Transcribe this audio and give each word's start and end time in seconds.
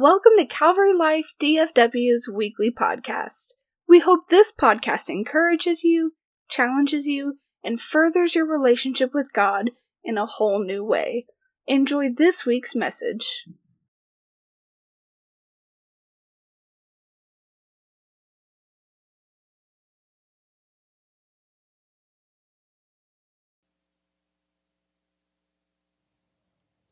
Welcome 0.00 0.34
to 0.36 0.46
Calvary 0.46 0.94
Life 0.94 1.34
DFW's 1.40 2.30
weekly 2.32 2.70
podcast. 2.70 3.54
We 3.88 3.98
hope 3.98 4.28
this 4.28 4.52
podcast 4.52 5.10
encourages 5.10 5.82
you, 5.82 6.12
challenges 6.48 7.08
you, 7.08 7.38
and 7.64 7.80
furthers 7.80 8.36
your 8.36 8.46
relationship 8.46 9.12
with 9.12 9.32
God 9.32 9.72
in 10.04 10.16
a 10.16 10.24
whole 10.24 10.62
new 10.62 10.84
way. 10.84 11.26
Enjoy 11.66 12.10
this 12.10 12.46
week's 12.46 12.76
message. 12.76 13.44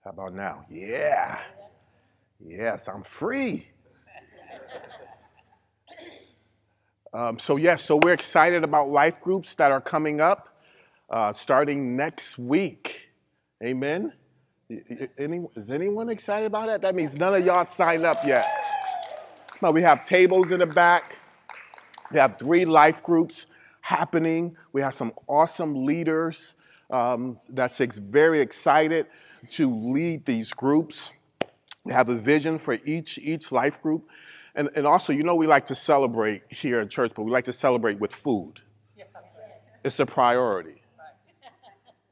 How 0.02 0.10
about 0.10 0.34
now? 0.34 0.64
Yeah. 0.68 1.38
Yes, 2.48 2.88
I'm 2.88 3.02
free. 3.02 3.66
Um, 7.12 7.38
so, 7.38 7.56
yes, 7.56 7.82
so 7.82 7.98
we're 8.02 8.12
excited 8.12 8.62
about 8.62 8.88
life 8.88 9.20
groups 9.20 9.54
that 9.54 9.72
are 9.72 9.80
coming 9.80 10.20
up 10.20 10.60
uh, 11.10 11.32
starting 11.32 11.96
next 11.96 12.38
week. 12.38 13.10
Amen. 13.64 14.12
Any, 15.18 15.44
is 15.56 15.70
anyone 15.70 16.08
excited 16.08 16.46
about 16.46 16.66
that? 16.66 16.82
That 16.82 16.94
means 16.94 17.16
none 17.16 17.34
of 17.34 17.44
y'all 17.44 17.64
signed 17.64 18.04
up 18.04 18.24
yet. 18.24 18.46
On, 19.62 19.74
we 19.74 19.82
have 19.82 20.06
tables 20.06 20.52
in 20.52 20.60
the 20.60 20.66
back. 20.66 21.18
We 22.12 22.18
have 22.18 22.38
three 22.38 22.64
life 22.64 23.02
groups 23.02 23.46
happening. 23.80 24.56
We 24.72 24.82
have 24.82 24.94
some 24.94 25.12
awesome 25.26 25.84
leaders 25.84 26.54
um, 26.90 27.40
that's 27.48 27.80
ex- 27.80 27.98
very 27.98 28.40
excited 28.40 29.06
to 29.50 29.74
lead 29.74 30.26
these 30.26 30.52
groups. 30.52 31.12
We 31.86 31.92
have 31.92 32.08
a 32.08 32.16
vision 32.16 32.58
for 32.58 32.78
each 32.84 33.16
each 33.18 33.52
life 33.52 33.80
group, 33.80 34.08
and 34.56 34.68
and 34.74 34.88
also, 34.88 35.12
you 35.12 35.22
know, 35.22 35.36
we 35.36 35.46
like 35.46 35.66
to 35.66 35.76
celebrate 35.76 36.42
here 36.50 36.80
in 36.80 36.88
church, 36.88 37.12
but 37.14 37.22
we 37.22 37.30
like 37.30 37.44
to 37.44 37.52
celebrate 37.52 38.00
with 38.00 38.12
food. 38.12 38.60
It's 39.84 40.00
a 40.00 40.06
priority, 40.06 40.82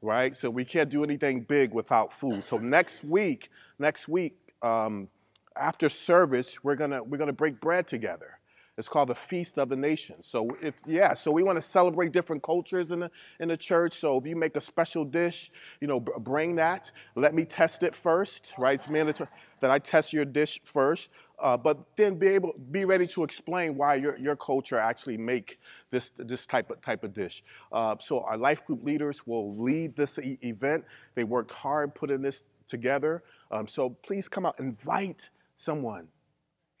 right? 0.01 0.33
So 0.33 0.49
we 0.49 0.63
can't 0.63 0.89
do 0.89 1.03
anything 1.03 1.41
big 1.41 1.73
without 1.73 2.13
food. 2.13 2.45
So 2.45 2.57
next 2.57 3.03
week, 3.03 3.51
next 3.77 4.07
week, 4.07 4.37
um, 4.61 5.09
after 5.57 5.89
service, 5.89 6.63
we're 6.63 6.77
gonna 6.77 7.03
we're 7.03 7.17
gonna 7.17 7.33
break 7.33 7.59
bread 7.59 7.85
together. 7.85 8.34
It's 8.77 8.89
called 8.89 9.07
the 9.07 9.15
Feast 9.15 9.57
of 9.57 9.69
the 9.69 9.77
Nations. 9.77 10.27
So 10.27 10.49
if 10.61 10.75
yeah, 10.85 11.13
so 11.13 11.31
we 11.31 11.43
want 11.43 11.57
to 11.57 11.61
celebrate 11.61 12.11
different 12.11 12.43
cultures 12.43 12.91
in 12.91 12.99
the 12.99 13.11
in 13.39 13.47
the 13.47 13.55
church. 13.55 13.93
So 13.93 14.17
if 14.17 14.25
you 14.25 14.35
make 14.35 14.57
a 14.57 14.61
special 14.61 15.05
dish, 15.05 15.49
you 15.79 15.87
know, 15.87 16.01
bring 16.01 16.55
that. 16.55 16.91
Let 17.15 17.33
me 17.33 17.45
test 17.45 17.83
it 17.83 17.95
first, 17.95 18.53
right? 18.57 18.75
It's 18.75 18.89
mandatory 18.89 19.29
that 19.61 19.71
I 19.71 19.79
test 19.79 20.11
your 20.11 20.25
dish 20.25 20.59
first, 20.63 21.09
uh, 21.39 21.55
but 21.55 21.79
then 21.95 22.15
be 22.15 22.27
able 22.27 22.53
be 22.71 22.83
ready 22.83 23.07
to 23.07 23.23
explain 23.23 23.77
why 23.77 23.95
your 23.95 24.17
your 24.17 24.35
culture 24.35 24.77
actually 24.77 25.17
make 25.17 25.57
this 25.89 26.11
this 26.17 26.45
type 26.45 26.69
of 26.69 26.81
type 26.81 27.05
of 27.05 27.13
dish. 27.13 27.43
Uh, 27.71 27.95
so 28.01 28.21
our 28.21 28.37
life 28.37 28.65
group 28.65 28.83
leaders 28.83 29.25
will 29.25 29.55
lead 29.55 29.95
this 29.95 30.19
e- 30.19 30.37
event. 30.41 30.83
They 31.15 31.23
worked 31.23 31.51
hard 31.51 31.95
putting 31.95 32.21
this 32.21 32.43
together. 32.67 33.23
Um, 33.51 33.69
so 33.69 33.91
please 33.91 34.27
come 34.27 34.45
out, 34.45 34.59
invite 34.59 35.29
someone. 35.55 36.09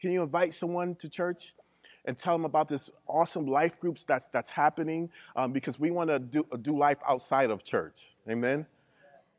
Can 0.01 0.11
you 0.11 0.23
invite 0.23 0.53
someone 0.53 0.95
to 0.95 1.07
church? 1.07 1.53
And 2.05 2.17
tell 2.17 2.33
them 2.33 2.45
about 2.45 2.67
this 2.67 2.89
awesome 3.07 3.47
life 3.47 3.79
groups 3.79 4.03
that's 4.03 4.27
that's 4.29 4.49
happening 4.49 5.09
um, 5.35 5.51
because 5.51 5.79
we 5.79 5.91
want 5.91 6.09
to 6.09 6.19
do 6.19 6.45
do 6.61 6.77
life 6.77 6.97
outside 7.07 7.49
of 7.49 7.63
church. 7.63 8.17
Amen. 8.29 8.65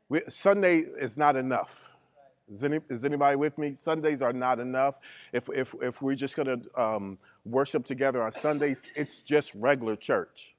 We, 0.09 0.21
Sunday 0.29 0.79
is 0.79 1.17
not 1.17 1.35
enough. 1.35 1.89
Is, 2.49 2.63
any, 2.63 2.79
is 2.89 3.03
anybody 3.03 3.35
with 3.35 3.57
me? 3.57 3.73
Sundays 3.73 4.21
are 4.21 4.31
not 4.31 4.59
enough. 4.59 4.99
If 5.33 5.49
if 5.53 5.75
if 5.81 6.01
we're 6.01 6.15
just 6.15 6.35
gonna 6.35 6.59
um, 6.75 7.17
worship 7.45 7.85
together 7.85 8.23
on 8.23 8.31
Sundays, 8.31 8.85
it's 8.95 9.19
just 9.19 9.53
regular 9.55 9.95
church, 9.95 10.55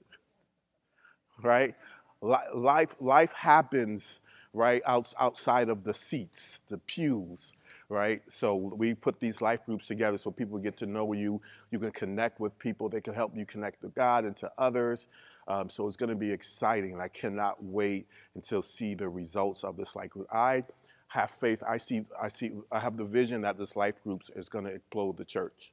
right? 1.42 1.74
Life 2.20 2.94
life 3.00 3.32
happens 3.32 4.20
right 4.52 4.82
outs- 4.86 5.14
outside 5.18 5.68
of 5.68 5.84
the 5.84 5.94
seats, 5.94 6.60
the 6.68 6.78
pews, 6.78 7.52
right? 7.88 8.20
So 8.28 8.54
we 8.54 8.94
put 8.94 9.18
these 9.18 9.40
life 9.40 9.64
groups 9.64 9.86
together 9.86 10.18
so 10.18 10.30
people 10.30 10.58
get 10.58 10.76
to 10.78 10.86
know 10.86 11.12
you. 11.12 11.40
You 11.70 11.78
can 11.78 11.90
connect 11.92 12.38
with 12.38 12.58
people. 12.58 12.88
They 12.88 13.00
can 13.00 13.14
help 13.14 13.36
you 13.36 13.46
connect 13.46 13.80
to 13.82 13.88
God 13.88 14.24
and 14.24 14.36
to 14.38 14.50
others. 14.58 15.06
Um, 15.46 15.70
so 15.70 15.86
it's 15.86 15.96
going 15.96 16.10
to 16.10 16.16
be 16.16 16.30
exciting. 16.30 17.00
I 17.00 17.08
cannot 17.08 17.62
wait 17.62 18.06
until 18.34 18.60
see 18.60 18.94
the 18.94 19.08
results 19.08 19.64
of 19.64 19.76
this 19.76 19.96
life 19.96 20.10
group. 20.10 20.26
I 20.30 20.64
have 21.08 21.30
faith. 21.30 21.62
I 21.66 21.78
see. 21.78 22.04
I 22.20 22.28
see. 22.28 22.52
I 22.70 22.78
have 22.80 22.98
the 22.98 23.04
vision 23.04 23.40
that 23.42 23.56
this 23.56 23.74
life 23.74 24.02
groups 24.04 24.30
is 24.36 24.50
going 24.50 24.66
to 24.66 24.72
explode 24.72 25.16
the 25.16 25.24
church. 25.24 25.72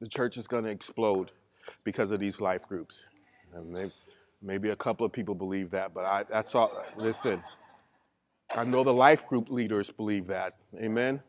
The 0.00 0.08
church 0.08 0.38
is 0.38 0.46
going 0.46 0.64
to 0.64 0.70
explode 0.70 1.32
because 1.84 2.10
of 2.10 2.20
these 2.20 2.40
life 2.40 2.66
groups. 2.66 3.04
And 3.52 3.70
maybe, 3.70 3.92
maybe 4.40 4.70
a 4.70 4.76
couple 4.76 5.04
of 5.04 5.12
people 5.12 5.34
believe 5.34 5.70
that, 5.72 5.92
but 5.92 6.06
I, 6.06 6.22
that's 6.22 6.54
all. 6.54 6.82
Listen. 6.96 7.42
I 8.56 8.64
know 8.64 8.82
the 8.82 8.92
life 8.92 9.26
group 9.28 9.48
leaders 9.48 9.90
believe 9.90 10.26
that. 10.26 10.54
Amen. 10.76 11.22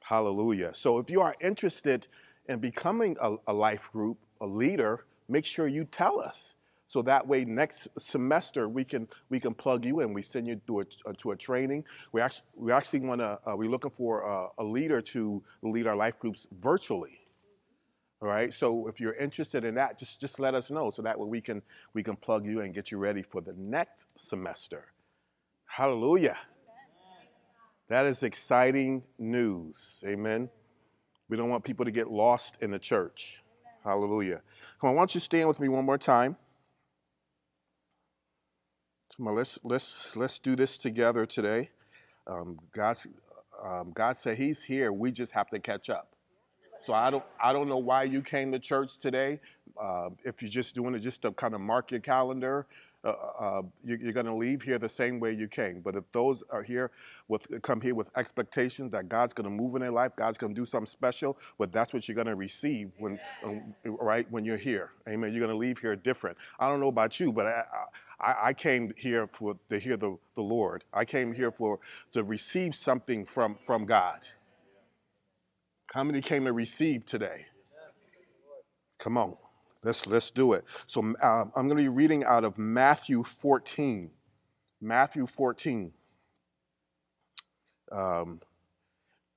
Hallelujah. 0.00 0.74
So 0.74 0.98
if 0.98 1.10
you 1.10 1.22
are 1.22 1.34
interested 1.40 2.08
in 2.48 2.58
becoming 2.58 3.16
a, 3.20 3.36
a 3.46 3.52
life 3.52 3.90
group, 3.90 4.18
a 4.40 4.46
leader, 4.46 5.06
make 5.28 5.46
sure 5.46 5.66
you 5.66 5.84
tell 5.84 6.20
us. 6.20 6.54
So 6.88 7.02
that 7.02 7.26
way, 7.26 7.44
next 7.44 7.88
semester 7.98 8.68
we 8.68 8.84
can 8.84 9.08
we 9.28 9.40
can 9.40 9.54
plug 9.54 9.84
you 9.84 10.00
in. 10.00 10.12
We 10.12 10.22
send 10.22 10.46
you 10.46 10.60
to 10.68 10.80
a, 10.80 11.14
to 11.14 11.32
a 11.32 11.36
training. 11.36 11.84
We 12.12 12.20
actually 12.20 12.46
we 12.56 12.70
actually 12.70 13.00
want 13.00 13.20
to 13.22 13.40
uh, 13.44 13.56
we're 13.56 13.70
looking 13.70 13.90
for 13.90 14.20
a, 14.20 14.48
a 14.58 14.64
leader 14.64 15.00
to 15.00 15.42
lead 15.62 15.86
our 15.88 15.96
life 15.96 16.18
groups 16.20 16.46
virtually. 16.60 17.18
All 18.22 18.28
right. 18.28 18.54
So 18.54 18.86
if 18.88 19.00
you're 19.00 19.14
interested 19.14 19.64
in 19.64 19.74
that, 19.74 19.98
just 19.98 20.20
just 20.20 20.38
let 20.38 20.54
us 20.54 20.70
know 20.70 20.90
so 20.90 21.02
that 21.02 21.18
way 21.18 21.26
we 21.26 21.40
can 21.40 21.62
we 21.92 22.02
can 22.02 22.14
plug 22.14 22.46
you 22.46 22.60
and 22.60 22.72
get 22.72 22.92
you 22.92 22.98
ready 22.98 23.22
for 23.22 23.40
the 23.40 23.54
next 23.56 24.06
semester. 24.14 24.92
Hallelujah. 25.66 26.36
That 27.88 28.06
is 28.06 28.22
exciting 28.22 29.02
news. 29.18 30.02
Amen. 30.06 30.48
We 31.28 31.36
don't 31.36 31.48
want 31.48 31.64
people 31.64 31.84
to 31.84 31.90
get 31.90 32.10
lost 32.10 32.56
in 32.60 32.70
the 32.70 32.78
church. 32.78 33.42
Hallelujah. 33.84 34.42
Come 34.80 34.90
on, 34.90 34.96
why 34.96 35.00
don't 35.00 35.14
you 35.14 35.20
stand 35.20 35.48
with 35.48 35.60
me 35.60 35.68
one 35.68 35.84
more 35.84 35.98
time? 35.98 36.36
Come 39.16 39.28
on, 39.28 39.34
let's 39.34 39.58
let's 39.62 40.14
let's 40.16 40.38
do 40.38 40.56
this 40.56 40.76
together 40.76 41.24
today. 41.24 41.70
Um, 42.26 42.58
God's 42.74 43.06
um, 43.64 43.92
God 43.94 44.16
said 44.16 44.36
He's 44.36 44.62
here. 44.62 44.92
We 44.92 45.10
just 45.12 45.32
have 45.32 45.48
to 45.50 45.58
catch 45.58 45.88
up. 45.88 46.16
So 46.84 46.92
I 46.92 47.10
don't 47.10 47.24
I 47.42 47.52
don't 47.52 47.68
know 47.68 47.78
why 47.78 48.02
you 48.02 48.20
came 48.22 48.52
to 48.52 48.58
church 48.58 48.98
today. 48.98 49.40
Uh, 49.80 50.10
if 50.24 50.42
you're 50.42 50.50
just 50.50 50.74
doing 50.74 50.94
it 50.94 50.98
just 50.98 51.22
to 51.22 51.32
kind 51.32 51.54
of 51.54 51.60
mark 51.60 51.90
your 51.90 52.00
calendar, 52.00 52.66
uh, 53.06 53.44
uh, 53.44 53.62
you, 53.84 53.98
you're 54.02 54.12
going 54.12 54.26
to 54.26 54.34
leave 54.34 54.62
here 54.62 54.78
the 54.78 54.88
same 54.88 55.20
way 55.20 55.32
you 55.32 55.48
came. 55.48 55.80
But 55.80 55.96
if 55.96 56.04
those 56.12 56.42
are 56.50 56.62
here 56.62 56.90
with 57.28 57.46
come 57.62 57.80
here 57.80 57.94
with 57.94 58.10
expectations 58.16 58.90
that 58.92 59.08
God's 59.08 59.32
going 59.32 59.44
to 59.44 59.50
move 59.50 59.74
in 59.76 59.80
their 59.80 59.90
life, 59.90 60.12
God's 60.16 60.38
going 60.38 60.54
to 60.54 60.60
do 60.60 60.66
something 60.66 60.90
special, 60.90 61.38
but 61.58 61.72
that's 61.72 61.92
what 61.92 62.08
you're 62.08 62.14
going 62.14 62.26
to 62.26 62.34
receive 62.34 62.90
when 62.98 63.18
um, 63.44 63.74
right 63.84 64.26
when 64.30 64.44
you're 64.44 64.56
here. 64.56 64.90
Amen. 65.08 65.32
You're 65.32 65.40
going 65.40 65.52
to 65.52 65.56
leave 65.56 65.78
here 65.78 65.94
different. 65.96 66.36
I 66.58 66.68
don't 66.68 66.80
know 66.80 66.88
about 66.88 67.20
you, 67.20 67.32
but 67.32 67.46
I, 67.46 67.64
I, 68.20 68.34
I 68.48 68.52
came 68.52 68.92
here 68.96 69.28
for 69.32 69.56
to 69.70 69.78
hear 69.78 69.96
the, 69.96 70.16
the 70.34 70.42
Lord. 70.42 70.84
I 70.92 71.04
came 71.04 71.32
here 71.32 71.52
for 71.52 71.78
to 72.12 72.24
receive 72.24 72.74
something 72.74 73.24
from 73.24 73.54
from 73.54 73.86
God. 73.86 74.28
How 75.94 76.04
many 76.04 76.20
came 76.20 76.44
to 76.46 76.52
receive 76.52 77.06
today? 77.06 77.46
Come 78.98 79.16
on, 79.16 79.36
let's 79.86 80.06
let's 80.06 80.30
do 80.30 80.52
it. 80.52 80.64
So 80.86 81.00
um, 81.00 81.16
I'm 81.22 81.50
going 81.54 81.70
to 81.70 81.74
be 81.76 81.88
reading 81.88 82.24
out 82.24 82.44
of 82.44 82.58
Matthew 82.58 83.22
14. 83.22 84.10
Matthew 84.80 85.26
14. 85.26 85.92
Um, 87.92 88.40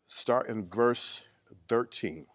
start 0.08 0.48
in 0.48 0.66
verse 0.66 1.22
13. 1.70 2.26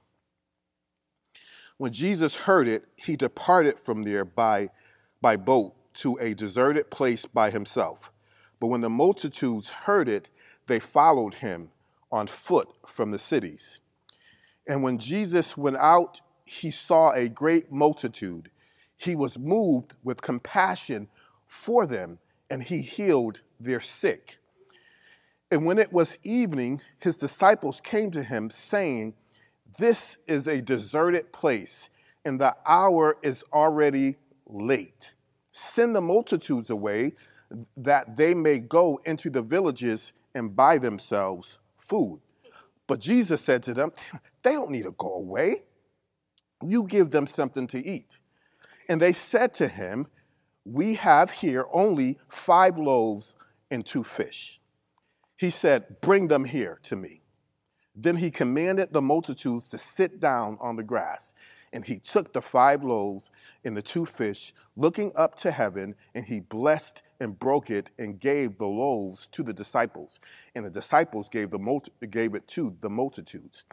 When 1.77 1.93
Jesus 1.93 2.37
heard 2.37 2.69
it, 2.69 2.85
he 2.95 3.17
departed 3.17 3.79
from 3.79 4.05
there 4.05 4.25
by, 4.25 4.71
by 5.21 5.37
boat 5.37 5.75
to 5.95 6.17
a 6.21 6.33
deserted 6.33 6.91
place 6.91 7.27
by 7.27 7.51
himself. 7.51 8.13
But 8.61 8.69
when 8.69 8.81
the 8.81 8.91
multitudes 8.91 9.71
heard 9.71 10.09
it, 10.09 10.31
they 10.69 10.79
followed 10.79 11.35
him 11.35 11.71
on 12.13 12.29
foot 12.29 12.69
from 12.87 13.11
the 13.11 13.19
cities. 13.19 13.81
And 14.69 14.85
when 14.85 14.99
Jesus 14.99 15.57
went 15.57 15.77
out, 15.77 16.21
he 16.45 16.71
saw 16.71 17.13
a 17.13 17.29
great 17.29 17.73
multitude. 17.73 18.51
He 18.97 19.17
was 19.17 19.39
moved 19.39 19.95
with 20.03 20.23
compassion 20.23 21.09
for 21.47 21.87
them, 21.87 22.19
and 22.51 22.63
he 22.63 22.83
healed 22.83 23.41
their 23.59 23.81
sick. 23.81 24.39
And 25.51 25.65
when 25.65 25.79
it 25.79 25.93
was 25.93 26.19
evening, 26.23 26.81
his 26.99 27.17
disciples 27.17 27.81
came 27.81 28.11
to 28.13 28.23
him, 28.23 28.51
saying, 28.51 29.15
This 29.79 30.19
is 30.27 30.47
a 30.47 30.61
deserted 30.61 31.33
place, 31.33 31.91
and 32.25 32.41
the 32.41 32.57
hour 32.67 33.17
is 33.23 33.45
already 33.53 34.17
late. 34.47 35.15
Send 35.53 35.95
the 35.95 36.01
multitudes 36.01 36.71
away, 36.71 37.13
that 37.77 38.17
they 38.17 38.35
may 38.35 38.59
go 38.59 39.01
into 39.05 39.31
the 39.31 39.43
villages 39.43 40.13
and 40.35 40.57
buy 40.57 40.79
themselves 40.79 41.59
food. 41.79 42.21
But 42.87 43.01
Jesus 43.01 43.41
said 43.41 43.63
to 43.65 43.75
them, 43.75 43.93
They 44.43 44.53
don't 44.53 44.71
need 44.71 44.85
to 44.85 44.95
go 44.99 45.15
away. 45.15 45.63
You 46.65 46.85
give 46.85 47.11
them 47.11 47.27
something 47.27 47.67
to 47.69 47.85
eat. 47.85 48.19
And 48.89 49.01
they 49.01 49.13
said 49.13 49.55
to 49.55 49.69
him, 49.69 50.07
We 50.65 50.95
have 50.95 51.31
here 51.31 51.67
only 51.73 52.19
five 52.29 52.79
loaves 52.79 53.35
and 53.71 53.85
two 53.85 54.05
fish. 54.05 54.61
He 55.37 55.51
said, 55.51 56.01
Bring 56.01 56.29
them 56.29 56.45
here 56.45 56.79
to 56.85 56.97
me. 56.97 57.23
Then 57.95 58.17
he 58.17 58.31
commanded 58.31 58.93
the 58.93 59.03
multitudes 59.03 59.69
to 59.71 59.79
sit 59.79 60.21
down 60.21 60.59
on 60.61 60.77
the 60.77 60.83
grass. 60.83 61.33
And 61.73 61.85
he 61.85 61.99
took 61.99 62.33
the 62.33 62.43
five 62.43 62.85
loaves 62.85 63.31
and 63.65 63.77
the 63.77 63.83
two 63.83 64.07
fish, 64.07 64.55
looking 64.77 65.13
up 65.17 65.35
to 65.39 65.51
heaven, 65.51 65.97
and 66.15 66.25
he 66.25 66.41
blessed 66.41 67.03
and 67.19 67.39
broke 67.39 67.69
it 67.69 67.91
and 67.99 68.21
gave 68.21 68.59
the 68.59 68.67
loaves 68.67 69.27
to 69.29 69.43
the 69.43 69.53
disciples. 69.53 70.21
And 70.55 70.65
the 70.65 70.71
disciples 70.71 71.29
gave, 71.29 71.51
the 71.51 71.59
multi- 71.59 71.93
gave 72.11 72.35
it 72.35 72.47
to 72.49 72.77
the 72.81 72.91
multitudes. 72.91 73.65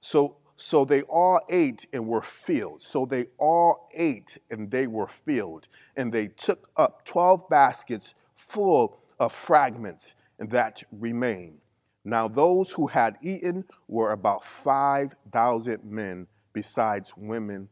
So, 0.00 0.36
so 0.60 0.84
they 0.84 1.02
all 1.02 1.40
ate 1.48 1.86
and 1.92 2.08
were 2.08 2.20
filled. 2.20 2.82
So 2.82 3.06
they 3.06 3.26
all 3.38 3.88
ate 3.94 4.38
and 4.50 4.68
they 4.68 4.88
were 4.88 5.06
filled. 5.06 5.68
And 5.96 6.12
they 6.12 6.26
took 6.26 6.68
up 6.76 7.04
12 7.04 7.48
baskets 7.48 8.14
full 8.34 8.98
of 9.20 9.32
fragments 9.32 10.16
that 10.40 10.82
remained. 10.90 11.60
Now, 12.04 12.26
those 12.26 12.72
who 12.72 12.88
had 12.88 13.18
eaten 13.22 13.66
were 13.86 14.10
about 14.10 14.44
5,000 14.44 15.84
men 15.84 16.26
besides 16.52 17.12
women 17.16 17.68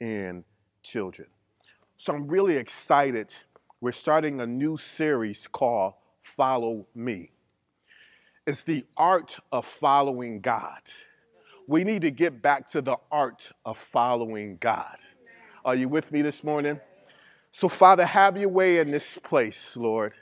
and 0.00 0.44
children. 0.84 1.26
So 1.96 2.14
I'm 2.14 2.28
really 2.28 2.56
excited. 2.56 3.34
We're 3.80 3.90
starting 3.90 4.40
a 4.40 4.46
new 4.46 4.76
series 4.76 5.48
called 5.48 5.94
Follow 6.20 6.86
Me. 6.94 7.32
It's 8.46 8.62
the 8.62 8.84
art 8.96 9.38
of 9.50 9.66
following 9.66 10.40
God. 10.40 10.82
We 11.68 11.84
need 11.84 12.02
to 12.02 12.10
get 12.10 12.42
back 12.42 12.68
to 12.72 12.82
the 12.82 12.96
art 13.10 13.52
of 13.64 13.78
following 13.78 14.56
God. 14.58 14.96
Are 15.64 15.76
you 15.76 15.88
with 15.88 16.10
me 16.10 16.20
this 16.20 16.42
morning? 16.42 16.80
So, 17.52 17.68
Father, 17.68 18.04
have 18.04 18.36
your 18.36 18.48
way 18.48 18.78
in 18.78 18.90
this 18.90 19.16
place, 19.18 19.76
Lord. 19.76 20.16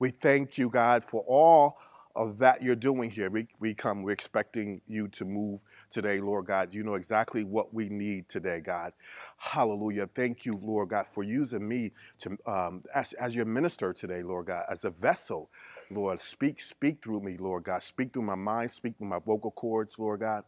We 0.00 0.10
thank 0.10 0.58
you, 0.58 0.68
God, 0.68 1.04
for 1.04 1.22
all 1.28 1.78
of 2.16 2.38
that 2.38 2.62
you're 2.62 2.74
doing 2.74 3.10
here. 3.10 3.30
We, 3.30 3.46
we 3.60 3.74
come, 3.74 4.02
we're 4.02 4.10
expecting 4.12 4.80
you 4.88 5.06
to 5.08 5.24
move 5.24 5.62
today, 5.90 6.20
Lord 6.20 6.46
God. 6.46 6.74
You 6.74 6.82
know 6.82 6.94
exactly 6.94 7.44
what 7.44 7.72
we 7.72 7.88
need 7.88 8.28
today, 8.28 8.60
God. 8.60 8.92
Hallelujah. 9.36 10.08
Thank 10.08 10.44
you, 10.44 10.54
Lord 10.60 10.88
God, 10.88 11.06
for 11.06 11.22
using 11.22 11.66
me 11.66 11.92
to 12.18 12.36
um, 12.46 12.82
as, 12.94 13.12
as 13.14 13.36
your 13.36 13.44
minister 13.44 13.92
today, 13.92 14.22
Lord 14.22 14.46
God, 14.46 14.64
as 14.68 14.84
a 14.84 14.90
vessel. 14.90 15.48
Lord, 15.90 16.20
speak, 16.20 16.60
speak 16.60 17.02
through 17.02 17.20
me, 17.20 17.36
Lord 17.38 17.64
God. 17.64 17.82
Speak 17.82 18.12
through 18.12 18.22
my 18.22 18.34
mind, 18.34 18.70
speak 18.72 18.98
through 18.98 19.08
my 19.08 19.20
vocal 19.24 19.52
cords, 19.52 19.98
Lord 19.98 20.20
God. 20.20 20.44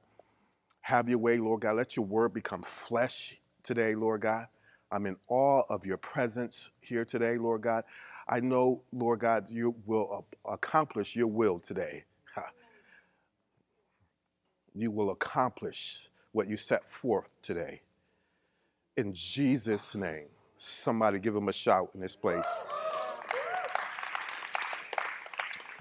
Have 0.84 1.08
your 1.08 1.16
way, 1.16 1.38
Lord 1.38 1.62
God. 1.62 1.76
Let 1.76 1.96
your 1.96 2.04
word 2.04 2.34
become 2.34 2.62
flesh 2.62 3.40
today, 3.62 3.94
Lord 3.94 4.20
God. 4.20 4.48
I'm 4.92 5.06
in 5.06 5.16
awe 5.28 5.62
of 5.70 5.86
your 5.86 5.96
presence 5.96 6.70
here 6.80 7.06
today, 7.06 7.38
Lord 7.38 7.62
God. 7.62 7.84
I 8.28 8.40
know, 8.40 8.82
Lord 8.92 9.20
God, 9.20 9.46
you 9.48 9.74
will 9.86 10.26
accomplish 10.46 11.16
your 11.16 11.28
will 11.28 11.58
today. 11.58 12.04
You 14.74 14.90
will 14.90 15.10
accomplish 15.10 16.10
what 16.32 16.48
you 16.48 16.58
set 16.58 16.84
forth 16.84 17.30
today. 17.40 17.80
In 18.98 19.14
Jesus' 19.14 19.94
name. 19.94 20.26
Somebody 20.56 21.18
give 21.18 21.34
him 21.34 21.48
a 21.48 21.52
shout 21.54 21.92
in 21.94 22.00
this 22.02 22.14
place. 22.14 22.58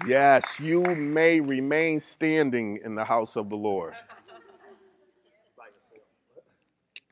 Yes, 0.06 0.58
you 0.58 0.80
may 0.82 1.40
remain 1.40 2.00
standing 2.00 2.78
in 2.82 2.94
the 2.94 3.04
house 3.04 3.36
of 3.36 3.50
the 3.50 3.56
Lord. 3.56 3.92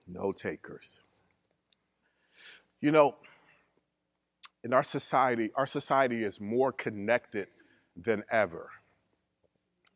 No 0.06 0.32
takers. 0.32 1.00
You 2.80 2.90
know, 2.90 3.16
in 4.64 4.72
our 4.72 4.82
society, 4.82 5.50
our 5.54 5.66
society 5.66 6.24
is 6.24 6.40
more 6.40 6.72
connected 6.72 7.48
than 7.96 8.24
ever. 8.30 8.70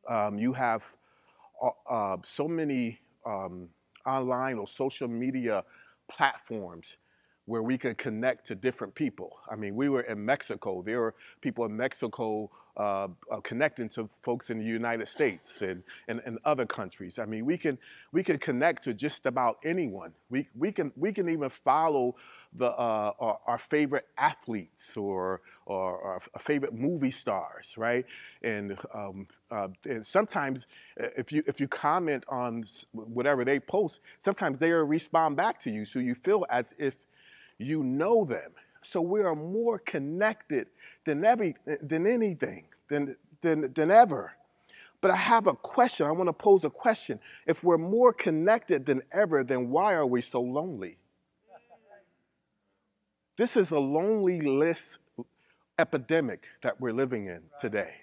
Um, 0.08 0.38
you 0.38 0.52
have 0.52 0.84
uh, 1.62 1.70
uh, 1.88 2.16
so 2.22 2.46
many 2.46 3.00
um, 3.24 3.68
online 4.04 4.58
or 4.58 4.68
social 4.68 5.08
media 5.08 5.64
platforms 6.08 6.96
where 7.46 7.62
we 7.62 7.78
can 7.78 7.94
connect 7.94 8.46
to 8.46 8.54
different 8.54 8.94
people. 8.94 9.38
I 9.50 9.56
mean, 9.56 9.74
we 9.74 9.88
were 9.88 10.02
in 10.02 10.24
Mexico. 10.24 10.82
There 10.82 11.00
were 11.00 11.14
people 11.40 11.64
in 11.64 11.76
Mexico 11.76 12.50
uh, 12.76 13.08
uh, 13.30 13.40
connecting 13.42 13.88
to 13.88 14.06
folks 14.22 14.50
in 14.50 14.58
the 14.58 14.64
United 14.64 15.08
States 15.08 15.62
and, 15.62 15.82
and, 16.08 16.20
and, 16.26 16.38
other 16.44 16.66
countries. 16.66 17.18
I 17.18 17.24
mean, 17.24 17.46
we 17.46 17.56
can 17.56 17.78
we 18.12 18.22
can 18.22 18.36
connect 18.36 18.82
to 18.82 18.92
just 18.92 19.24
about 19.24 19.56
anyone. 19.64 20.12
We, 20.28 20.48
we 20.54 20.72
can 20.72 20.92
we 20.94 21.10
can 21.10 21.30
even 21.30 21.48
follow 21.48 22.16
the 22.52 22.70
uh, 22.72 23.12
our, 23.18 23.38
our, 23.46 23.56
favorite 23.56 24.06
athletes 24.18 24.94
or, 24.94 25.40
or 25.64 26.02
our 26.02 26.20
favorite 26.38 26.74
movie 26.74 27.10
stars, 27.10 27.74
right? 27.78 28.04
And 28.42 28.76
um, 28.92 29.26
uh, 29.50 29.68
and 29.86 30.04
sometimes 30.04 30.66
uh, 31.00 31.06
if 31.16 31.32
you 31.32 31.42
if 31.46 31.60
you 31.60 31.68
comment 31.68 32.24
on 32.28 32.66
whatever 32.92 33.42
they 33.42 33.58
post, 33.58 34.00
sometimes 34.18 34.58
they 34.58 34.70
respond 34.70 35.34
back 35.36 35.58
to 35.60 35.70
you, 35.70 35.86
so 35.86 35.98
you 35.98 36.14
feel 36.14 36.44
as 36.50 36.74
if 36.78 37.05
you 37.58 37.82
know 37.82 38.24
them. 38.24 38.52
So 38.82 39.00
we 39.00 39.20
are 39.22 39.34
more 39.34 39.78
connected 39.78 40.68
than, 41.04 41.24
every, 41.24 41.56
than 41.82 42.06
anything, 42.06 42.66
than, 42.88 43.16
than, 43.42 43.72
than 43.72 43.90
ever. 43.90 44.32
But 45.00 45.10
I 45.10 45.16
have 45.16 45.46
a 45.46 45.54
question. 45.54 46.06
I 46.06 46.12
want 46.12 46.28
to 46.28 46.32
pose 46.32 46.64
a 46.64 46.70
question. 46.70 47.20
If 47.46 47.62
we're 47.62 47.78
more 47.78 48.12
connected 48.12 48.86
than 48.86 49.02
ever, 49.12 49.44
then 49.44 49.70
why 49.70 49.94
are 49.94 50.06
we 50.06 50.22
so 50.22 50.40
lonely? 50.40 50.98
This 53.36 53.56
is 53.56 53.70
a 53.70 53.78
loneliness 53.78 54.98
epidemic 55.78 56.46
that 56.62 56.80
we're 56.80 56.92
living 56.92 57.26
in 57.26 57.42
today. 57.60 57.94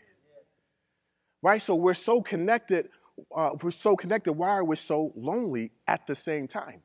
Right? 1.42 1.62
So 1.62 1.76
we're 1.76 1.96
so 1.96 2.22
connected. 2.22 2.90
Uh, 3.36 3.52
we're 3.62 3.72
so 3.72 3.96
connected. 3.96 4.34
Why 4.34 4.50
are 4.50 4.64
we 4.64 4.76
so 4.76 5.12
lonely 5.16 5.72
at 5.88 6.06
the 6.08 6.16
same 6.16 6.48
time? 6.48 6.82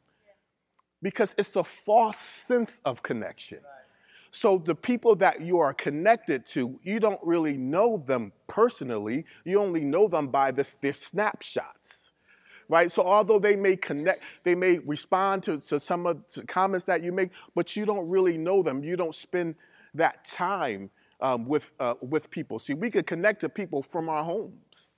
Because 1.02 1.34
it's 1.38 1.54
a 1.56 1.64
false 1.64 2.18
sense 2.18 2.80
of 2.84 3.02
connection. 3.02 3.60
So 4.30 4.58
the 4.58 4.74
people 4.74 5.16
that 5.16 5.40
you 5.40 5.58
are 5.58 5.72
connected 5.72 6.44
to, 6.46 6.78
you 6.82 7.00
don't 7.00 7.20
really 7.22 7.56
know 7.56 8.02
them 8.06 8.32
personally. 8.46 9.24
You 9.44 9.60
only 9.60 9.80
know 9.80 10.06
them 10.08 10.28
by 10.28 10.50
this, 10.50 10.76
their 10.80 10.92
snapshots, 10.92 12.10
right? 12.68 12.92
So 12.92 13.02
although 13.02 13.38
they 13.38 13.56
may 13.56 13.76
connect, 13.76 14.22
they 14.44 14.54
may 14.54 14.78
respond 14.80 15.44
to, 15.44 15.58
to 15.60 15.80
some 15.80 16.06
of 16.06 16.22
the 16.34 16.44
comments 16.44 16.84
that 16.86 17.02
you 17.02 17.12
make, 17.12 17.30
but 17.54 17.74
you 17.74 17.86
don't 17.86 18.08
really 18.08 18.36
know 18.36 18.62
them. 18.62 18.84
You 18.84 18.96
don't 18.96 19.14
spend 19.14 19.54
that 19.94 20.24
time 20.24 20.90
um, 21.20 21.46
with 21.46 21.72
uh, 21.80 21.94
with 22.02 22.30
people. 22.30 22.58
See, 22.58 22.74
we 22.74 22.90
could 22.90 23.06
connect 23.06 23.40
to 23.40 23.48
people 23.48 23.82
from 23.82 24.08
our 24.08 24.22
homes, 24.22 24.88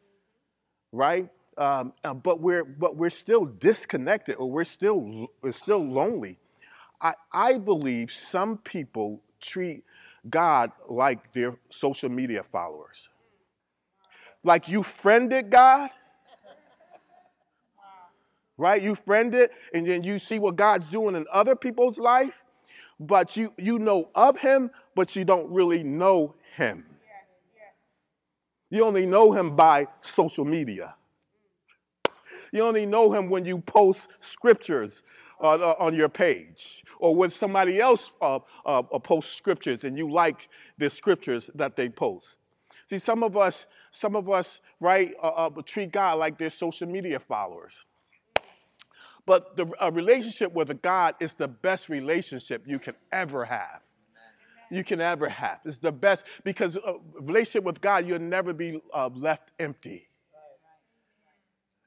right? 0.93 1.29
Um, 1.57 1.93
uh, 2.05 2.15
but 2.15 2.41
we're 2.41 2.65
but 2.65 2.97
we're 2.97 3.11
still 3.11 3.45
disconnected 3.45 4.37
or 4.37 4.51
we're 4.51 4.65
still 4.65 5.29
we're 5.43 5.53
still 5.53 5.85
lonely. 5.85 6.39
I, 7.01 7.15
I 7.33 7.59
believe 7.59 8.11
some 8.11 8.59
people 8.59 9.23
treat 9.41 9.85
God 10.29 10.73
like 10.89 11.33
their 11.33 11.57
social 11.71 12.09
media 12.09 12.43
followers. 12.43 13.09
Like 14.43 14.69
you 14.69 14.83
friended 14.83 15.51
God, 15.51 15.91
right? 18.57 18.81
You 18.81 18.95
friended, 18.95 19.51
and 19.75 19.87
then 19.87 20.03
you 20.05 20.19
see 20.19 20.39
what 20.39 20.57
God's 20.57 20.89
doing 20.91 21.15
in 21.15 21.27
other 21.33 21.57
people's 21.57 21.99
life, 21.99 22.43
but 22.99 23.37
you 23.37 23.53
you 23.59 23.79
know 23.79 24.11
of 24.15 24.39
Him, 24.39 24.71
but 24.95 25.17
you 25.17 25.25
don't 25.25 25.51
really 25.51 25.83
know 25.83 26.35
Him. 26.57 26.87
You 28.71 28.85
only 28.85 29.05
know 29.05 29.33
Him 29.33 29.57
by 29.57 29.89
social 30.01 30.45
media. 30.45 30.95
You 32.53 32.63
only 32.63 32.87
know 32.87 33.13
him 33.13 33.31
when 33.31 33.45
you 33.45 33.61
post 33.61 34.11
scriptures 34.21 35.03
uh, 35.41 35.55
uh, 35.55 35.75
on 35.79 35.95
your 35.95 36.09
page 36.09 36.85
or 36.99 37.17
when 37.17 37.31
somebody 37.31 37.81
else 37.81 38.13
uh, 38.21 38.41
uh, 38.67 38.83
uh, 38.93 38.99
posts 38.99 39.35
scriptures 39.35 39.85
and 39.85 39.97
you 39.97 40.13
like 40.13 40.49
the 40.77 40.91
scriptures 40.91 41.51
that 41.55 41.77
they 41.77 41.89
post. 41.89 42.41
See, 42.85 42.99
some 42.99 43.23
of 43.23 43.37
us, 43.37 43.67
some 43.91 44.15
of 44.15 44.29
us, 44.29 44.61
right, 44.81 45.13
uh, 45.23 45.49
treat 45.65 45.93
God 45.93 46.19
like 46.19 46.39
their 46.39 46.51
social 46.51 46.87
media 46.87 47.19
followers. 47.19 47.87
But 49.25 49.57
the 49.57 49.73
a 49.81 49.91
relationship 49.91 50.53
with 50.53 50.71
a 50.71 50.75
God 50.75 51.15
is 51.21 51.35
the 51.35 51.49
best 51.49 51.89
relationship 51.89 52.65
you 52.67 52.79
can 52.79 52.95
ever 53.13 53.47
have. 53.47 53.83
You 54.71 54.85
can 54.85 55.01
ever 55.01 55.29
have. 55.29 55.61
It's 55.65 55.79
the 55.79 55.93
best 55.93 56.25
because 56.45 56.77
a 56.77 56.97
relationship 57.15 57.65
with 57.65 57.81
God, 57.81 58.07
you'll 58.07 58.19
never 58.19 58.53
be 58.53 58.81
left 59.15 59.53
empty. 59.59 60.10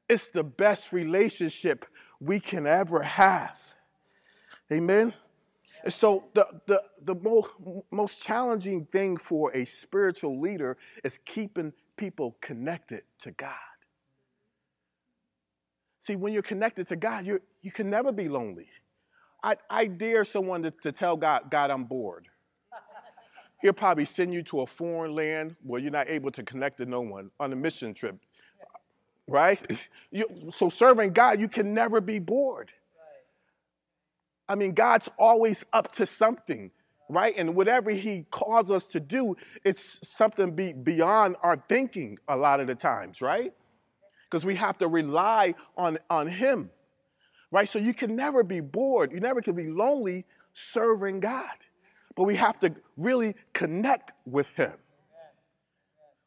It's 0.09 0.29
the 0.29 0.43
best 0.43 0.93
relationship 0.93 1.85
we 2.19 2.39
can 2.39 2.67
ever 2.67 3.01
have. 3.01 3.57
Amen? 4.71 5.13
And 5.83 5.93
so 5.93 6.25
the, 6.33 6.61
the, 6.65 6.81
the 7.03 7.15
most, 7.15 7.49
most 7.91 8.21
challenging 8.23 8.85
thing 8.85 9.17
for 9.17 9.51
a 9.53 9.65
spiritual 9.65 10.39
leader 10.39 10.77
is 11.03 11.19
keeping 11.25 11.73
people 11.97 12.37
connected 12.41 13.03
to 13.19 13.31
God. 13.31 13.53
See, 15.99 16.15
when 16.15 16.33
you're 16.33 16.41
connected 16.41 16.87
to 16.89 16.95
God, 16.97 17.25
you 17.25 17.41
you 17.61 17.71
can 17.71 17.89
never 17.89 18.11
be 18.11 18.27
lonely. 18.27 18.67
I, 19.41 19.55
I 19.69 19.85
dare 19.87 20.25
someone 20.25 20.61
to, 20.63 20.71
to 20.83 20.91
tell 20.91 21.15
God, 21.15 21.49
God, 21.49 21.71
I'm 21.71 21.85
bored. 21.85 22.27
He'll 23.61 23.71
probably 23.71 24.03
send 24.03 24.33
you 24.33 24.43
to 24.43 24.61
a 24.61 24.67
foreign 24.67 25.15
land 25.15 25.55
where 25.63 25.79
you're 25.79 25.91
not 25.91 26.09
able 26.09 26.31
to 26.31 26.43
connect 26.43 26.79
to 26.79 26.85
no 26.85 26.99
one 26.99 27.31
on 27.39 27.53
a 27.53 27.55
mission 27.55 27.93
trip. 27.93 28.17
Right? 29.27 29.59
You, 30.11 30.25
so 30.53 30.69
serving 30.69 31.13
God, 31.13 31.39
you 31.39 31.47
can 31.47 31.73
never 31.73 32.01
be 32.01 32.19
bored. 32.19 32.71
I 34.47 34.55
mean, 34.55 34.73
God's 34.73 35.09
always 35.17 35.65
up 35.71 35.91
to 35.93 36.05
something, 36.05 36.71
right? 37.09 37.33
And 37.37 37.55
whatever 37.55 37.91
He 37.91 38.25
calls 38.29 38.69
us 38.69 38.85
to 38.87 38.99
do, 38.99 39.35
it's 39.63 40.07
something 40.07 40.51
be 40.51 40.73
beyond 40.73 41.37
our 41.41 41.63
thinking 41.69 42.19
a 42.27 42.35
lot 42.35 42.59
of 42.59 42.67
the 42.67 42.75
times, 42.75 43.21
right? 43.21 43.53
Because 44.29 44.45
we 44.45 44.55
have 44.55 44.77
to 44.79 44.87
rely 44.87 45.55
on, 45.77 45.97
on 46.09 46.27
Him, 46.27 46.69
right? 47.51 47.69
So 47.69 47.79
you 47.79 47.93
can 47.93 48.15
never 48.15 48.43
be 48.43 48.59
bored. 48.59 49.11
You 49.11 49.19
never 49.19 49.41
can 49.41 49.55
be 49.55 49.67
lonely 49.67 50.25
serving 50.53 51.21
God. 51.21 51.47
But 52.15 52.25
we 52.25 52.35
have 52.35 52.59
to 52.59 52.75
really 52.97 53.35
connect 53.53 54.11
with 54.25 54.55
Him. 54.55 54.73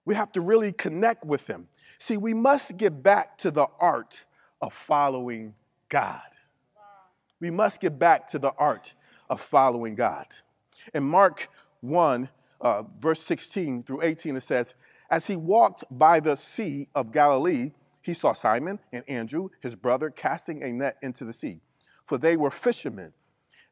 We 0.05 0.15
have 0.15 0.33
to 0.33 0.41
really 0.41 0.73
connect 0.73 1.25
with 1.25 1.47
Him. 1.47 1.69
See, 1.99 2.17
we 2.17 2.35
must 2.35 2.76
get 2.76 3.03
back 3.03 3.38
to 3.38 3.50
the 3.50 3.67
art 3.81 4.25
of 4.61 4.73
following 4.73 5.55
God. 5.88 6.21
We 7.41 7.50
must 7.50 7.81
get 7.81 7.99
back 7.99 8.26
to 8.29 8.38
the 8.38 8.53
art 8.59 8.95
of 9.29 9.41
following 9.41 9.95
God. 9.95 10.26
In 10.95 11.05
Mark 11.05 11.49
1, 11.81 12.29
uh, 12.61 12.85
verse 12.99 13.23
16 13.23 13.83
through 13.83 14.03
18, 14.03 14.37
it 14.37 14.41
says, 14.41 14.75
As 15.11 15.26
he 15.26 15.37
walked 15.37 15.85
by 15.91 16.21
the 16.21 16.37
sea 16.37 16.88
of 16.95 17.12
Galilee, 17.12 17.73
he 18.00 18.15
saw 18.15 18.33
Simon 18.33 18.79
and 18.93 19.05
Andrew, 19.09 19.49
his 19.61 19.75
brother, 19.75 20.11
casting 20.11 20.62
a 20.62 20.73
net 20.73 20.97
into 21.03 21.25
the 21.25 21.33
sea, 21.33 21.61
for 22.05 22.19
they 22.19 22.37
were 22.37 22.50
fishermen. 22.50 23.12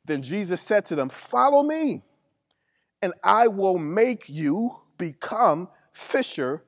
Then 0.05 0.23
Jesus 0.23 0.61
said 0.61 0.85
to 0.87 0.97
them, 0.97 1.09
Follow 1.09 1.63
me, 1.63 2.03
and 3.01 3.15
I 3.23 3.49
will 3.49 3.79
make 3.79 4.29
you 4.29 4.77
become 4.99 5.69
fishers 5.93 6.61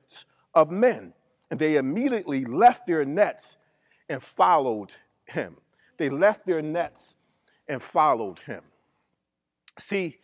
of 0.53 0.71
men. 0.71 1.13
And 1.49 1.59
they 1.59 1.77
immediately 1.77 2.45
left 2.45 2.87
their 2.87 3.05
nets 3.05 3.57
and 4.09 4.21
followed 4.21 4.93
him. 5.25 5.57
They 5.97 6.09
left 6.09 6.45
their 6.45 6.61
nets 6.61 7.15
and 7.67 7.81
followed 7.81 8.39
him. 8.39 8.63
See, 9.79 10.17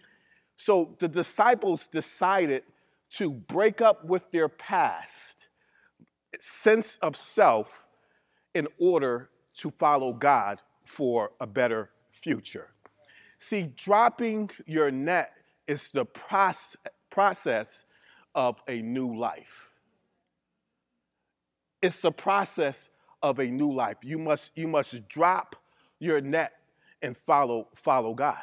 so 0.56 0.96
the 1.00 1.08
disciples 1.08 1.88
decided 1.88 2.64
to 3.12 3.30
break 3.30 3.82
up 3.82 4.06
with 4.06 4.32
their 4.32 4.50
past 4.50 5.48
sense 6.40 6.98
of 7.02 7.16
self 7.16 7.86
in 8.54 8.68
order 8.80 9.30
to 9.56 9.70
follow 9.70 10.14
God 10.14 10.62
for 10.86 11.32
a 11.40 11.48
better 11.48 11.92
future. 12.12 12.70
See, 13.38 13.74
dropping 13.76 14.52
your 14.66 14.90
net 14.90 15.34
is 15.68 15.92
the 15.92 16.06
process 16.06 17.86
of 18.34 18.62
a 18.68 18.82
new 18.82 19.16
life. 19.16 19.70
It's 21.84 22.00
the 22.00 22.14
process 22.14 22.90
of 23.22 23.40
a 23.40 23.46
new 23.46 23.74
life. 23.74 23.98
You 24.02 24.18
must, 24.18 24.52
you 24.56 24.70
must 24.70 25.08
drop 25.10 25.58
your 26.00 26.22
net 26.22 26.54
and 27.02 27.16
follow, 27.16 27.68
follow 27.76 28.14
God. 28.14 28.40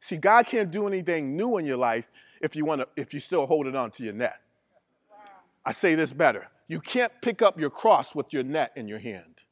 See, 0.00 0.16
God 0.16 0.46
can't 0.46 0.70
do 0.70 0.86
anything 0.86 1.36
new 1.36 1.58
in 1.58 1.66
your 1.66 1.76
life 1.76 2.08
if 2.40 2.56
you 2.56 2.64
want 2.64 2.80
to, 2.80 2.88
if 2.96 3.12
you're 3.12 3.20
still 3.20 3.46
holding 3.46 3.76
on 3.76 3.90
to 3.92 4.02
your 4.02 4.14
net. 4.14 4.40
I 5.66 5.72
say 5.72 5.94
this 5.96 6.14
better. 6.14 6.48
You 6.66 6.80
can't 6.80 7.12
pick 7.20 7.42
up 7.42 7.60
your 7.60 7.68
cross 7.68 8.14
with 8.14 8.32
your 8.32 8.42
net 8.42 8.72
in 8.74 8.88
your 8.88 8.98
hand. 8.98 9.42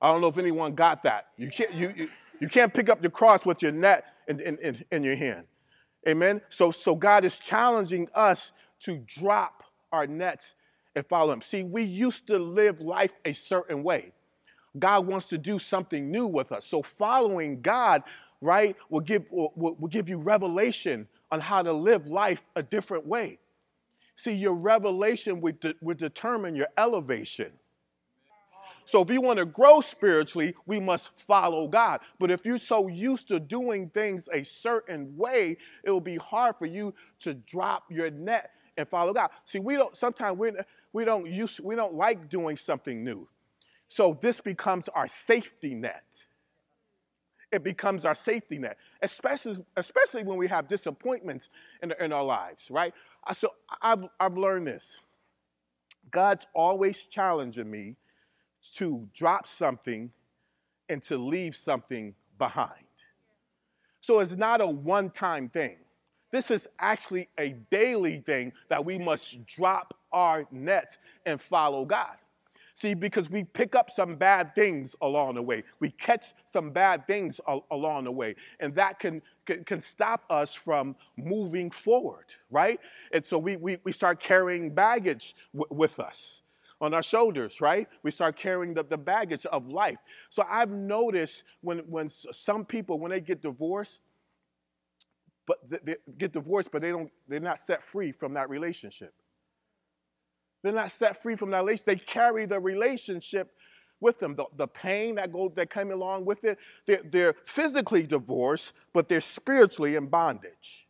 I 0.00 0.12
don't 0.12 0.20
know 0.20 0.28
if 0.28 0.38
anyone 0.38 0.76
got 0.76 1.02
that. 1.02 1.26
You 1.36 1.50
can't, 1.50 1.74
you, 1.74 1.92
you, 1.96 2.08
you 2.40 2.48
can't 2.48 2.72
pick 2.72 2.88
up 2.88 3.02
your 3.02 3.10
cross 3.10 3.44
with 3.44 3.62
your 3.62 3.72
net 3.72 4.04
in, 4.28 4.38
in, 4.38 4.58
in, 4.58 4.84
in 4.92 5.02
your 5.02 5.16
hand. 5.16 5.46
Amen. 6.06 6.40
So, 6.50 6.70
so 6.70 6.94
God 6.94 7.24
is 7.24 7.40
challenging 7.40 8.08
us 8.14 8.52
to 8.80 8.98
drop 8.98 9.64
our 9.90 10.06
nets 10.06 10.54
and 10.94 11.06
follow 11.06 11.32
Him. 11.32 11.42
See, 11.42 11.62
we 11.62 11.82
used 11.82 12.26
to 12.28 12.38
live 12.38 12.80
life 12.80 13.12
a 13.24 13.32
certain 13.32 13.82
way. 13.82 14.12
God 14.78 15.06
wants 15.06 15.28
to 15.28 15.38
do 15.38 15.58
something 15.58 16.10
new 16.10 16.26
with 16.26 16.52
us. 16.52 16.66
So 16.66 16.82
following 16.82 17.60
God, 17.60 18.02
right, 18.40 18.76
will 18.88 19.00
give, 19.00 19.30
will, 19.30 19.52
will 19.56 19.88
give 19.88 20.08
you 20.08 20.18
revelation 20.18 21.08
on 21.30 21.40
how 21.40 21.62
to 21.62 21.72
live 21.72 22.06
life 22.06 22.42
a 22.56 22.62
different 22.62 23.06
way. 23.06 23.38
See, 24.16 24.32
your 24.32 24.54
revelation 24.54 25.40
would, 25.40 25.60
de- 25.60 25.74
would 25.80 25.98
determine 25.98 26.54
your 26.54 26.68
elevation. 26.76 27.52
So 28.84 29.00
if 29.00 29.10
you 29.10 29.20
want 29.20 29.38
to 29.38 29.46
grow 29.46 29.80
spiritually, 29.80 30.54
we 30.66 30.80
must 30.80 31.10
follow 31.16 31.68
God. 31.68 32.00
But 32.18 32.30
if 32.30 32.44
you're 32.44 32.58
so 32.58 32.88
used 32.88 33.28
to 33.28 33.38
doing 33.38 33.88
things 33.90 34.28
a 34.32 34.42
certain 34.42 35.16
way, 35.16 35.56
it 35.84 35.90
will 35.90 36.00
be 36.00 36.16
hard 36.16 36.56
for 36.56 36.66
you 36.66 36.92
to 37.20 37.34
drop 37.34 37.84
your 37.90 38.10
net 38.10 38.50
and 38.76 38.88
follow 38.88 39.12
God. 39.12 39.30
See, 39.44 39.60
we 39.60 39.76
don't 39.76 39.96
sometimes 39.96 40.38
we, 40.38 40.52
we 40.92 41.04
don't 41.04 41.26
use 41.26 41.60
we 41.60 41.74
don't 41.74 41.94
like 41.94 42.28
doing 42.28 42.56
something 42.56 43.04
new. 43.04 43.28
So 43.88 44.18
this 44.20 44.40
becomes 44.40 44.88
our 44.88 45.06
safety 45.06 45.74
net. 45.74 46.04
It 47.52 47.62
becomes 47.62 48.06
our 48.06 48.14
safety 48.14 48.58
net, 48.58 48.78
especially, 49.02 49.62
especially 49.76 50.24
when 50.24 50.38
we 50.38 50.48
have 50.48 50.66
disappointments 50.66 51.50
in, 51.82 51.92
in 52.00 52.10
our 52.10 52.24
lives, 52.24 52.70
right? 52.70 52.94
So 53.34 53.50
I've, 53.82 54.04
I've 54.18 54.38
learned 54.38 54.66
this. 54.66 55.02
God's 56.10 56.46
always 56.54 57.04
challenging 57.04 57.70
me 57.70 57.96
to 58.76 59.06
drop 59.12 59.46
something 59.46 60.10
and 60.88 61.02
to 61.02 61.18
leave 61.18 61.54
something 61.54 62.14
behind. 62.38 62.86
So 64.00 64.20
it's 64.20 64.36
not 64.36 64.62
a 64.62 64.66
one 64.66 65.10
time 65.10 65.50
thing. 65.50 65.76
This 66.30 66.50
is 66.50 66.66
actually 66.78 67.28
a 67.38 67.50
daily 67.70 68.20
thing 68.24 68.54
that 68.70 68.84
we 68.86 68.98
must 68.98 69.44
drop 69.44 69.94
our 70.12 70.46
nets 70.50 70.98
and 71.26 71.40
follow 71.40 71.84
God. 71.84 72.16
See, 72.74 72.94
because 72.94 73.30
we 73.30 73.44
pick 73.44 73.74
up 73.74 73.90
some 73.90 74.16
bad 74.16 74.54
things 74.54 74.96
along 75.02 75.34
the 75.34 75.42
way. 75.42 75.62
We 75.78 75.90
catch 75.90 76.32
some 76.46 76.70
bad 76.70 77.06
things 77.06 77.40
al- 77.46 77.66
along 77.70 78.04
the 78.04 78.12
way. 78.12 78.34
And 78.60 78.74
that 78.76 78.98
can, 78.98 79.22
can, 79.44 79.62
can, 79.64 79.80
stop 79.80 80.24
us 80.30 80.54
from 80.54 80.96
moving 81.16 81.70
forward, 81.70 82.34
right? 82.50 82.80
And 83.12 83.24
so 83.24 83.38
we, 83.38 83.56
we, 83.56 83.78
we 83.84 83.92
start 83.92 84.20
carrying 84.20 84.74
baggage 84.74 85.36
w- 85.54 85.68
with 85.70 86.00
us 86.00 86.42
on 86.80 86.94
our 86.94 87.02
shoulders, 87.02 87.60
right? 87.60 87.88
We 88.02 88.10
start 88.10 88.36
carrying 88.36 88.74
the, 88.74 88.82
the 88.82 88.98
baggage 88.98 89.46
of 89.46 89.66
life. 89.68 89.98
So 90.30 90.44
I've 90.50 90.70
noticed 90.70 91.44
when, 91.60 91.78
when 91.80 92.08
some 92.08 92.64
people, 92.64 92.98
when 92.98 93.10
they 93.10 93.20
get 93.20 93.42
divorced, 93.42 94.02
but 95.46 95.58
they 95.84 95.96
get 96.18 96.32
divorced, 96.32 96.70
but 96.72 96.82
they 96.82 96.90
don't, 96.90 97.10
they're 97.28 97.40
not 97.40 97.60
set 97.60 97.82
free 97.82 98.12
from 98.12 98.34
that 98.34 98.48
relationship. 98.48 99.12
They're 100.62 100.72
not 100.72 100.92
set 100.92 101.20
free 101.20 101.36
from 101.36 101.50
that 101.50 101.58
relationship. 101.58 101.86
They 101.86 102.04
carry 102.04 102.46
the 102.46 102.60
relationship 102.60 103.52
with 104.00 104.18
them. 104.18 104.34
The, 104.36 104.44
the 104.56 104.66
pain 104.66 105.16
that 105.16 105.32
goes 105.32 105.52
that 105.56 105.70
came 105.70 105.90
along 105.90 106.24
with 106.24 106.44
it. 106.44 106.58
They're, 106.86 107.02
they're 107.04 107.34
physically 107.44 108.04
divorced, 108.04 108.72
but 108.92 109.08
they're 109.08 109.20
spiritually 109.20 109.96
in 109.96 110.06
bondage 110.06 110.86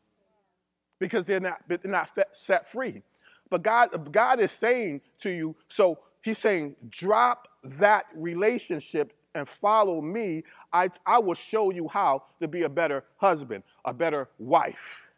because 0.98 1.24
they're 1.24 1.40
not, 1.40 1.62
they're 1.68 1.78
not 1.84 2.10
set 2.32 2.66
free. 2.66 3.02
But 3.50 3.62
God, 3.62 4.12
God 4.12 4.40
is 4.40 4.52
saying 4.52 5.02
to 5.18 5.30
you, 5.30 5.56
so 5.68 5.98
He's 6.22 6.38
saying, 6.38 6.76
drop 6.88 7.48
that 7.64 8.06
relationship 8.14 9.12
and 9.34 9.48
follow 9.48 10.00
me. 10.00 10.44
I, 10.72 10.88
I 11.04 11.18
will 11.18 11.34
show 11.34 11.70
you 11.70 11.88
how 11.88 12.24
to 12.38 12.46
be 12.46 12.62
a 12.62 12.68
better 12.68 13.04
husband, 13.16 13.64
a 13.84 13.92
better 13.92 14.28
wife. 14.38 15.10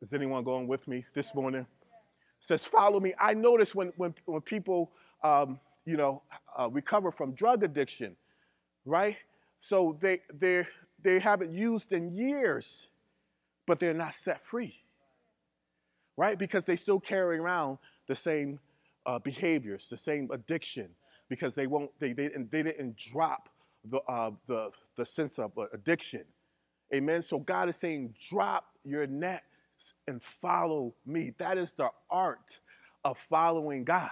Is 0.00 0.12
anyone 0.12 0.42
going 0.42 0.66
with 0.66 0.88
me 0.88 1.04
this 1.14 1.34
morning? 1.34 1.66
Says, 2.42 2.64
Follow 2.64 3.00
me. 3.00 3.14
I 3.18 3.34
notice 3.34 3.74
when, 3.74 3.92
when, 3.96 4.14
when 4.24 4.40
people, 4.40 4.92
um, 5.22 5.60
you 5.84 5.96
know, 5.96 6.22
uh, 6.58 6.68
recover 6.70 7.10
from 7.10 7.32
drug 7.32 7.62
addiction, 7.62 8.16
right? 8.84 9.16
So 9.58 9.96
they, 10.00 10.20
they 10.32 10.66
they 11.02 11.18
haven't 11.18 11.52
used 11.52 11.92
in 11.92 12.14
years, 12.14 12.88
but 13.66 13.80
they're 13.80 13.94
not 13.94 14.14
set 14.14 14.44
free, 14.44 14.82
right? 16.16 16.38
Because 16.38 16.64
they 16.64 16.76
still 16.76 17.00
carry 17.00 17.38
around 17.38 17.78
the 18.06 18.14
same 18.14 18.60
uh, 19.06 19.18
behaviors, 19.18 19.88
the 19.88 19.96
same 19.96 20.28
addiction, 20.30 20.90
because 21.28 21.54
they 21.54 21.66
won't, 21.66 21.90
they, 21.98 22.12
they, 22.12 22.28
they 22.28 22.62
didn't 22.62 22.96
drop 22.96 23.48
the, 23.84 23.98
uh, 24.02 24.30
the, 24.46 24.70
the 24.96 25.04
sense 25.04 25.38
of 25.38 25.52
addiction. 25.72 26.24
Amen. 26.94 27.22
So 27.22 27.38
God 27.38 27.68
is 27.68 27.76
saying, 27.76 28.14
drop 28.28 28.66
your 28.84 29.06
net 29.06 29.42
and 30.06 30.22
follow 30.22 30.94
me. 31.06 31.34
That 31.38 31.58
is 31.58 31.72
the 31.72 31.90
art 32.10 32.60
of 33.04 33.18
following 33.18 33.84
God. 33.84 34.10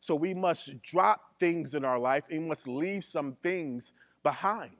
So 0.00 0.14
we 0.14 0.34
must 0.34 0.82
drop 0.82 1.20
things 1.40 1.74
in 1.74 1.84
our 1.84 1.98
life, 1.98 2.24
we 2.30 2.38
must 2.38 2.68
leave 2.68 3.04
some 3.04 3.36
things 3.42 3.92
behind. 4.22 4.76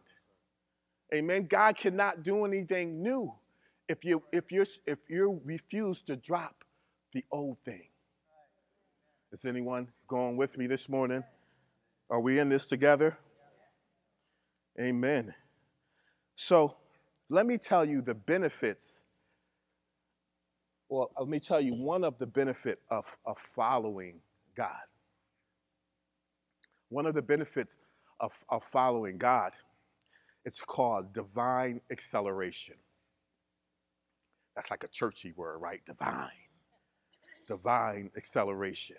Amen. 1.14 1.46
God 1.46 1.76
cannot 1.76 2.22
do 2.22 2.44
anything 2.44 3.02
new 3.02 3.32
if 3.88 4.04
you 4.04 4.22
if 4.32 4.50
you 4.50 4.64
if 4.86 4.98
you 5.08 5.40
refuse 5.44 6.02
to 6.02 6.16
drop 6.16 6.64
the 7.12 7.24
old 7.30 7.58
thing. 7.64 7.88
Is 9.32 9.44
anyone 9.44 9.88
going 10.08 10.36
with 10.36 10.58
me 10.58 10.66
this 10.66 10.88
morning? 10.88 11.22
Are 12.10 12.20
we 12.20 12.38
in 12.38 12.48
this 12.48 12.66
together? 12.66 13.18
Amen. 14.80 15.34
So 16.36 16.76
let 17.28 17.46
me 17.46 17.58
tell 17.58 17.84
you 17.84 18.02
the 18.02 18.14
benefits. 18.14 19.02
Well, 20.88 21.10
let 21.18 21.28
me 21.28 21.40
tell 21.40 21.60
you 21.60 21.74
one 21.74 22.04
of 22.04 22.18
the 22.18 22.26
benefit 22.26 22.80
of, 22.90 23.16
of 23.26 23.38
following 23.38 24.20
God. 24.56 24.70
One 26.90 27.06
of 27.06 27.14
the 27.14 27.22
benefits 27.22 27.76
of, 28.20 28.32
of 28.48 28.64
following 28.64 29.18
God, 29.18 29.52
it's 30.44 30.62
called 30.62 31.12
divine 31.12 31.80
acceleration. 31.90 32.76
That's 34.54 34.70
like 34.70 34.84
a 34.84 34.88
churchy 34.88 35.32
word, 35.36 35.58
right? 35.58 35.80
Divine. 35.86 36.30
Divine 37.48 38.10
acceleration. 38.16 38.96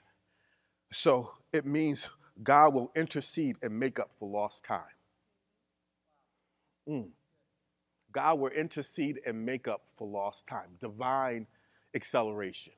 So 0.91 1.31
it 1.53 1.65
means 1.65 2.09
God 2.43 2.73
will 2.73 2.91
intercede 2.95 3.57
and 3.63 3.79
make 3.79 3.99
up 3.99 4.11
for 4.19 4.29
lost 4.29 4.65
time. 4.65 4.81
Mm. 6.89 7.09
God 8.11 8.39
will 8.39 8.49
intercede 8.49 9.19
and 9.25 9.45
make 9.45 9.67
up 9.67 9.83
for 9.97 10.07
lost 10.07 10.47
time. 10.47 10.77
Divine 10.81 11.47
acceleration. 11.97 12.73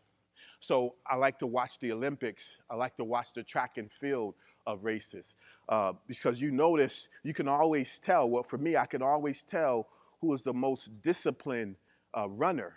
So 0.59 0.95
I 1.05 1.15
like 1.15 1.37
to 1.39 1.47
watch 1.47 1.79
the 1.79 1.91
Olympics. 1.91 2.53
I 2.69 2.75
like 2.75 2.95
to 2.97 3.03
watch 3.03 3.27
the 3.35 3.43
track 3.43 3.77
and 3.77 3.91
field 3.91 4.33
of 4.65 4.83
races 4.83 5.35
uh, 5.69 5.93
because 6.07 6.41
you 6.41 6.51
notice 6.51 7.07
you 7.23 7.33
can 7.33 7.47
always 7.47 7.99
tell. 7.99 8.29
Well, 8.29 8.43
for 8.43 8.57
me, 8.57 8.75
I 8.75 8.85
can 8.85 9.01
always 9.01 9.43
tell 9.43 9.87
who 10.21 10.33
is 10.33 10.41
the 10.41 10.53
most 10.53 11.01
disciplined 11.01 11.75
uh, 12.17 12.27
runner. 12.29 12.73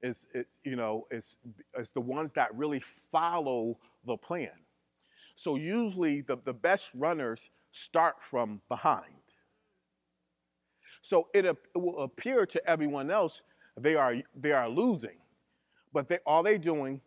Is 0.00 0.26
it's 0.32 0.60
you 0.62 0.76
know 0.76 1.06
it's 1.10 1.36
it's 1.76 1.90
the 1.90 2.00
ones 2.00 2.32
that 2.34 2.54
really 2.54 2.82
follow 3.10 3.78
the 4.06 4.16
plan. 4.16 4.56
So 5.34 5.56
usually 5.56 6.20
the, 6.20 6.36
the 6.44 6.52
best 6.52 6.90
runners 6.94 7.50
start 7.72 8.20
from 8.20 8.60
behind. 8.68 9.24
So 11.00 11.28
it, 11.32 11.44
it 11.44 11.56
will 11.74 12.00
appear 12.00 12.46
to 12.46 12.68
everyone 12.68 13.10
else 13.10 13.42
they 13.80 13.94
are, 13.94 14.16
they 14.34 14.52
are 14.52 14.68
losing, 14.68 15.18
but 15.92 16.08
they, 16.08 16.18
all 16.26 16.42
they're 16.42 16.58
doing 16.58 17.00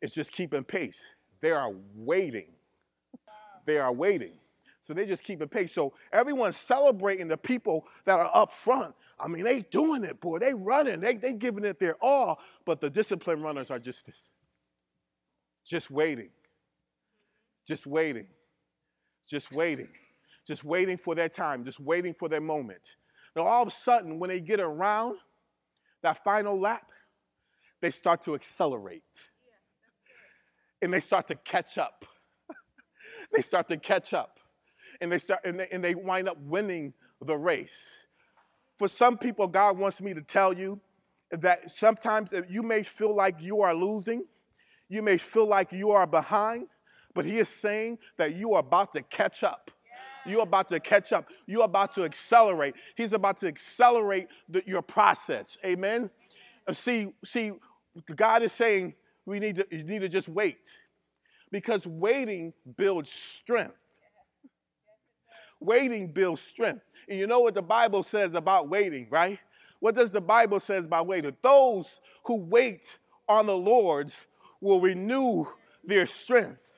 is 0.00 0.12
just 0.14 0.32
keeping 0.32 0.64
pace. 0.64 1.14
They 1.40 1.50
are 1.50 1.72
waiting. 1.94 2.52
They 3.66 3.78
are 3.78 3.92
waiting. 3.92 4.32
So 4.82 4.94
they 4.94 5.04
just 5.04 5.22
keep 5.22 5.48
pace. 5.50 5.74
So 5.74 5.92
everyone's 6.12 6.56
celebrating 6.56 7.28
the 7.28 7.36
people 7.36 7.86
that 8.06 8.18
are 8.18 8.30
up 8.32 8.54
front. 8.54 8.94
I 9.20 9.28
mean, 9.28 9.44
they 9.44 9.60
doing 9.60 10.02
it, 10.02 10.18
boy. 10.18 10.38
They 10.38 10.54
running. 10.54 11.00
They 11.00 11.18
they 11.18 11.34
giving 11.34 11.66
it 11.66 11.78
their 11.78 11.96
all. 12.00 12.40
But 12.64 12.80
the 12.80 12.88
disciplined 12.88 13.42
runners 13.42 13.70
are 13.70 13.78
just 13.78 14.06
this. 14.06 14.30
Just 15.66 15.90
waiting. 15.90 16.30
Just 17.66 17.86
waiting. 17.86 18.28
Just 19.26 19.52
waiting. 19.52 19.88
Just 20.46 20.64
waiting 20.64 20.96
for 20.96 21.14
their 21.14 21.28
time. 21.28 21.66
Just 21.66 21.80
waiting 21.80 22.14
for 22.14 22.30
their 22.30 22.40
moment. 22.40 22.96
Now, 23.36 23.42
all 23.42 23.62
of 23.62 23.68
a 23.68 23.72
sudden, 23.72 24.18
when 24.18 24.30
they 24.30 24.40
get 24.40 24.60
around 24.60 25.18
that 26.00 26.24
final 26.24 26.58
lap, 26.58 26.90
they 27.80 27.90
start 27.90 28.24
to 28.24 28.34
accelerate. 28.34 29.02
And 30.80 30.92
they 30.92 31.00
start 31.00 31.28
to 31.28 31.34
catch 31.34 31.78
up. 31.78 32.04
they 33.34 33.42
start 33.42 33.68
to 33.68 33.76
catch 33.76 34.12
up. 34.12 34.38
And 35.00 35.10
they 35.10 35.18
start 35.18 35.40
and 35.44 35.58
they, 35.58 35.68
and 35.70 35.82
they 35.82 35.94
wind 35.94 36.28
up 36.28 36.38
winning 36.40 36.92
the 37.20 37.36
race. 37.36 37.92
For 38.76 38.88
some 38.88 39.18
people, 39.18 39.48
God 39.48 39.76
wants 39.76 40.00
me 40.00 40.14
to 40.14 40.22
tell 40.22 40.52
you 40.52 40.80
that 41.30 41.70
sometimes 41.70 42.32
you 42.48 42.62
may 42.62 42.82
feel 42.82 43.14
like 43.14 43.40
you 43.40 43.60
are 43.62 43.74
losing, 43.74 44.24
you 44.88 45.02
may 45.02 45.18
feel 45.18 45.46
like 45.46 45.72
you 45.72 45.90
are 45.90 46.06
behind, 46.06 46.68
but 47.14 47.24
He 47.24 47.38
is 47.38 47.48
saying 47.48 47.98
that 48.16 48.34
you 48.34 48.54
are 48.54 48.60
about 48.60 48.92
to 48.92 49.02
catch 49.02 49.42
up. 49.42 49.70
You're 50.24 50.42
about 50.42 50.68
to 50.68 50.80
catch 50.80 51.12
up. 51.12 51.28
You're 51.46 51.64
about 51.64 51.94
to 51.94 52.04
accelerate. 52.04 52.74
He's 52.96 53.12
about 53.12 53.38
to 53.38 53.46
accelerate 53.46 54.28
the, 54.48 54.62
your 54.66 54.82
process. 54.82 55.56
Amen. 55.64 56.10
See, 56.72 57.14
see, 57.24 57.52
God 58.16 58.42
is 58.42 58.52
saying 58.52 58.94
we 59.26 59.38
need 59.38 59.56
to, 59.56 59.66
you 59.70 59.84
need 59.84 60.00
to 60.00 60.08
just 60.08 60.28
wait, 60.28 60.66
because 61.50 61.86
waiting 61.86 62.52
builds 62.76 63.10
strength. 63.10 63.76
Waiting 65.60 66.12
builds 66.12 66.40
strength. 66.40 66.82
And 67.08 67.18
you 67.18 67.26
know 67.26 67.40
what 67.40 67.54
the 67.54 67.62
Bible 67.62 68.02
says 68.02 68.34
about 68.34 68.68
waiting, 68.68 69.08
right? 69.10 69.38
What 69.80 69.94
does 69.94 70.10
the 70.10 70.20
Bible 70.20 70.60
says 70.60 70.86
about 70.86 71.06
waiting? 71.06 71.36
Those 71.42 72.00
who 72.24 72.36
wait 72.36 72.98
on 73.28 73.46
the 73.46 73.56
Lord 73.56 74.10
will 74.60 74.80
renew 74.80 75.46
their 75.84 76.06
strength 76.06 76.68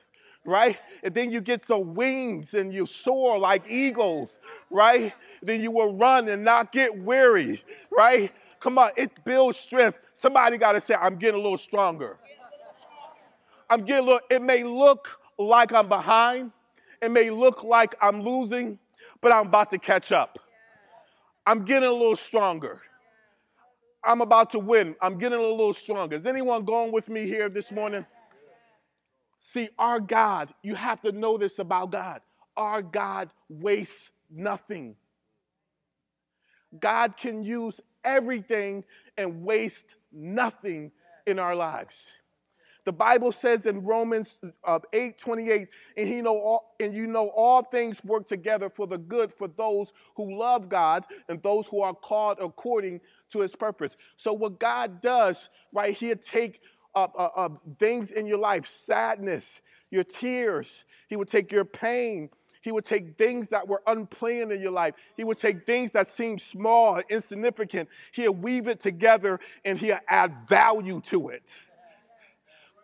right? 0.45 0.79
And 1.03 1.13
then 1.13 1.31
you 1.31 1.41
get 1.41 1.65
some 1.65 1.93
wings 1.93 2.53
and 2.53 2.73
you 2.73 2.85
soar 2.85 3.37
like 3.37 3.63
eagles, 3.69 4.39
right? 4.69 5.13
Then 5.41 5.61
you 5.61 5.71
will 5.71 5.95
run 5.95 6.27
and 6.29 6.43
not 6.43 6.71
get 6.71 6.97
weary, 6.97 7.63
right? 7.91 8.31
Come 8.61 8.77
on, 8.77 8.91
it 8.95 9.11
builds 9.25 9.59
strength. 9.59 9.99
Somebody 10.13 10.57
got 10.57 10.73
to 10.73 10.81
say, 10.81 10.93
I'm 10.93 11.17
getting 11.17 11.39
a 11.39 11.43
little 11.43 11.57
stronger. 11.57 12.17
I'm 13.69 13.83
getting 13.83 14.03
a 14.03 14.05
little, 14.05 14.27
it 14.29 14.41
may 14.41 14.63
look 14.63 15.19
like 15.37 15.73
I'm 15.73 15.89
behind, 15.89 16.51
it 17.01 17.09
may 17.09 17.31
look 17.31 17.63
like 17.63 17.95
I'm 17.99 18.21
losing, 18.21 18.77
but 19.19 19.31
I'm 19.31 19.47
about 19.47 19.71
to 19.71 19.79
catch 19.79 20.11
up. 20.11 20.37
I'm 21.45 21.65
getting 21.65 21.89
a 21.89 21.91
little 21.91 22.15
stronger. 22.15 22.81
I'm 24.03 24.21
about 24.21 24.51
to 24.51 24.59
win. 24.59 24.95
I'm 25.01 25.17
getting 25.17 25.39
a 25.39 25.41
little 25.41 25.73
stronger. 25.73 26.15
Is 26.15 26.27
anyone 26.27 26.63
going 26.63 26.91
with 26.91 27.09
me 27.09 27.25
here 27.25 27.49
this 27.49 27.71
morning? 27.71 28.05
See, 29.39 29.69
our 29.79 29.99
God, 29.99 30.53
you 30.61 30.75
have 30.75 31.01
to 31.01 31.11
know 31.11 31.37
this 31.37 31.57
about 31.57 31.91
God. 31.91 32.21
Our 32.55 32.83
God 32.83 33.31
wastes 33.49 34.11
nothing. 34.29 34.95
God 36.79 37.17
can 37.17 37.43
use 37.43 37.81
everything 38.03 38.83
and 39.17 39.43
waste 39.43 39.95
nothing 40.11 40.91
in 41.25 41.39
our 41.39 41.55
lives. 41.55 42.11
The 42.83 42.91
Bible 42.91 43.31
says 43.31 43.67
in 43.67 43.83
Romans 43.83 44.39
uh, 44.65 44.79
8 44.91 45.19
28, 45.19 45.67
and, 45.97 46.07
he 46.07 46.21
know 46.21 46.35
all, 46.35 46.75
and 46.79 46.95
you 46.95 47.05
know 47.05 47.29
all 47.29 47.61
things 47.61 48.03
work 48.03 48.27
together 48.27 48.69
for 48.69 48.87
the 48.87 48.97
good 48.97 49.31
for 49.31 49.47
those 49.47 49.93
who 50.15 50.39
love 50.39 50.67
God 50.67 51.05
and 51.29 51.41
those 51.43 51.67
who 51.67 51.81
are 51.81 51.93
called 51.93 52.39
according 52.41 52.99
to 53.31 53.39
his 53.41 53.55
purpose. 53.55 53.97
So, 54.17 54.33
what 54.33 54.59
God 54.59 54.99
does, 54.99 55.49
right, 55.71 55.95
he'll 55.95 56.17
take 56.17 56.61
uh, 56.95 57.07
uh, 57.15 57.29
uh, 57.35 57.49
things 57.77 58.11
in 58.11 58.25
your 58.25 58.39
life, 58.39 58.65
sadness, 58.65 59.61
your 59.91 60.03
tears. 60.03 60.83
He 61.07 61.15
would 61.15 61.27
take 61.27 61.51
your 61.51 61.65
pain. 61.65 62.29
He 62.61 62.71
would 62.71 62.85
take 62.85 63.17
things 63.17 63.49
that 63.49 63.67
were 63.67 63.81
unplanned 63.87 64.51
in 64.51 64.61
your 64.61 64.71
life. 64.71 64.93
He 65.17 65.23
would 65.23 65.37
take 65.37 65.65
things 65.65 65.91
that 65.91 66.07
seemed 66.07 66.41
small, 66.41 67.01
insignificant. 67.09 67.89
He'll 68.11 68.33
weave 68.33 68.67
it 68.67 68.79
together 68.79 69.39
and 69.65 69.77
he'll 69.77 69.99
add 70.07 70.47
value 70.47 71.01
to 71.01 71.29
it. 71.29 71.43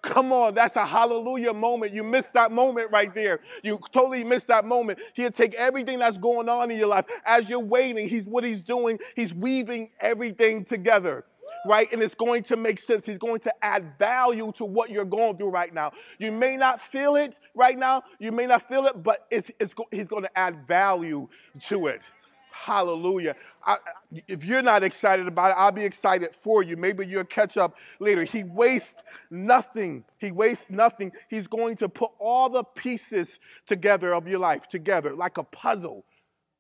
Come 0.01 0.31
on, 0.31 0.53
that's 0.53 0.75
a 0.75 0.85
hallelujah 0.85 1.53
moment. 1.53 1.91
You 1.91 2.03
missed 2.03 2.33
that 2.33 2.51
moment 2.51 2.91
right 2.91 3.13
there. 3.13 3.41
You 3.63 3.79
totally 3.91 4.23
missed 4.23 4.47
that 4.47 4.63
moment. 4.63 4.99
He'll 5.15 5.31
take 5.31 5.53
everything 5.55 5.99
that's 5.99 6.17
going 6.17 6.47
on 6.47 6.71
in 6.71 6.77
your 6.77 6.87
life 6.87 7.05
as 7.25 7.49
you're 7.49 7.59
waiting. 7.59 8.07
He's 8.07 8.27
what 8.27 8.43
he's 8.43 8.61
doing. 8.61 8.99
He's 9.15 9.33
weaving 9.33 9.89
everything 9.99 10.63
together 10.63 11.25
right? 11.67 11.91
And 11.91 12.01
it's 12.01 12.15
going 12.15 12.43
to 12.43 12.58
make 12.58 12.80
sense. 12.80 13.06
He's 13.06 13.17
going 13.17 13.39
to 13.41 13.53
add 13.63 13.97
value 13.99 14.51
to 14.53 14.65
what 14.65 14.89
you're 14.89 15.06
going 15.06 15.38
through 15.38 15.49
right 15.49 15.73
now. 15.73 15.91
You 16.17 16.32
may 16.32 16.58
not 16.58 16.80
feel 16.80 17.15
it 17.15 17.39
right 17.53 17.77
now, 17.77 18.03
you 18.19 18.32
may 18.32 18.47
not 18.47 18.67
feel 18.67 18.86
it, 18.86 19.03
but 19.03 19.27
it's, 19.30 19.51
it's, 19.60 19.75
he's 19.91 20.08
going 20.08 20.23
to 20.23 20.38
add 20.38 20.65
value 20.67 21.27
to 21.67 21.88
it. 21.88 22.01
Hallelujah. 22.51 23.36
I, 23.65 23.77
if 24.27 24.43
you're 24.43 24.63
not 24.63 24.84
excited 24.84 25.27
about 25.27 25.51
it, 25.51 25.56
I'll 25.58 25.71
be 25.71 25.86
excited 25.86 26.36
for 26.36 26.63
you. 26.63 26.75
Maybe 26.75 27.06
you'll 27.06 27.23
catch 27.23 27.56
up 27.56 27.75
later. 27.99 28.23
He 28.23 28.43
wastes 28.43 29.03
nothing. 29.30 30.03
He 30.17 30.32
wastes 30.32 30.69
nothing. 30.69 31.12
He's 31.30 31.47
going 31.47 31.75
to 31.77 31.88
put 31.88 32.12
all 32.19 32.49
the 32.49 32.63
pieces 32.63 33.39
together 33.67 34.13
of 34.13 34.27
your 34.27 34.39
life 34.39 34.67
together 34.67 35.15
like 35.15 35.38
a 35.38 35.43
puzzle 35.43 36.03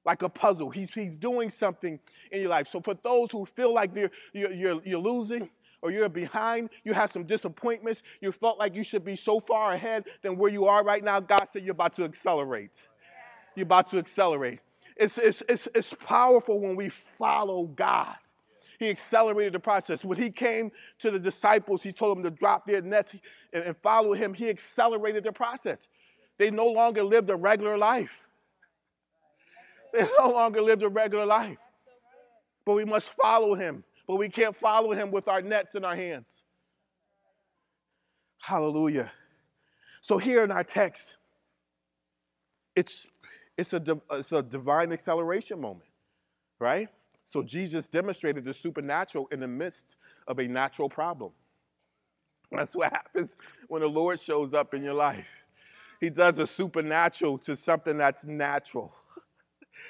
like 0.07 0.23
a 0.23 0.29
puzzle. 0.29 0.69
He's, 0.69 0.89
he's 0.91 1.17
doing 1.17 1.49
something 1.49 1.99
in 2.31 2.41
your 2.41 2.49
life. 2.49 2.69
So 2.69 2.79
for 2.79 2.93
those 2.93 3.29
who 3.29 3.45
feel 3.45 3.73
like 3.73 3.91
you're, 3.93 4.09
you're, 4.33 4.81
you're 4.83 4.99
losing 4.99 5.49
or 5.81 5.91
you're 5.91 6.07
behind, 6.07 6.69
you 6.85 6.93
have 6.93 7.11
some 7.11 7.25
disappointments, 7.25 8.01
you 8.21 8.31
felt 8.31 8.57
like 8.57 8.73
you 8.73 8.85
should 8.85 9.03
be 9.03 9.17
so 9.17 9.41
far 9.41 9.73
ahead 9.73 10.05
than 10.21 10.37
where 10.37 10.49
you 10.49 10.65
are 10.65 10.81
right 10.83 11.03
now, 11.03 11.19
God 11.19 11.43
said 11.51 11.63
you're 11.63 11.73
about 11.73 11.93
to 11.97 12.05
accelerate. 12.05 12.87
You're 13.53 13.65
about 13.65 13.89
to 13.89 13.97
accelerate. 13.97 14.59
It's, 14.95 15.17
it's, 15.17 15.43
it's, 15.49 15.67
it's 15.75 15.93
powerful 15.93 16.61
when 16.61 16.77
we 16.77 16.87
follow 16.87 17.65
God. 17.65 18.15
He 18.79 18.89
accelerated 18.89 19.53
the 19.53 19.59
process. 19.59 20.05
When 20.05 20.17
he 20.17 20.29
came 20.29 20.71
to 20.99 21.11
the 21.11 21.19
disciples, 21.19 21.83
he 21.83 21.91
told 21.91 22.17
them 22.17 22.23
to 22.23 22.31
drop 22.31 22.65
their 22.65 22.81
nets 22.81 23.13
and, 23.51 23.63
and 23.63 23.77
follow 23.77 24.13
him. 24.13 24.33
He 24.33 24.49
accelerated 24.49 25.25
the 25.25 25.33
process. 25.33 25.89
They 26.37 26.49
no 26.49 26.67
longer 26.67 27.03
lived 27.03 27.29
a 27.29 27.35
regular 27.35 27.77
life. 27.77 28.26
They 29.93 30.07
no 30.19 30.29
longer 30.29 30.61
lived 30.61 30.83
a 30.83 30.89
regular 30.89 31.25
life. 31.25 31.57
But 32.65 32.73
we 32.73 32.85
must 32.85 33.09
follow 33.09 33.55
him. 33.55 33.83
But 34.07 34.15
we 34.15 34.29
can't 34.29 34.55
follow 34.55 34.93
him 34.93 35.11
with 35.11 35.27
our 35.27 35.41
nets 35.41 35.75
in 35.75 35.83
our 35.83 35.95
hands. 35.95 36.43
Hallelujah. 38.39 39.11
So 40.01 40.17
here 40.17 40.43
in 40.43 40.51
our 40.51 40.63
text, 40.63 41.15
it's 42.75 43.07
it's 43.57 43.73
a, 43.73 43.99
it's 44.11 44.31
a 44.31 44.43
divine 44.43 44.93
acceleration 44.93 45.59
moment, 45.59 45.89
right? 46.59 46.89
So 47.25 47.41
Jesus 47.41 47.89
demonstrated 47.89 48.45
the 48.45 48.53
supernatural 48.53 49.27
in 49.31 49.39
the 49.39 49.47
midst 49.47 49.95
of 50.27 50.39
a 50.39 50.47
natural 50.47 50.87
problem. 50.87 51.31
That's 52.51 52.75
what 52.75 52.93
happens 52.93 53.35
when 53.67 53.81
the 53.81 53.89
Lord 53.89 54.19
shows 54.19 54.53
up 54.53 54.73
in 54.73 54.83
your 54.83 54.93
life. 54.93 55.27
He 55.99 56.09
does 56.09 56.37
a 56.37 56.47
supernatural 56.47 57.39
to 57.39 57.55
something 57.55 57.97
that's 57.97 58.25
natural. 58.25 58.93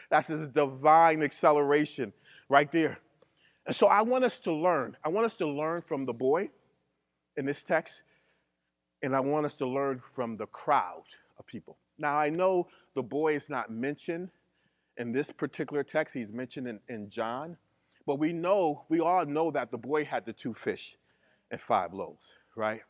That's 0.09 0.27
his 0.27 0.49
divine 0.49 1.23
acceleration 1.23 2.13
right 2.49 2.71
there. 2.71 2.99
And 3.65 3.75
so 3.75 3.87
I 3.87 4.01
want 4.01 4.23
us 4.23 4.39
to 4.39 4.53
learn. 4.53 4.95
I 5.03 5.09
want 5.09 5.25
us 5.25 5.35
to 5.37 5.47
learn 5.47 5.81
from 5.81 6.05
the 6.05 6.13
boy 6.13 6.49
in 7.35 7.45
this 7.45 7.63
text, 7.63 8.01
and 9.03 9.15
I 9.15 9.19
want 9.19 9.45
us 9.45 9.55
to 9.55 9.67
learn 9.67 9.99
from 9.99 10.37
the 10.37 10.47
crowd 10.47 11.03
of 11.37 11.45
people. 11.45 11.77
Now, 11.97 12.17
I 12.17 12.29
know 12.29 12.67
the 12.95 13.03
boy 13.03 13.35
is 13.35 13.49
not 13.49 13.69
mentioned 13.69 14.29
in 14.97 15.11
this 15.11 15.31
particular 15.31 15.83
text, 15.83 16.13
he's 16.13 16.31
mentioned 16.31 16.67
in, 16.67 16.79
in 16.89 17.09
John, 17.09 17.57
but 18.05 18.17
we 18.17 18.33
know, 18.33 18.85
we 18.89 18.99
all 18.99 19.25
know 19.25 19.51
that 19.51 19.69
the 19.69 19.77
boy 19.77 20.05
had 20.05 20.25
the 20.25 20.33
two 20.33 20.53
fish 20.53 20.97
and 21.51 21.61
five 21.61 21.93
loaves, 21.93 22.33
right? 22.55 22.81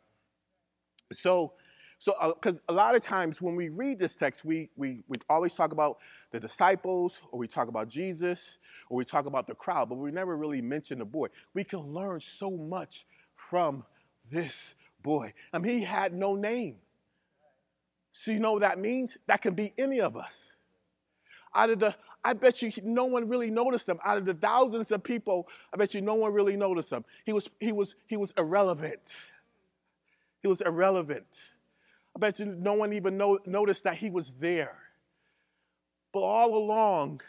So, 1.11 1.53
so 1.99 2.13
because 2.39 2.59
uh, 2.59 2.71
a 2.71 2.73
lot 2.73 2.95
of 2.95 3.01
times 3.01 3.41
when 3.41 3.55
we 3.55 3.69
read 3.69 3.99
this 3.99 4.15
text, 4.15 4.45
we, 4.45 4.69
we, 4.75 5.03
we 5.07 5.17
always 5.29 5.53
talk 5.53 5.71
about 5.71 5.97
the 6.31 6.39
disciples, 6.39 7.21
or 7.31 7.39
we 7.39 7.47
talk 7.47 7.67
about 7.67 7.87
Jesus, 7.87 8.57
or 8.89 8.97
we 8.97 9.05
talk 9.05 9.25
about 9.25 9.47
the 9.47 9.55
crowd, 9.55 9.89
but 9.89 9.95
we 9.95 10.11
never 10.11 10.35
really 10.35 10.61
mention 10.61 10.99
the 10.99 11.05
boy. 11.05 11.27
We 11.53 11.63
can 11.63 11.79
learn 11.79 12.19
so 12.19 12.51
much 12.51 13.05
from 13.35 13.83
this 14.29 14.73
boy. 15.01 15.33
I 15.53 15.59
mean, 15.59 15.79
he 15.79 15.83
had 15.83 16.13
no 16.13 16.35
name. 16.35 16.75
So 18.11 18.31
you 18.31 18.39
know 18.39 18.53
what 18.53 18.61
that 18.61 18.79
means? 18.79 19.17
That 19.27 19.41
can 19.41 19.53
be 19.53 19.73
any 19.77 20.01
of 20.01 20.17
us. 20.17 20.53
Out 21.53 21.69
of 21.69 21.79
the, 21.79 21.95
I 22.23 22.33
bet 22.33 22.61
you 22.61 22.71
no 22.83 23.05
one 23.05 23.29
really 23.29 23.51
noticed 23.51 23.87
him. 23.87 23.99
Out 24.03 24.17
of 24.17 24.25
the 24.25 24.33
thousands 24.33 24.91
of 24.91 25.03
people, 25.03 25.47
I 25.73 25.77
bet 25.77 25.93
you 25.93 26.01
no 26.01 26.15
one 26.15 26.33
really 26.33 26.57
noticed 26.57 26.91
him. 26.91 27.05
He 27.25 27.31
was, 27.31 27.49
he 27.59 27.71
was, 27.71 27.95
he 28.07 28.17
was 28.17 28.33
irrelevant. 28.37 29.31
He 30.41 30.47
was 30.47 30.61
irrelevant. 30.61 31.27
I 32.15 32.19
bet 32.19 32.39
you 32.39 32.47
no 32.47 32.73
one 32.73 32.93
even 32.93 33.17
noticed 33.45 33.83
that 33.83 33.97
he 33.97 34.09
was 34.09 34.33
there. 34.39 34.77
But 36.17 36.23
all 36.23 36.55
along, 36.57 37.21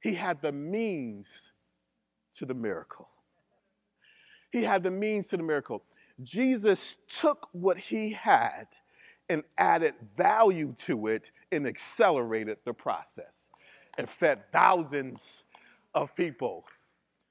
he 0.00 0.14
had 0.14 0.42
the 0.42 0.50
means 0.50 1.52
to 2.36 2.44
the 2.44 2.52
miracle. 2.52 3.06
He 4.50 4.64
had 4.64 4.82
the 4.82 4.90
means 4.90 5.28
to 5.28 5.36
the 5.36 5.44
miracle. 5.44 5.84
Jesus 6.20 6.96
took 7.06 7.48
what 7.52 7.78
he 7.78 8.10
had 8.10 8.66
and 9.28 9.44
added 9.56 9.94
value 10.16 10.74
to 10.78 11.06
it 11.06 11.30
and 11.52 11.64
accelerated 11.64 12.58
the 12.64 12.74
process 12.74 13.50
and 13.98 14.10
fed 14.10 14.50
thousands 14.50 15.44
of 15.94 16.12
people. 16.16 16.64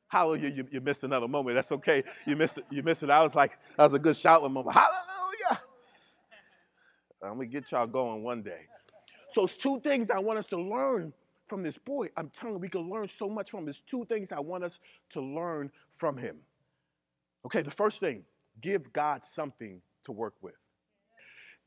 Hallelujah, 0.08 0.52
you, 0.52 0.68
you 0.72 0.80
missed 0.80 1.04
another 1.04 1.28
moment. 1.28 1.56
That's 1.56 1.74
okay. 1.74 2.06
You 2.26 2.38
missed 2.38 2.60
it. 2.60 2.66
You 2.72 2.82
missed 2.82 3.04
it. 3.04 3.10
I 3.10 3.22
was 3.24 3.36
like, 3.36 3.58
that 3.76 3.92
was 3.92 4.00
a 4.00 4.02
good 4.02 4.16
shout 4.16 4.42
moment. 4.42 4.74
Hallelujah. 4.74 5.62
I'm 7.22 7.36
going 7.36 7.50
to 7.50 7.54
get 7.54 7.74
y'all 7.74 7.88
going 7.88 8.24
one 8.24 8.42
day. 8.42 8.68
So 9.34 9.46
it's 9.46 9.58
two 9.58 9.80
things 9.80 10.12
I 10.12 10.20
want 10.20 10.38
us 10.38 10.46
to 10.48 10.62
learn 10.62 11.12
from 11.48 11.64
this 11.64 11.78
boy. 11.78 12.10
I'm 12.16 12.30
telling 12.30 12.56
you, 12.56 12.60
we 12.60 12.70
can 12.70 12.88
learn 12.88 13.08
so 13.08 13.28
much 13.28 13.50
from 13.50 13.62
him. 13.62 13.66
There's 13.66 13.82
two 13.82 14.06
things 14.06 14.32
I 14.32 14.40
want 14.40 14.64
us 14.64 14.78
to 15.12 15.22
learn 15.22 15.72
from 15.92 16.18
him. 16.18 16.38
Okay, 17.46 17.64
the 17.64 17.72
first 17.72 18.00
thing, 18.00 18.24
give 18.62 18.94
God 18.94 19.26
something 19.26 19.82
to 20.04 20.12
work 20.12 20.36
with. 20.42 20.54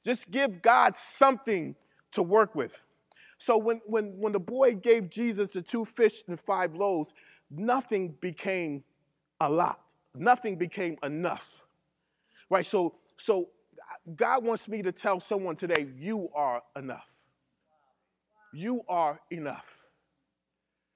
Just 0.05 0.31
give 0.31 0.63
God 0.63 0.95
something 0.95 1.75
to 2.13 2.23
work 2.23 2.55
with. 2.55 2.79
So 3.39 3.59
when, 3.59 3.81
when, 3.85 4.17
when 4.17 4.33
the 4.33 4.41
boy 4.41 4.77
gave 4.77 5.11
Jesus 5.11 5.51
the 5.51 5.61
two 5.61 5.85
fish 5.85 6.23
and 6.29 6.39
five 6.39 6.75
loaves, 6.75 7.13
nothing 7.51 8.15
became 8.21 8.85
a 9.41 9.51
lot. 9.51 9.93
Nothing 10.15 10.57
became 10.57 10.97
enough. 11.03 11.67
Right? 12.49 12.65
So, 12.65 12.95
so 13.17 13.49
God 14.15 14.45
wants 14.45 14.69
me 14.69 14.83
to 14.83 14.93
tell 14.93 15.19
someone 15.19 15.57
today, 15.57 15.89
you 15.99 16.31
are 16.33 16.63
enough. 16.77 17.09
You 18.57 18.81
are 18.88 19.21
enough. 19.31 19.69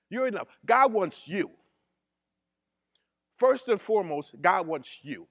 You're 0.09 0.27
enough. 0.27 0.49
God 0.65 0.95
wants 0.95 1.29
you. 1.29 1.51
First 3.37 3.69
and 3.69 3.79
foremost, 3.79 4.33
God 4.41 4.67
wants 4.67 4.89
you. 5.03 5.27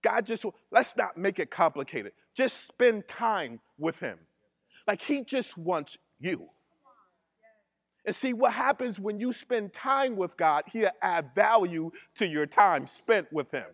God 0.00 0.24
just, 0.24 0.44
let's 0.70 0.96
not 0.96 1.18
make 1.18 1.40
it 1.40 1.50
complicated. 1.50 2.12
Just 2.36 2.64
spend 2.64 3.08
time 3.08 3.58
with 3.76 3.98
Him. 3.98 4.18
Like 4.86 5.02
He 5.02 5.24
just 5.24 5.58
wants 5.58 5.98
you. 6.20 6.48
And 8.06 8.14
see 8.14 8.34
what 8.34 8.52
happens 8.52 9.00
when 9.00 9.18
you 9.18 9.32
spend 9.32 9.72
time 9.72 10.14
with 10.14 10.36
God, 10.36 10.62
He'll 10.72 10.90
add 11.02 11.34
value 11.34 11.90
to 12.18 12.26
your 12.28 12.46
time 12.46 12.86
spent 12.86 13.32
with 13.32 13.50
Him. 13.50 13.66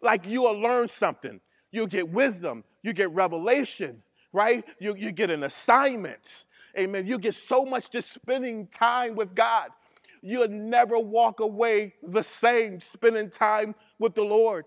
Like 0.00 0.26
you'll 0.26 0.58
learn 0.58 0.88
something, 0.88 1.40
you'll 1.70 1.86
get 1.86 2.08
wisdom, 2.08 2.64
you 2.82 2.92
get 2.92 3.12
revelation, 3.12 4.02
right? 4.32 4.64
You, 4.78 4.94
you 4.96 5.12
get 5.12 5.30
an 5.30 5.44
assignment. 5.44 6.44
Amen. 6.78 7.06
You 7.06 7.18
get 7.18 7.34
so 7.34 7.64
much 7.64 7.90
just 7.90 8.12
spending 8.12 8.66
time 8.66 9.14
with 9.14 9.34
God. 9.34 9.70
You'll 10.22 10.48
never 10.48 10.98
walk 10.98 11.40
away 11.40 11.94
the 12.02 12.22
same 12.22 12.80
spending 12.80 13.28
time 13.28 13.74
with 13.98 14.14
the 14.14 14.22
Lord. 14.22 14.66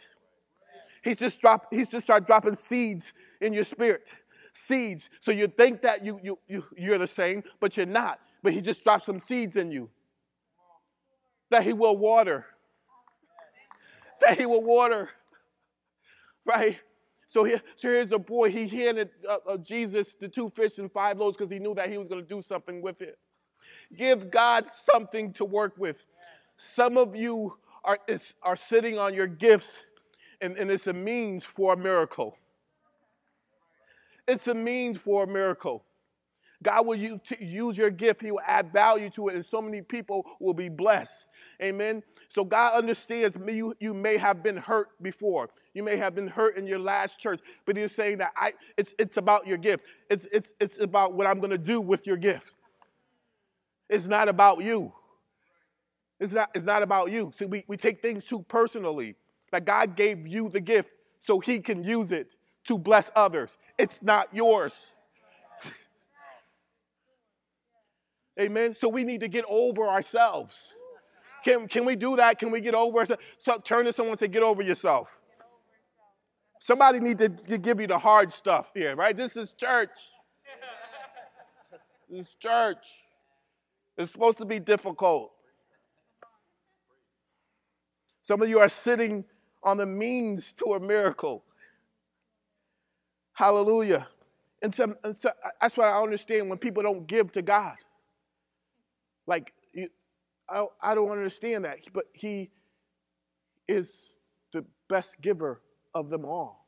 He's 1.04 1.18
just 1.18 1.40
drop, 1.40 1.68
he's 1.72 1.92
just 1.92 2.06
start 2.06 2.28
dropping 2.28 2.56
seeds 2.56 3.14
in 3.42 3.54
your 3.54 3.64
spirit 3.64 4.12
seeds. 4.56 5.10
So 5.20 5.32
you 5.32 5.48
think 5.48 5.82
that 5.82 6.04
you, 6.04 6.20
you, 6.24 6.40
you, 6.48 6.66
you're 6.76 6.98
the 6.98 7.08
same, 7.08 7.44
but 7.60 7.78
you're 7.78 7.86
not. 7.86 8.20
But 8.42 8.54
he 8.54 8.62
just 8.62 8.84
dropped 8.84 9.06
some 9.06 9.20
seeds 9.20 9.56
in 9.56 9.72
you 9.72 9.90
that 11.50 11.64
he 11.64 11.74
will 11.74 11.98
water. 11.98 12.46
That 14.22 14.38
he 14.38 14.46
will 14.46 14.64
water. 14.64 15.10
Right? 16.46 16.80
So, 17.36 17.44
here, 17.44 17.62
so 17.76 17.90
here's 17.90 18.14
a 18.14 18.18
boy. 18.18 18.50
He 18.50 18.66
handed 18.66 19.10
uh, 19.28 19.40
uh, 19.46 19.58
Jesus 19.58 20.14
the 20.14 20.30
two 20.30 20.50
fish 20.50 20.78
and 20.78 20.90
five 20.90 21.18
loaves 21.18 21.36
because 21.36 21.52
he 21.52 21.60
knew 21.60 21.76
that 21.76 21.90
he 21.90 21.98
was 21.98 22.08
going 22.08 22.22
to 22.22 22.26
do 22.26 22.42
something 22.42 22.82
with 22.82 23.02
it. 23.02 23.20
Give 23.94 24.32
God 24.32 24.66
something 24.70 25.34
to 25.34 25.44
work 25.44 25.74
with. 25.78 25.98
Some 26.56 26.98
of 26.98 27.14
you 27.14 27.58
are, 27.84 28.00
is, 28.08 28.36
are 28.42 28.56
sitting 28.56 28.98
on 28.98 29.14
your 29.14 29.28
gifts, 29.28 29.84
and, 30.40 30.56
and 30.56 30.72
it's 30.72 30.88
a 30.88 30.94
means 30.94 31.44
for 31.44 31.74
a 31.74 31.78
miracle. 31.78 32.38
It's 34.30 34.48
a 34.48 34.56
means 34.56 34.98
for 34.98 35.26
a 35.26 35.28
miracle. 35.28 35.84
God 36.66 36.88
will 36.88 36.96
use 36.96 37.78
your 37.78 37.92
gift. 37.92 38.22
He 38.24 38.32
will 38.32 38.42
add 38.44 38.74
value 38.74 39.12
to 39.12 39.28
it, 39.28 39.36
and 39.36 39.46
so 39.46 39.62
many 39.62 39.84
people 39.84 40.26
will 40.40 40.56
be 40.56 40.68
blessed. 40.68 41.28
Amen. 41.62 42.02
So 42.28 42.44
God 42.44 42.74
understands 42.74 43.38
you, 43.48 43.76
you 43.80 43.94
may 43.94 44.18
have 44.18 44.42
been 44.42 44.58
hurt 44.58 44.88
before. 45.00 45.52
You 45.76 45.84
may 45.84 45.96
have 45.98 46.16
been 46.16 46.28
hurt 46.28 46.58
in 46.58 46.66
your 46.66 46.80
last 46.80 47.20
church, 47.20 47.40
but 47.66 47.78
He's 47.78 47.94
saying 47.94 48.18
that 48.18 48.32
I, 48.36 48.54
it's, 48.78 48.96
it's 48.98 49.18
about 49.18 49.46
your 49.46 49.60
gift. 49.60 49.84
It's, 50.10 50.26
it's, 50.32 50.54
it's 50.60 50.80
about 50.80 51.14
what 51.14 51.28
I'm 51.28 51.40
going 51.40 51.52
to 51.52 51.60
do 51.60 51.80
with 51.80 52.08
your 52.08 52.18
gift. 52.18 52.48
It's 53.88 54.08
not 54.08 54.28
about 54.28 54.64
you. 54.64 54.92
It's 56.20 56.34
not, 56.34 56.50
it's 56.56 56.66
not 56.66 56.82
about 56.82 57.12
you. 57.12 57.32
See, 57.38 57.46
we, 57.46 57.64
we 57.68 57.78
take 57.78 58.02
things 58.02 58.26
too 58.26 58.44
personally. 58.48 59.16
That 59.52 59.66
God 59.66 59.96
gave 59.96 60.28
you 60.28 60.50
the 60.50 60.60
gift 60.60 60.90
so 61.20 61.40
He 61.40 61.60
can 61.60 61.84
use 61.84 62.12
it 62.12 62.34
to 62.64 62.80
bless 62.80 63.12
others. 63.16 63.56
It's 63.78 64.02
not 64.02 64.30
yours. 64.34 64.92
Amen. 68.40 68.76
So 68.76 68.90
we 68.90 69.04
need 69.04 69.22
to 69.22 69.28
get 69.28 69.46
over 69.48 69.88
ourselves. 69.88 70.74
Can, 71.44 71.68
can 71.68 71.86
we 71.86 71.96
do 71.96 72.16
that? 72.16 72.40
Can 72.40 72.52
we 72.52 72.60
get 72.60 72.74
over 72.74 73.00
ourselves? 73.00 73.22
So 73.38 73.58
turn 73.60 73.86
to 73.86 73.94
someone 73.94 74.14
and 74.14 74.20
say, 74.20 74.28
get 74.28 74.44
over 74.44 74.62
yourself. 74.62 75.16
Somebody 76.60 77.00
need 77.00 77.20
to 77.20 77.30
give 77.30 77.80
you 77.80 77.88
the 77.88 78.00
hard 78.00 78.32
stuff 78.32 78.72
here, 78.74 78.96
right? 78.96 79.16
This 79.16 79.38
is 79.38 79.52
church. 79.52 80.00
This 82.10 82.28
is 82.28 82.36
church. 82.36 82.86
It's 83.98 84.12
supposed 84.12 84.40
to 84.40 84.46
be 84.46 84.60
difficult. 84.60 85.32
Some 88.22 88.42
of 88.42 88.50
you 88.50 88.60
are 88.60 88.70
sitting 88.70 89.24
on 89.64 89.78
the 89.78 89.86
means 89.86 90.54
to 90.54 90.74
a 90.74 90.80
miracle. 90.80 91.44
Hallelujah. 93.34 94.08
And 94.64 94.74
so, 94.74 94.96
and 95.04 95.16
so 95.16 95.30
that's 95.62 95.78
what 95.78 95.88
I 95.88 96.02
understand 96.02 96.50
when 96.50 96.58
people 96.58 96.82
don't 96.82 97.06
give 97.06 97.32
to 97.34 97.44
God. 97.44 97.76
Like, 99.28 99.54
I, 100.50 100.66
I 100.82 100.96
don't 100.96 101.12
understand 101.12 101.66
that. 101.66 101.80
But 101.94 102.06
He 102.14 102.52
is 103.68 103.98
the 104.52 104.66
best 104.88 105.20
giver 105.22 105.62
of 105.94 106.10
them 106.10 106.26
all. 106.26 106.66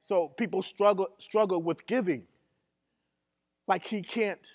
So 0.00 0.28
people 0.28 0.62
struggle 0.62 1.08
struggle 1.18 1.60
with 1.62 1.86
giving. 1.86 2.24
Like 3.66 3.84
he 3.84 4.02
can't 4.02 4.46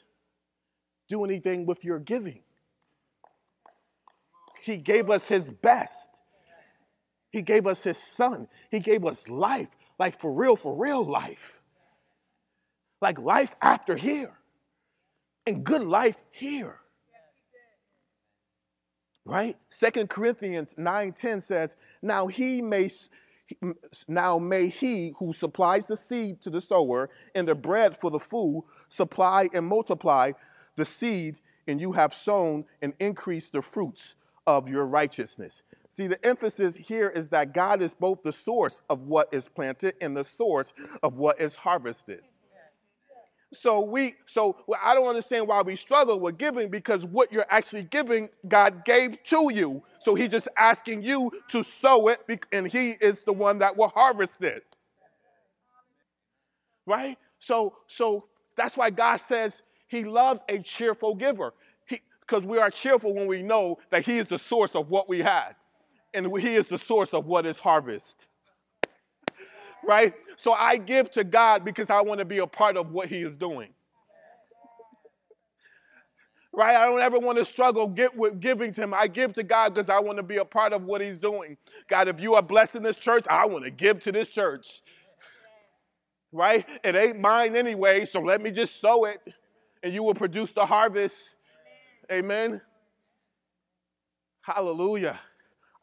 do 1.07 1.23
anything 1.23 1.65
with 1.65 1.83
your 1.83 1.99
giving. 1.99 2.41
He 4.61 4.77
gave 4.77 5.09
us 5.09 5.25
his 5.25 5.51
best. 5.51 6.09
He 7.31 7.41
gave 7.41 7.67
us 7.67 7.83
his 7.83 7.97
son. 7.97 8.47
He 8.71 8.79
gave 8.79 9.05
us 9.05 9.29
life 9.29 9.67
like 9.99 10.19
for 10.19 10.31
real, 10.31 10.55
for 10.55 10.75
real 10.75 11.05
life. 11.05 11.61
Like 13.01 13.19
life 13.19 13.55
after 13.61 13.95
here. 13.95 14.33
And 15.45 15.63
good 15.63 15.83
life 15.83 16.17
here. 16.31 16.79
Right? 19.25 19.57
Second 19.69 20.09
Corinthians 20.09 20.75
9:10 20.77 21.41
says, 21.41 21.75
"Now 22.01 22.27
he 22.27 22.61
may 22.61 22.89
now 24.07 24.39
may 24.39 24.67
he 24.67 25.13
who 25.17 25.33
supplies 25.33 25.87
the 25.87 25.97
seed 25.97 26.41
to 26.41 26.49
the 26.49 26.61
sower 26.61 27.09
and 27.33 27.47
the 27.47 27.55
bread 27.55 27.97
for 27.97 28.09
the 28.09 28.19
food 28.19 28.63
supply 28.89 29.49
and 29.53 29.65
multiply 29.65 30.31
the 30.75 30.85
seed 30.85 31.39
and 31.67 31.79
you 31.79 31.91
have 31.93 32.13
sown 32.13 32.65
and 32.81 32.95
increased 32.99 33.51
the 33.51 33.61
fruits 33.61 34.15
of 34.47 34.67
your 34.69 34.85
righteousness. 34.85 35.63
See, 35.89 36.07
the 36.07 36.23
emphasis 36.25 36.75
here 36.75 37.09
is 37.09 37.29
that 37.29 37.53
God 37.53 37.81
is 37.81 37.93
both 37.93 38.21
the 38.21 38.33
source 38.33 38.81
of 38.89 39.03
what 39.03 39.33
is 39.33 39.47
planted 39.47 39.95
and 40.01 40.15
the 40.15 40.23
source 40.23 40.73
of 41.01 41.17
what 41.17 41.39
is 41.39 41.55
harvested. 41.55 42.21
So 43.53 43.81
we 43.81 44.15
so 44.25 44.57
I 44.83 44.93
don't 44.93 45.07
understand 45.07 45.47
why 45.47 45.61
we 45.61 45.75
struggle 45.75 46.19
with 46.19 46.37
giving 46.37 46.69
because 46.69 47.05
what 47.05 47.31
you're 47.31 47.45
actually 47.49 47.83
giving, 47.83 48.29
God 48.47 48.83
gave 48.83 49.21
to 49.23 49.51
you. 49.53 49.83
So 49.99 50.13
he's 50.15 50.29
just 50.29 50.47
asking 50.57 51.03
you 51.03 51.31
to 51.49 51.63
sow 51.63 52.09
it 52.09 52.21
and 52.51 52.67
he 52.67 52.91
is 52.91 53.21
the 53.21 53.33
one 53.33 53.59
that 53.59 53.77
will 53.77 53.89
harvest 53.89 54.43
it. 54.43 54.63
Right? 56.85 57.17
So 57.39 57.77
so 57.87 58.25
that's 58.57 58.75
why 58.75 58.89
God 58.89 59.17
says 59.17 59.61
he 59.87 60.03
loves 60.03 60.41
a 60.49 60.59
cheerful 60.59 61.15
giver. 61.15 61.53
Because 61.87 62.43
we 62.43 62.57
are 62.57 62.71
cheerful 62.71 63.13
when 63.13 63.27
we 63.27 63.43
know 63.43 63.77
that 63.91 64.05
He 64.05 64.17
is 64.17 64.27
the 64.27 64.39
source 64.39 64.75
of 64.75 64.89
what 64.89 65.07
we 65.07 65.19
had, 65.19 65.55
and 66.13 66.25
He 66.41 66.55
is 66.55 66.67
the 66.67 66.77
source 66.77 67.13
of 67.13 67.27
what 67.27 67.45
is 67.45 67.59
harvest. 67.59 68.27
Right? 69.85 70.13
So 70.37 70.51
I 70.51 70.77
give 70.77 71.11
to 71.11 71.23
God 71.23 71.63
because 71.63 71.89
I 71.89 72.01
want 72.01 72.19
to 72.19 72.25
be 72.25 72.39
a 72.39 72.47
part 72.47 72.77
of 72.77 72.91
what 72.91 73.07
He 73.07 73.21
is 73.21 73.37
doing. 73.37 73.69
Right? 76.53 76.75
I 76.75 76.85
don't 76.85 77.01
ever 77.01 77.19
want 77.19 77.37
to 77.37 77.45
struggle 77.45 77.87
get 77.87 78.15
with 78.15 78.39
giving 78.39 78.73
to 78.73 78.83
Him. 78.83 78.93
I 78.93 79.07
give 79.07 79.33
to 79.33 79.43
God 79.43 79.73
because 79.73 79.89
I 79.89 79.99
want 79.99 80.17
to 80.17 80.23
be 80.23 80.37
a 80.37 80.45
part 80.45 80.73
of 80.73 80.83
what 80.83 81.01
He's 81.01 81.19
doing. 81.19 81.57
God, 81.89 82.07
if 82.07 82.21
you 82.21 82.35
are 82.35 82.41
blessing 82.41 82.81
this 82.81 82.97
church, 82.97 83.25
I 83.29 83.45
want 83.45 83.65
to 83.65 83.71
give 83.71 84.01
to 84.01 84.11
this 84.11 84.29
church. 84.29 84.81
Right? 86.31 86.65
It 86.83 86.95
ain't 86.95 87.19
mine 87.19 87.55
anyway, 87.55 88.05
so 88.05 88.19
let 88.19 88.41
me 88.41 88.51
just 88.51 88.81
sow 88.81 89.05
it 89.05 89.19
and 89.83 89.93
you 89.93 90.03
will 90.03 90.15
produce 90.15 90.51
the 90.51 90.65
harvest. 90.65 91.35
Amen. 92.11 92.61
Hallelujah. 94.41 95.19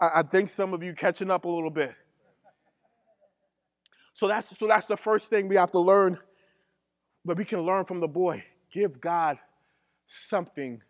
I, 0.01 0.11
I 0.17 0.23
think 0.23 0.49
some 0.49 0.75
of 0.75 0.83
you 0.83 0.93
catching 0.95 1.31
up 1.31 1.45
a 1.45 1.49
little 1.49 1.71
bit. 1.71 1.95
So 4.23 4.29
that's 4.29 4.57
so 4.57 4.69
that's 4.69 4.87
the 4.87 4.97
first 4.97 5.31
thing 5.31 5.49
we 5.49 5.57
have 5.57 5.73
to 5.73 5.81
learn, 5.81 6.17
but 7.25 7.37
we 7.37 7.45
can 7.45 7.59
learn 7.63 7.85
from 7.87 7.99
the 7.99 8.07
boy. 8.07 8.45
Give 8.71 9.01
God 9.01 9.37
something 10.07 10.81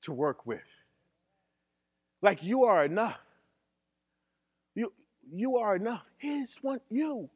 to 0.00 0.12
work 0.12 0.44
with. 0.46 0.66
Like 2.22 2.42
you 2.42 2.64
are 2.64 2.84
enough. 2.84 3.20
You 4.74 4.92
you 5.32 5.58
are 5.58 5.76
enough. 5.76 6.02
He 6.18 6.40
just 6.40 6.64
want 6.64 6.82
you. 6.90 7.30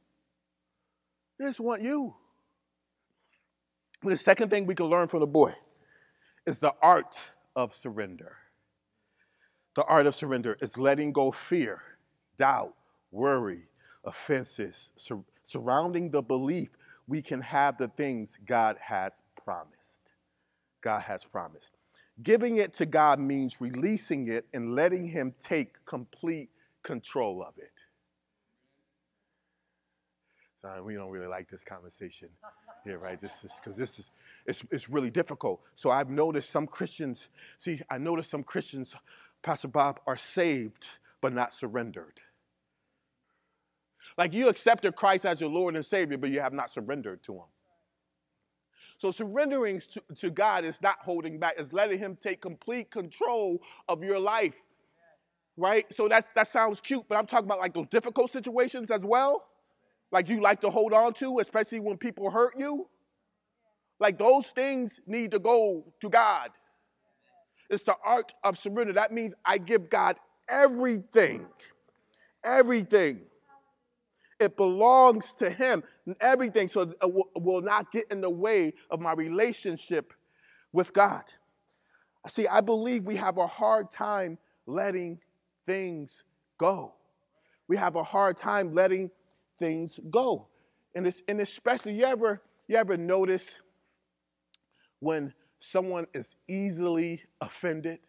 He 1.38 1.45
just 1.45 1.61
want 1.61 1.83
you. 1.83 2.16
The 4.03 4.16
second 4.16 4.49
thing 4.51 4.66
we 4.66 4.75
can 4.75 4.87
learn 4.87 5.07
from 5.07 5.21
the 5.21 5.29
boy 5.29 5.55
is 6.45 6.59
the 6.59 6.75
art 6.83 7.31
of 7.55 7.73
surrender. 7.73 8.37
The 9.77 9.85
art 9.85 10.07
of 10.07 10.16
surrender 10.16 10.59
is 10.61 10.77
letting 10.77 11.12
go 11.12 11.31
fear, 11.31 11.81
doubt, 12.37 12.75
worry, 13.12 13.69
offenses, 14.05 14.93
sur- 14.97 15.25
surrounding 15.45 16.11
the 16.11 16.23
belief 16.23 16.71
we 17.07 17.23
can 17.23 17.41
have 17.41 17.77
the 17.77 17.89
things 17.89 18.39
God 18.47 18.77
has 18.81 19.23
promised. 19.45 20.13
God 20.81 21.01
has 21.03 21.25
promised. 21.25 21.77
Giving 22.23 22.59
it 22.59 22.73
to 22.75 22.87
God 22.87 23.19
means 23.19 23.61
releasing 23.61 24.29
it 24.29 24.47
and 24.53 24.75
letting 24.75 25.07
Him 25.07 25.35
take 25.43 25.85
complete 25.85 26.51
control 26.83 27.43
of 27.43 27.59
it. 27.59 27.73
Sorry, 30.63 30.83
we 30.83 30.95
don't 30.95 31.11
really 31.11 31.27
like 31.27 31.49
this 31.49 31.65
conversation 31.65 32.29
here, 32.85 32.99
right? 32.99 33.19
This 33.19 33.45
is 33.45 33.53
because 33.63 33.79
this 33.79 33.99
is 33.99 34.11
it's, 34.47 34.63
it's 34.71 34.91
really 34.91 35.11
difficult. 35.11 35.63
So 35.75 35.91
I've 35.91 36.11
noticed 36.11 36.51
some 36.51 36.67
Christians, 36.67 37.29
see, 37.57 37.81
I 37.89 37.99
noticed 37.99 38.31
some 38.31 38.43
Christians, 38.43 38.95
Pastor 39.43 39.69
Bob, 39.69 40.01
are 40.07 40.17
saved 40.17 40.87
but 41.21 41.33
not 41.33 41.53
surrendered. 41.53 42.21
Like 44.20 44.35
you 44.35 44.48
accepted 44.48 44.94
Christ 44.96 45.24
as 45.24 45.40
your 45.40 45.48
Lord 45.48 45.74
and 45.74 45.85
Savior, 45.85 46.18
but 46.18 46.28
you 46.28 46.40
have 46.40 46.52
not 46.52 46.70
surrendered 46.70 47.22
to 47.22 47.37
Him. 47.37 47.46
So 48.98 49.11
surrendering 49.11 49.80
to, 49.80 50.02
to 50.18 50.30
God 50.30 50.66
is 50.66 50.83
not 50.83 50.96
holding 51.00 51.38
back, 51.38 51.54
it's 51.56 51.72
letting 51.72 51.98
Him 51.98 52.18
take 52.20 52.42
complete 52.42 52.90
control 52.90 53.62
of 53.88 54.04
your 54.04 54.18
life. 54.18 54.61
Right? 55.56 55.87
So 55.90 56.06
that's, 56.06 56.28
that 56.35 56.48
sounds 56.48 56.83
cute, 56.83 57.06
but 57.09 57.16
I'm 57.16 57.26
talking 57.26 57.46
about 57.46 57.61
like 57.61 57.72
those 57.72 57.88
difficult 57.88 58.30
situations 58.30 58.90
as 58.90 59.06
well 59.06 59.46
like 60.12 60.28
you 60.28 60.42
like 60.42 60.61
to 60.61 60.70
hold 60.70 60.92
on 60.92 61.14
to, 61.14 61.38
especially 61.38 61.80
when 61.80 61.96
people 61.96 62.30
hurt 62.30 62.54
you. 62.59 62.88
Like 63.98 64.18
those 64.18 64.48
things 64.48 65.00
need 65.06 65.30
to 65.30 65.38
go 65.38 65.85
to 66.00 66.11
God. 66.11 66.50
It's 67.70 67.85
the 67.85 67.94
art 68.04 68.35
of 68.44 68.59
surrender. 68.59 68.92
That 68.92 69.12
means 69.12 69.33
I 69.46 69.56
give 69.56 69.88
God 69.88 70.16
everything. 70.46 71.46
Everything. 72.44 73.20
It 74.40 74.57
belongs 74.57 75.35
to 75.35 75.50
Him. 75.50 75.85
Everything. 76.20 76.66
So 76.66 76.81
uh, 76.81 77.09
it 77.09 77.42
will 77.42 77.61
not 77.61 77.92
get 77.92 78.11
in 78.11 78.22
the 78.22 78.31
way 78.31 78.72
of 78.90 78.98
my 78.98 79.12
relationship 79.12 80.14
with 80.72 80.92
God. 80.92 81.24
See, 82.26 82.46
I 82.46 82.61
believe 82.61 83.05
we 83.05 83.16
have 83.16 83.38
a 83.38 83.46
hard 83.46 83.90
time 83.90 84.38
letting 84.66 85.20
things 85.66 86.24
go. 86.59 86.94
We 87.68 87.76
have 87.76 87.96
a 87.96 88.03
hard 88.03 88.37
time 88.37 88.72
letting 88.72 89.11
things 89.59 90.00
go. 90.11 90.48
And, 90.94 91.07
it's, 91.07 91.22
and 91.29 91.40
especially, 91.40 91.94
you 91.94 92.05
ever, 92.05 92.42
you 92.66 92.76
ever 92.76 92.96
notice 92.96 93.61
when 94.98 95.33
someone 95.61 96.07
is 96.12 96.35
easily 96.48 97.22
offended? 97.40 98.00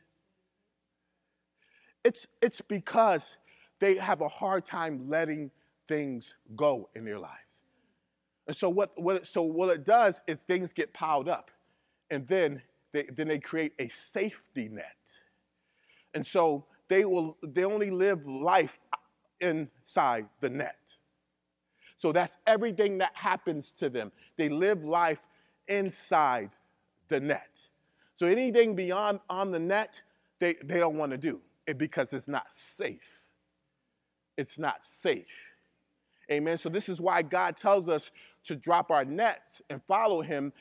It's, 2.04 2.26
it's 2.41 2.62
because 2.62 3.38
they 3.80 3.96
have 3.96 4.22
a 4.22 4.28
hard 4.28 4.65
time 4.65 5.10
letting 5.10 5.52
things 5.92 6.36
go 6.56 6.88
in 6.96 7.04
their 7.04 7.20
lives. 7.20 7.36
And 8.48 8.56
so 8.56 8.70
what, 8.70 8.92
what, 8.96 9.28
so 9.28 9.42
what 9.42 9.70
it 9.70 9.84
does 9.84 10.22
is 10.26 10.38
things 10.48 10.72
get 10.72 10.94
piled 10.94 11.28
up. 11.28 11.52
And 12.10 12.26
then 12.30 12.62
they, 12.94 13.08
then 13.14 13.28
they 13.28 13.40
create 13.40 13.74
a 13.78 13.90
safety 13.90 14.70
net. 14.70 15.20
And 16.14 16.26
so 16.26 16.66
they 16.88 17.04
will 17.04 17.38
they 17.44 17.66
only 17.66 17.92
live 17.92 18.26
life 18.26 18.80
inside 19.42 20.28
the 20.40 20.50
net. 20.50 20.96
So 21.98 22.14
that's 22.14 22.38
everything 22.48 23.00
that 23.00 23.12
happens 23.14 23.74
to 23.74 23.90
them. 23.90 24.14
They 24.38 24.48
live 24.48 24.86
life 24.86 25.20
inside 25.68 26.52
the 27.10 27.20
net. 27.20 27.68
So 28.16 28.28
anything 28.28 28.76
beyond 28.76 29.20
on 29.30 29.52
the 29.52 29.60
net, 29.60 30.02
they, 30.40 30.56
they 30.64 30.80
don't 30.80 30.98
want 30.98 31.12
to 31.12 31.18
do 31.18 31.42
it 31.68 31.78
because 31.78 32.14
it's 32.14 32.30
not 32.30 32.52
safe. 32.52 33.20
It's 34.38 34.58
not 34.58 34.86
safe. 34.86 35.51
Amen. 36.32 36.58
So 36.58 36.70
this 36.70 36.88
is 36.88 37.02
why 37.02 37.22
God 37.24 37.58
tells 37.58 37.89
us 37.89 38.10
to 38.46 38.56
drop 38.56 38.89
our 38.89 39.04
nets 39.04 39.62
and 39.70 39.82
follow 39.88 40.22
him 40.22 40.54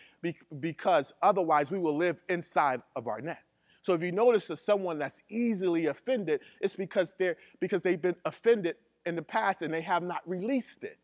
because 0.59 1.13
otherwise 1.23 1.71
we 1.71 1.79
will 1.79 1.97
live 1.97 2.17
inside 2.29 2.83
of 2.97 3.07
our 3.07 3.21
net. 3.21 3.43
So 3.83 3.95
if 3.95 4.03
you 4.03 4.13
notice 4.13 4.47
that 4.49 4.57
someone 4.59 4.99
that's 4.99 5.23
easily 5.31 5.87
offended, 5.87 6.41
it's 6.61 6.75
because 6.75 7.15
they're 7.19 7.37
because 7.61 7.83
they've 7.83 8.01
been 8.01 8.17
offended 8.25 8.77
in 9.07 9.17
the 9.17 9.23
past 9.23 9.63
and 9.63 9.73
they 9.73 9.81
have 9.81 10.03
not 10.03 10.21
released 10.29 10.85
it. 10.85 10.99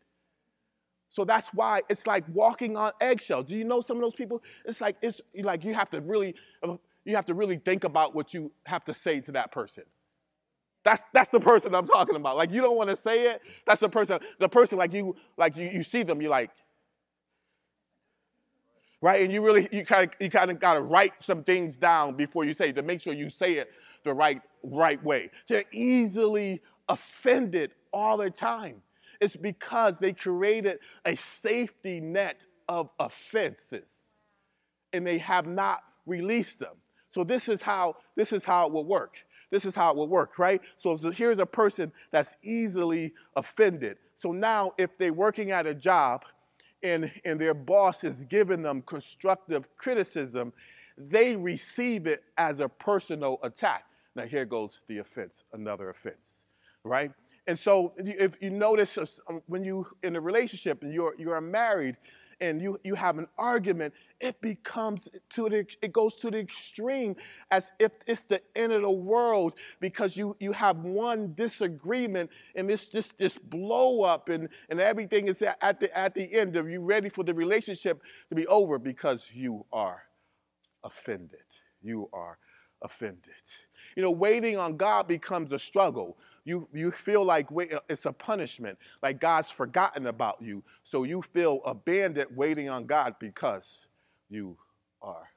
So 1.09 1.23
that's 1.23 1.49
why 1.53 1.81
it's 1.89 2.05
like 2.05 2.25
walking 2.33 2.75
on 2.75 2.91
eggshells. 2.99 3.45
Do 3.45 3.55
you 3.55 3.63
know 3.63 3.81
some 3.81 3.97
of 3.97 4.03
those 4.03 4.15
people? 4.15 4.43
It's 4.65 4.81
like 4.81 4.97
it's 5.01 5.21
like 5.41 5.63
you 5.63 5.73
have 5.73 5.89
to 5.91 6.01
really 6.01 6.35
you 7.05 7.15
have 7.15 7.25
to 7.25 7.33
really 7.33 7.57
think 7.57 7.85
about 7.85 8.13
what 8.13 8.33
you 8.33 8.51
have 8.65 8.83
to 8.85 8.93
say 8.93 9.21
to 9.21 9.31
that 9.31 9.51
person. 9.51 9.85
That's 10.87 11.03
that's 11.11 11.31
the 11.31 11.41
person 11.41 11.75
I'm 11.75 11.85
talking 11.85 12.15
about. 12.15 12.37
Like 12.37 12.49
you 12.49 12.61
don't 12.61 12.77
want 12.77 12.89
to 12.89 12.95
say 12.95 13.27
it. 13.31 13.41
That's 13.65 13.81
the 13.81 13.89
person. 13.89 14.19
The 14.39 14.47
person 14.47 14.77
like 14.77 14.93
you 14.93 15.17
like 15.35 15.57
you, 15.57 15.67
you 15.67 15.83
see 15.83 16.01
them. 16.01 16.21
You're 16.21 16.31
like, 16.31 16.49
right? 19.01 19.21
And 19.21 19.33
you 19.33 19.43
really 19.43 19.67
you 19.69 19.83
kind 19.83 20.05
of 20.05 20.13
you 20.21 20.29
kind 20.29 20.49
of 20.49 20.61
got 20.61 20.75
to 20.75 20.81
write 20.81 21.21
some 21.21 21.43
things 21.43 21.77
down 21.77 22.13
before 22.15 22.45
you 22.45 22.53
say 22.53 22.69
it 22.69 22.75
to 22.77 22.83
make 22.83 23.01
sure 23.01 23.13
you 23.13 23.29
say 23.29 23.55
it 23.55 23.69
the 24.05 24.13
right 24.13 24.41
right 24.63 25.03
way. 25.03 25.29
They're 25.49 25.65
easily 25.73 26.61
offended 26.87 27.71
all 27.91 28.15
the 28.15 28.29
time. 28.29 28.81
It's 29.19 29.35
because 29.35 29.97
they 29.97 30.13
created 30.13 30.79
a 31.03 31.17
safety 31.17 31.99
net 31.99 32.45
of 32.69 32.91
offenses 32.97 33.91
and 34.93 35.05
they 35.05 35.17
have 35.17 35.47
not 35.47 35.81
released 36.05 36.59
them. 36.59 36.77
So 37.09 37.25
this 37.25 37.49
is 37.49 37.61
how 37.61 37.97
this 38.15 38.31
is 38.31 38.45
how 38.45 38.67
it 38.67 38.71
will 38.71 38.85
work. 38.85 39.17
This 39.49 39.65
is 39.65 39.75
how 39.75 39.91
it 39.91 39.97
will 39.97 40.07
work, 40.07 40.37
right? 40.39 40.61
So, 40.77 40.97
here's 40.97 41.39
a 41.39 41.45
person 41.45 41.91
that's 42.11 42.35
easily 42.43 43.13
offended. 43.35 43.97
So 44.17 44.31
now 44.31 44.73
if 44.79 44.97
they're 44.97 45.13
working 45.13 45.51
at 45.51 45.67
a 45.67 45.75
job 45.75 46.25
and, 46.81 47.11
and 47.23 47.39
their 47.39 47.53
boss 47.53 48.03
is 48.03 48.21
giving 48.27 48.63
them 48.63 48.81
constructive 48.81 49.67
criticism, 49.77 50.53
they 50.97 51.35
receive 51.35 52.07
it 52.07 52.23
as 52.35 52.59
a 52.59 52.67
personal 52.67 53.37
attack. 53.43 53.85
Now, 54.15 54.23
here 54.23 54.45
goes 54.45 54.79
the 54.87 54.97
offense, 54.97 55.43
another 55.53 55.91
offense, 55.91 56.45
right? 56.83 57.11
And 57.45 57.57
so, 57.57 57.93
if 57.97 58.35
you 58.41 58.49
notice 58.49 58.97
um, 59.29 59.43
when 59.45 59.63
you 59.63 59.85
in 60.01 60.15
a 60.15 60.19
relationship 60.19 60.81
and 60.81 60.91
you're 60.91 61.13
you're 61.19 61.39
married, 61.39 61.95
and 62.39 62.61
you, 62.61 62.79
you 62.83 62.95
have 62.95 63.17
an 63.17 63.27
argument, 63.37 63.93
it 64.19 64.39
becomes 64.41 65.09
to 65.31 65.49
the, 65.49 65.65
it 65.81 65.91
goes 65.91 66.15
to 66.17 66.31
the 66.31 66.39
extreme 66.39 67.15
as 67.51 67.71
if 67.79 67.91
it's 68.05 68.21
the 68.21 68.41
end 68.55 68.73
of 68.73 68.81
the 68.81 68.91
world 68.91 69.53
because 69.79 70.15
you, 70.15 70.35
you 70.39 70.51
have 70.51 70.77
one 70.77 71.33
disagreement 71.33 72.29
and 72.55 72.69
it's 72.69 72.87
just 72.87 73.17
this 73.17 73.37
blow 73.37 74.03
up 74.03 74.29
and, 74.29 74.49
and 74.69 74.79
everything 74.79 75.27
is 75.27 75.41
at 75.41 75.79
the, 75.79 75.97
at 75.97 76.13
the 76.13 76.31
end 76.33 76.55
Are 76.57 76.69
you 76.69 76.81
ready 76.81 77.09
for 77.09 77.23
the 77.23 77.33
relationship 77.33 78.01
to 78.29 78.35
be 78.35 78.47
over 78.47 78.79
because 78.79 79.25
you 79.33 79.65
are 79.71 80.03
offended. 80.83 81.39
You 81.81 82.09
are 82.13 82.37
offended. 82.81 83.21
You 83.95 84.03
know, 84.03 84.11
waiting 84.11 84.57
on 84.57 84.77
God 84.77 85.07
becomes 85.07 85.51
a 85.51 85.59
struggle 85.59 86.17
you, 86.47 86.65
you 86.73 86.91
feel 86.91 87.25
like 87.25 87.49
uh, 87.51 87.79
it's 87.89 88.05
a 88.05 88.13
punishment, 88.13 88.77
like 89.03 89.19
God's 89.19 89.51
forgotten 89.51 90.07
about 90.07 90.41
you. 90.41 90.63
So 90.85 91.03
you 91.03 91.21
feel 91.21 91.59
abandoned 91.65 92.29
waiting 92.37 92.69
on 92.69 92.85
God 92.85 93.15
because 93.19 93.85
you 94.29 94.55
are 95.01 95.27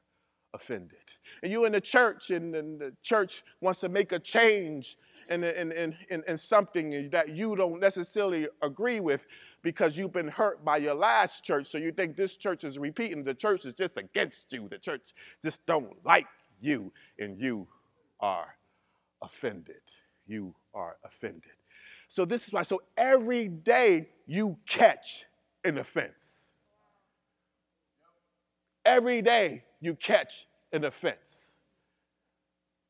offended. 0.55 0.99
And 1.43 1.51
you're 1.51 1.67
in 1.67 1.73
the 1.73 1.81
church, 1.81 2.31
and, 2.31 2.55
and 2.55 2.79
the 2.79 2.95
church 3.03 3.43
wants 3.61 3.81
to 3.81 3.89
make 3.89 4.13
a 4.13 4.21
change 4.21 4.97
in, 5.29 5.43
in, 5.43 5.73
in, 5.73 5.97
in, 6.11 6.23
in 6.29 6.39
something 6.39 7.11
that 7.11 7.31
you 7.31 7.57
don't 7.57 7.81
necessarily 7.81 8.47
agree 8.63 9.01
with 9.01 9.27
because 9.63 9.99
you've 9.99 10.13
been 10.13 10.29
hurt 10.29 10.65
by 10.65 10.77
your 10.77 10.95
last 10.95 11.43
church. 11.43 11.67
So 11.67 11.79
you 11.79 11.91
think 11.91 12.17
this 12.17 12.37
church 12.37 12.63
is 12.63 12.79
repeating. 12.79 13.25
The 13.25 13.35
church 13.35 13.65
is 13.65 13.75
just 13.75 13.97
against 13.97 14.53
you. 14.53 14.69
The 14.69 14.79
church 14.79 15.13
just 15.43 15.67
don't 15.67 15.93
like 16.05 16.29
you, 16.61 16.93
and 17.19 17.37
you 17.37 17.67
are 18.21 18.55
offended. 19.21 19.83
You 20.29 20.55
are 20.75 20.97
offended. 21.05 21.53
So 22.09 22.25
this 22.25 22.47
is 22.47 22.53
why. 22.53 22.65
So 22.65 22.83
every 22.97 23.49
day 23.49 24.09
you 24.27 24.57
catch 24.67 25.25
an 25.65 25.79
offense. 25.79 26.51
Every 28.85 29.23
day 29.23 29.65
you 29.81 29.95
catch 29.95 30.47
an 30.73 30.85
offense. 30.85 31.53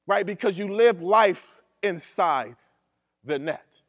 Right? 0.07 0.25
Because 0.25 0.59
you 0.59 0.75
live 0.75 1.03
life 1.03 1.61
inside 1.83 2.57
the 3.25 3.39
net. 3.39 3.81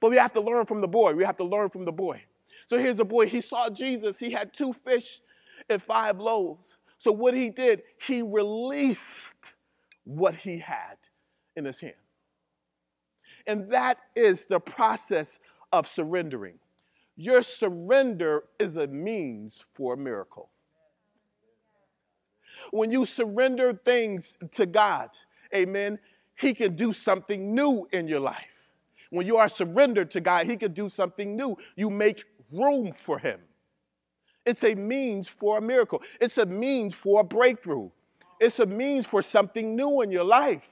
But 0.00 0.10
we 0.10 0.16
have 0.16 0.32
to 0.34 0.40
learn 0.40 0.66
from 0.66 0.80
the 0.80 0.88
boy. 0.88 1.14
We 1.14 1.24
have 1.24 1.36
to 1.36 1.44
learn 1.44 1.70
from 1.70 1.84
the 1.84 1.92
boy. 1.92 2.22
So 2.66 2.78
here's 2.78 2.96
the 2.96 3.04
boy. 3.04 3.26
He 3.26 3.40
saw 3.40 3.70
Jesus. 3.70 4.18
He 4.18 4.30
had 4.30 4.52
two 4.52 4.72
fish 4.72 5.20
and 5.68 5.82
five 5.82 6.18
loaves. 6.18 6.76
So 6.98 7.12
what 7.12 7.34
he 7.34 7.50
did, 7.50 7.82
he 8.00 8.22
released 8.22 9.54
what 10.04 10.34
he 10.34 10.58
had 10.58 10.96
in 11.54 11.64
his 11.64 11.80
hand. 11.80 11.94
And 13.48 13.70
that 13.70 13.98
is 14.14 14.44
the 14.44 14.60
process 14.60 15.40
of 15.72 15.88
surrendering. 15.88 16.58
Your 17.16 17.42
surrender 17.42 18.44
is 18.58 18.76
a 18.76 18.86
means 18.86 19.64
for 19.72 19.94
a 19.94 19.96
miracle. 19.96 20.50
When 22.70 22.92
you 22.92 23.06
surrender 23.06 23.72
things 23.72 24.36
to 24.52 24.66
God, 24.66 25.10
amen, 25.54 25.98
He 26.36 26.52
can 26.52 26.76
do 26.76 26.92
something 26.92 27.54
new 27.54 27.88
in 27.90 28.06
your 28.06 28.20
life. 28.20 28.68
When 29.10 29.26
you 29.26 29.38
are 29.38 29.48
surrendered 29.48 30.10
to 30.10 30.20
God, 30.20 30.46
He 30.46 30.56
can 30.58 30.72
do 30.72 30.90
something 30.90 31.34
new. 31.34 31.56
You 31.74 31.88
make 31.88 32.24
room 32.52 32.92
for 32.92 33.18
Him. 33.18 33.40
It's 34.44 34.62
a 34.62 34.74
means 34.74 35.26
for 35.26 35.58
a 35.58 35.62
miracle, 35.62 36.02
it's 36.20 36.36
a 36.36 36.46
means 36.46 36.94
for 36.94 37.22
a 37.22 37.24
breakthrough, 37.24 37.90
it's 38.38 38.58
a 38.58 38.66
means 38.66 39.06
for 39.06 39.22
something 39.22 39.74
new 39.74 40.02
in 40.02 40.10
your 40.10 40.24
life 40.24 40.70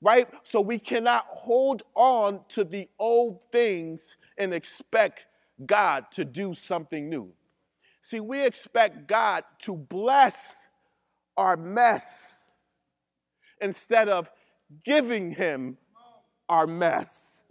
right? 0.00 0.28
So 0.44 0.60
we 0.60 0.78
cannot 0.78 1.26
hold 1.28 1.82
on 1.94 2.40
to 2.50 2.64
the 2.64 2.88
old 2.98 3.42
things 3.50 4.16
and 4.36 4.54
expect 4.54 5.26
God 5.64 6.06
to 6.12 6.24
do 6.24 6.54
something 6.54 7.08
new. 7.08 7.32
See, 8.02 8.20
we 8.20 8.44
expect 8.44 9.06
God 9.06 9.44
to 9.60 9.76
bless 9.76 10.70
our 11.36 11.56
mess 11.56 12.52
instead 13.60 14.08
of 14.08 14.30
giving 14.84 15.32
Him 15.32 15.76
our 16.48 16.66
mess. 16.66 17.44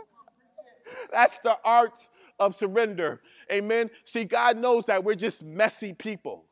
That's 1.12 1.40
the 1.40 1.58
art 1.64 2.08
of 2.40 2.56
surrender. 2.56 3.22
Amen. 3.52 3.90
See, 4.06 4.26
God 4.26 4.58
knows 4.58 4.86
that 4.86 5.04
we're 5.04 5.16
just 5.16 5.44
messy 5.44 5.94
people. 5.94 6.47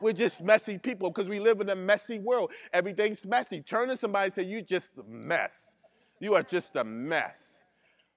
We're 0.00 0.12
just 0.12 0.42
messy 0.42 0.78
people 0.78 1.10
because 1.10 1.28
we 1.28 1.40
live 1.40 1.60
in 1.60 1.68
a 1.70 1.76
messy 1.76 2.18
world. 2.18 2.50
Everything's 2.72 3.24
messy. 3.24 3.60
Turn 3.60 3.88
to 3.88 3.96
somebody 3.96 4.26
and 4.26 4.34
say, 4.34 4.44
You 4.44 4.62
just 4.62 4.98
a 4.98 5.02
mess. 5.08 5.76
You 6.20 6.34
are 6.34 6.42
just 6.42 6.76
a 6.76 6.84
mess. 6.84 7.62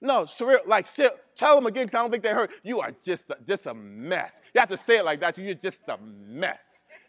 No, 0.01 0.23
surreal, 0.23 0.65
like 0.65 0.87
tell 1.35 1.55
them 1.55 1.65
again 1.65 1.85
because 1.85 1.97
I 1.97 2.01
don't 2.01 2.11
think 2.11 2.23
they 2.23 2.31
heard. 2.31 2.51
You 2.63 2.79
are 2.79 2.91
just 3.03 3.29
a, 3.29 3.37
just 3.45 3.65
a 3.65 3.73
mess. 3.73 4.39
You 4.53 4.59
have 4.61 4.69
to 4.69 4.77
say 4.77 4.97
it 4.97 5.05
like 5.05 5.19
that. 5.19 5.37
You're 5.37 5.53
just 5.53 5.83
a 5.89 5.97
mess. 5.97 6.63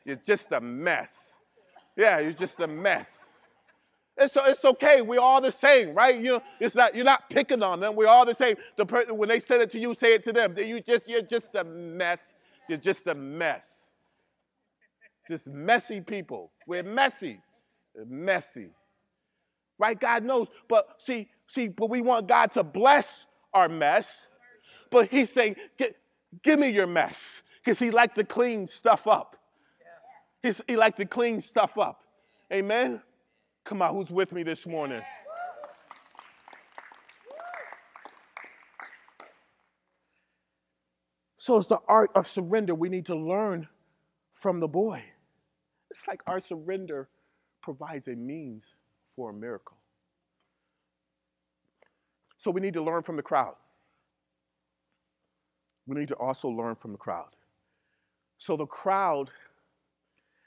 You're 0.04 0.16
just 0.16 0.50
a 0.50 0.60
mess. 0.60 1.36
Yeah, 1.96 2.18
you're 2.18 2.32
just 2.32 2.58
a 2.58 2.66
mess. 2.66 3.26
It's, 4.16 4.36
it's 4.36 4.64
okay. 4.64 5.02
We're 5.02 5.20
all 5.20 5.40
the 5.40 5.52
same, 5.52 5.94
right? 5.94 6.16
You 6.16 6.32
know, 6.32 6.42
it's 6.58 6.74
not 6.74 6.94
you're 6.94 7.04
not 7.04 7.30
picking 7.30 7.62
on 7.62 7.78
them. 7.80 7.94
We're 7.94 8.08
all 8.08 8.26
the 8.26 8.34
same. 8.34 8.56
The 8.76 8.84
person 8.84 9.16
when 9.16 9.28
they 9.28 9.38
said 9.40 9.60
it 9.60 9.70
to 9.70 9.78
you, 9.78 9.94
say 9.94 10.14
it 10.14 10.24
to 10.24 10.32
them. 10.32 10.54
You 10.58 10.80
just 10.80 11.08
you're 11.08 11.22
just 11.22 11.54
a 11.54 11.62
mess. 11.62 12.34
You're 12.68 12.78
just 12.78 13.06
a 13.06 13.14
mess. 13.14 13.79
Just 15.30 15.46
messy 15.46 16.00
people. 16.00 16.50
We're 16.66 16.82
messy. 16.82 17.40
messy. 18.04 18.70
Right? 19.78 19.98
God 19.98 20.24
knows. 20.24 20.48
But 20.68 21.00
see, 21.00 21.28
see, 21.46 21.68
but 21.68 21.88
we 21.88 22.00
want 22.00 22.26
God 22.26 22.50
to 22.54 22.64
bless 22.64 23.26
our 23.54 23.68
mess. 23.68 24.26
But 24.90 25.08
he's 25.08 25.32
saying, 25.32 25.54
give 26.42 26.58
me 26.58 26.70
your 26.70 26.88
mess. 26.88 27.44
Because 27.62 27.78
he 27.78 27.92
likes 27.92 28.16
to 28.16 28.24
clean 28.24 28.66
stuff 28.66 29.06
up. 29.06 29.36
He's, 30.42 30.60
he 30.66 30.76
likes 30.76 30.96
to 30.96 31.06
clean 31.06 31.38
stuff 31.40 31.78
up. 31.78 32.00
Amen? 32.52 33.00
Come 33.64 33.82
on, 33.82 33.94
who's 33.94 34.10
with 34.10 34.32
me 34.32 34.42
this 34.42 34.66
morning? 34.66 35.00
So 41.36 41.56
it's 41.56 41.68
the 41.68 41.78
art 41.86 42.10
of 42.16 42.26
surrender 42.26 42.74
we 42.74 42.88
need 42.88 43.06
to 43.06 43.14
learn 43.14 43.68
from 44.32 44.58
the 44.58 44.66
boy. 44.66 45.04
It's 45.90 46.06
like 46.06 46.22
our 46.26 46.40
surrender 46.40 47.08
provides 47.62 48.06
a 48.08 48.14
means 48.14 48.74
for 49.16 49.30
a 49.30 49.32
miracle. 49.34 49.76
So 52.36 52.50
we 52.50 52.60
need 52.60 52.74
to 52.74 52.82
learn 52.82 53.02
from 53.02 53.16
the 53.16 53.22
crowd. 53.22 53.56
We 55.86 55.96
need 55.96 56.08
to 56.08 56.14
also 56.14 56.48
learn 56.48 56.76
from 56.76 56.92
the 56.92 56.98
crowd. 56.98 57.36
So 58.38 58.56
the 58.56 58.66
crowd 58.66 59.30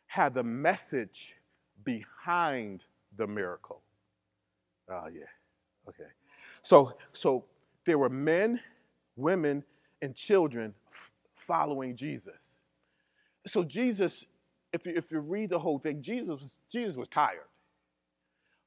had 0.07 0.33
the 0.33 0.43
message 0.43 1.35
behind 1.83 2.85
the 3.17 3.27
miracle. 3.27 3.81
Oh, 4.89 5.07
yeah. 5.13 5.23
Okay. 5.87 6.09
So, 6.61 6.93
so 7.11 7.45
there 7.85 7.97
were 7.97 8.09
men, 8.09 8.59
women, 9.15 9.63
and 10.01 10.15
children 10.15 10.73
following 11.35 11.95
Jesus. 11.95 12.55
So 13.45 13.63
Jesus 13.63 14.25
if 14.73 14.85
you, 14.85 14.93
if 14.95 15.11
you 15.11 15.19
read 15.19 15.51
the 15.51 15.59
whole 15.59 15.79
thing, 15.79 16.01
Jesus, 16.01 16.41
Jesus 16.71 16.97
was 16.97 17.07
tired. 17.07 17.47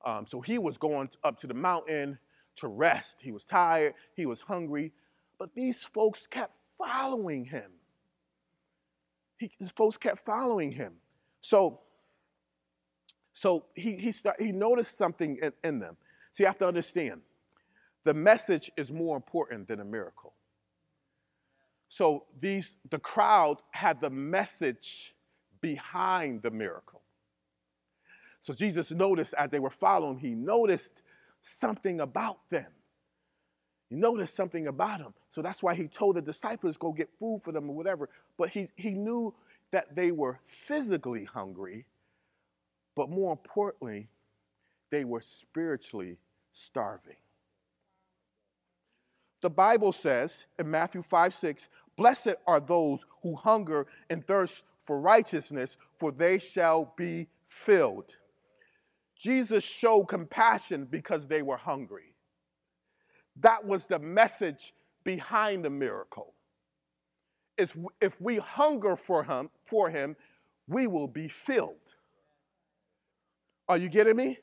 Um, 0.05 0.25
so 0.25 0.40
he 0.40 0.57
was 0.57 0.79
going 0.79 1.11
up 1.25 1.38
to 1.40 1.46
the 1.46 1.54
mountain 1.54 2.19
to 2.57 2.69
rest. 2.69 3.21
He 3.21 3.33
was 3.33 3.44
tired, 3.44 3.94
he 4.15 4.25
was 4.25 4.40
hungry, 4.40 4.92
but 5.38 5.54
these 5.54 5.83
folks 5.83 6.27
kept 6.27 6.57
following 6.79 7.44
him. 7.44 7.71
He, 9.38 9.50
these 9.59 9.73
folks 9.73 9.98
kept 9.98 10.25
following 10.25 10.73
him. 10.73 10.94
So, 11.42 11.81
so 13.35 13.67
he, 13.75 13.96
he, 13.96 14.13
start, 14.13 14.40
he 14.40 14.52
noticed 14.52 14.96
something 14.96 15.38
in, 15.42 15.52
in 15.65 15.79
them. 15.79 15.96
So 16.33 16.42
you 16.42 16.46
have 16.46 16.59
to 16.59 16.69
understand 16.69 17.21
the 18.04 18.15
message 18.15 18.71
is 18.77 18.92
more 18.92 19.17
important 19.17 19.67
than 19.67 19.81
a 19.81 19.85
miracle. 19.85 20.33
So 21.88 22.25
these 22.40 22.77
the 22.90 22.98
crowd 22.98 23.59
had 23.73 24.00
the 24.00 24.11
message 24.11 25.15
behind 25.61 26.42
the 26.42 26.50
miracle. 26.50 27.02
So 28.40 28.52
Jesus 28.52 28.90
noticed 28.92 29.35
as 29.35 29.50
they 29.50 29.59
were 29.59 29.71
following, 29.71 30.19
he 30.19 30.35
noticed 30.35 31.02
something 31.40 32.00
about 32.00 32.38
them. 32.50 32.67
He 33.88 33.96
noticed 33.96 34.35
something 34.35 34.67
about 34.67 34.98
them. 34.98 35.15
So 35.31 35.42
that's 35.42 35.63
why 35.63 35.75
he 35.75 35.88
told 35.88 36.17
the 36.17 36.23
disciples, 36.23 36.77
go 36.77 36.92
get 36.92 37.09
food 37.19 37.42
for 37.42 37.52
them 37.52 37.71
or 37.71 37.77
whatever. 37.77 38.09
But 38.37 38.50
he, 38.50 38.69
he 38.77 38.90
knew 38.90 39.35
that 39.71 39.94
they 39.94 40.11
were 40.11 40.40
physically 40.44 41.25
hungry, 41.25 41.87
but 42.94 43.11
more 43.11 43.33
importantly, 43.33 44.09
they 44.90 45.04
were 45.04 45.21
spiritually 45.21 46.19
starving. 46.52 47.17
The 49.40 49.50
Bible 49.50 49.92
says 49.92 50.46
in 50.59 50.71
Matthew 50.71 51.02
5 51.02 51.35
6, 51.35 51.69
Blessed 51.96 52.35
are 52.46 52.61
those 52.61 53.07
who 53.23 53.35
hunger 53.35 53.87
and 54.11 54.27
thirst 54.27 54.63
for 54.87 55.01
righteousness, 55.01 55.77
for 55.99 56.13
they 56.13 56.39
shall 56.39 56.95
be 56.97 57.27
filled. 57.49 58.17
Jesus 59.17 59.65
showed 59.65 60.05
compassion 60.05 60.87
because 60.89 61.27
they 61.27 61.43
were 61.43 61.57
hungry. 61.57 62.15
That 63.41 63.65
was 63.65 63.87
the 63.87 63.99
message 63.99 64.73
behind 65.03 65.65
the 65.65 65.71
miracle. 65.71 66.35
Is 67.59 67.77
if 68.01 68.21
we 68.21 68.37
hunger 68.37 68.95
for 68.95 69.25
him, 69.25 69.51
for 69.65 69.91
him, 69.91 70.15
we 70.69 70.87
will 70.87 71.09
be 71.09 71.27
filled. 71.27 71.95
Are 73.69 73.79
you 73.79 73.89
getting 73.89 74.17
me? 74.17 74.39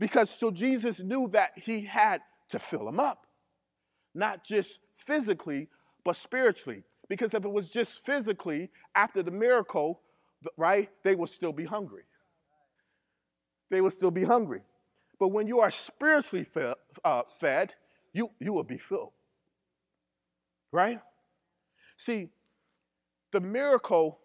Because 0.00 0.30
so 0.30 0.50
Jesus 0.50 1.00
knew 1.00 1.28
that 1.28 1.52
he 1.56 1.82
had 1.82 2.22
to 2.48 2.58
fill 2.58 2.86
them 2.86 2.98
up, 2.98 3.26
not 4.14 4.42
just 4.42 4.80
physically, 4.96 5.68
but 6.04 6.16
spiritually. 6.16 6.82
Because 7.12 7.34
if 7.34 7.44
it 7.44 7.52
was 7.52 7.68
just 7.68 8.02
physically, 8.06 8.70
after 8.94 9.22
the 9.22 9.30
miracle, 9.30 10.00
right, 10.56 10.88
they 11.04 11.14
would 11.14 11.28
still 11.28 11.52
be 11.52 11.66
hungry. 11.66 12.04
They 13.70 13.82
would 13.82 13.92
still 13.92 14.10
be 14.10 14.24
hungry. 14.24 14.62
But 15.20 15.28
when 15.28 15.46
you 15.46 15.60
are 15.60 15.70
spiritually 15.70 16.46
fed, 16.46 16.74
uh, 17.04 17.24
fed 17.38 17.74
you, 18.14 18.30
you 18.40 18.54
will 18.54 18.64
be 18.64 18.78
filled. 18.78 19.12
Right? 20.72 21.00
See, 21.98 22.30
the 23.30 23.42
miracle 23.42 24.18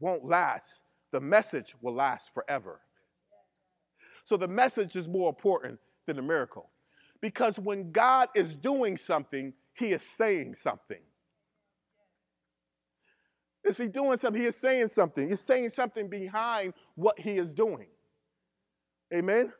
won't 0.00 0.24
last, 0.24 0.84
the 1.10 1.20
message 1.20 1.74
will 1.82 1.92
last 1.92 2.32
forever. 2.32 2.80
So 4.24 4.38
the 4.38 4.48
message 4.48 4.96
is 4.96 5.06
more 5.06 5.28
important 5.28 5.78
than 6.06 6.16
the 6.16 6.22
miracle. 6.22 6.70
Because 7.20 7.58
when 7.58 7.92
God 7.92 8.30
is 8.34 8.56
doing 8.56 8.96
something, 8.96 9.52
he 9.74 9.92
is 9.92 10.00
saying 10.00 10.54
something. 10.54 11.02
Is 13.64 13.76
he 13.76 13.88
doing 13.88 14.16
something? 14.16 14.40
He 14.40 14.48
is 14.48 14.56
saying 14.56 14.88
something. 14.88 15.28
He's 15.28 15.40
saying 15.40 15.70
something 15.70 16.08
behind 16.08 16.74
what 16.94 17.18
he 17.18 17.38
is 17.38 17.54
doing. 17.54 17.86
Amen? 19.14 19.52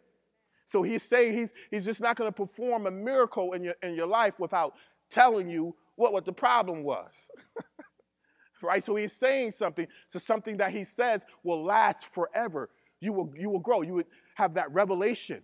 So 0.67 0.83
he's 0.83 1.03
saying 1.03 1.35
he's, 1.35 1.53
he's 1.71 1.85
just 1.85 2.01
not 2.01 2.17
going 2.17 2.29
to 2.29 2.35
perform 2.35 2.87
a 2.87 2.91
miracle 2.91 3.53
in 3.53 3.63
your, 3.63 3.75
in 3.83 3.95
your 3.95 4.07
life 4.07 4.41
without 4.41 4.75
telling 5.11 5.49
you 5.49 5.77
what, 5.97 6.13
what 6.13 6.25
the 6.25 6.33
problem 6.33 6.83
was. 6.83 7.29
right? 8.63 8.83
So 8.83 8.97
he's 8.97 9.13
saying 9.13 9.53
something. 9.53 9.87
So 10.09 10.19
something 10.19 10.57
that 10.59 10.73
he 10.73 10.85
says 10.85 11.25
will 11.43 11.63
last 11.65 12.07
forever. 12.07 12.71
You 13.01 13.13
will, 13.13 13.33
you 13.37 13.51
will 13.51 13.59
grow. 13.59 13.83
You 13.83 13.95
would 13.95 14.07
have 14.37 14.55
that 14.55 14.73
revelation, 14.73 15.43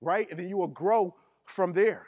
right? 0.00 0.28
And 0.30 0.38
then 0.38 0.48
you 0.48 0.56
will 0.56 0.66
grow 0.66 1.14
from 1.44 1.72
there, 1.72 2.06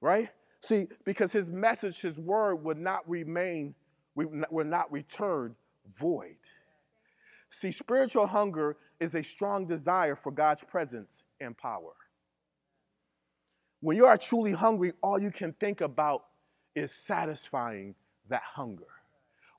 right? 0.00 0.30
See, 0.62 0.86
because 1.04 1.32
his 1.32 1.50
message, 1.50 2.00
his 2.00 2.18
word 2.18 2.56
would 2.56 2.78
not 2.78 3.08
remain, 3.08 3.74
will 4.14 4.64
not 4.64 4.92
return 4.92 5.54
void. 5.86 6.36
See, 7.50 7.72
spiritual 7.72 8.26
hunger 8.26 8.76
is 9.00 9.14
a 9.14 9.22
strong 9.22 9.66
desire 9.66 10.16
for 10.16 10.32
God's 10.32 10.62
presence 10.62 11.22
and 11.40 11.56
power. 11.56 11.92
When 13.80 13.96
you 13.96 14.06
are 14.06 14.16
truly 14.16 14.52
hungry, 14.52 14.92
all 15.02 15.20
you 15.20 15.30
can 15.30 15.52
think 15.54 15.80
about 15.80 16.24
is 16.74 16.92
satisfying 16.92 17.94
that 18.28 18.42
hunger. 18.42 18.86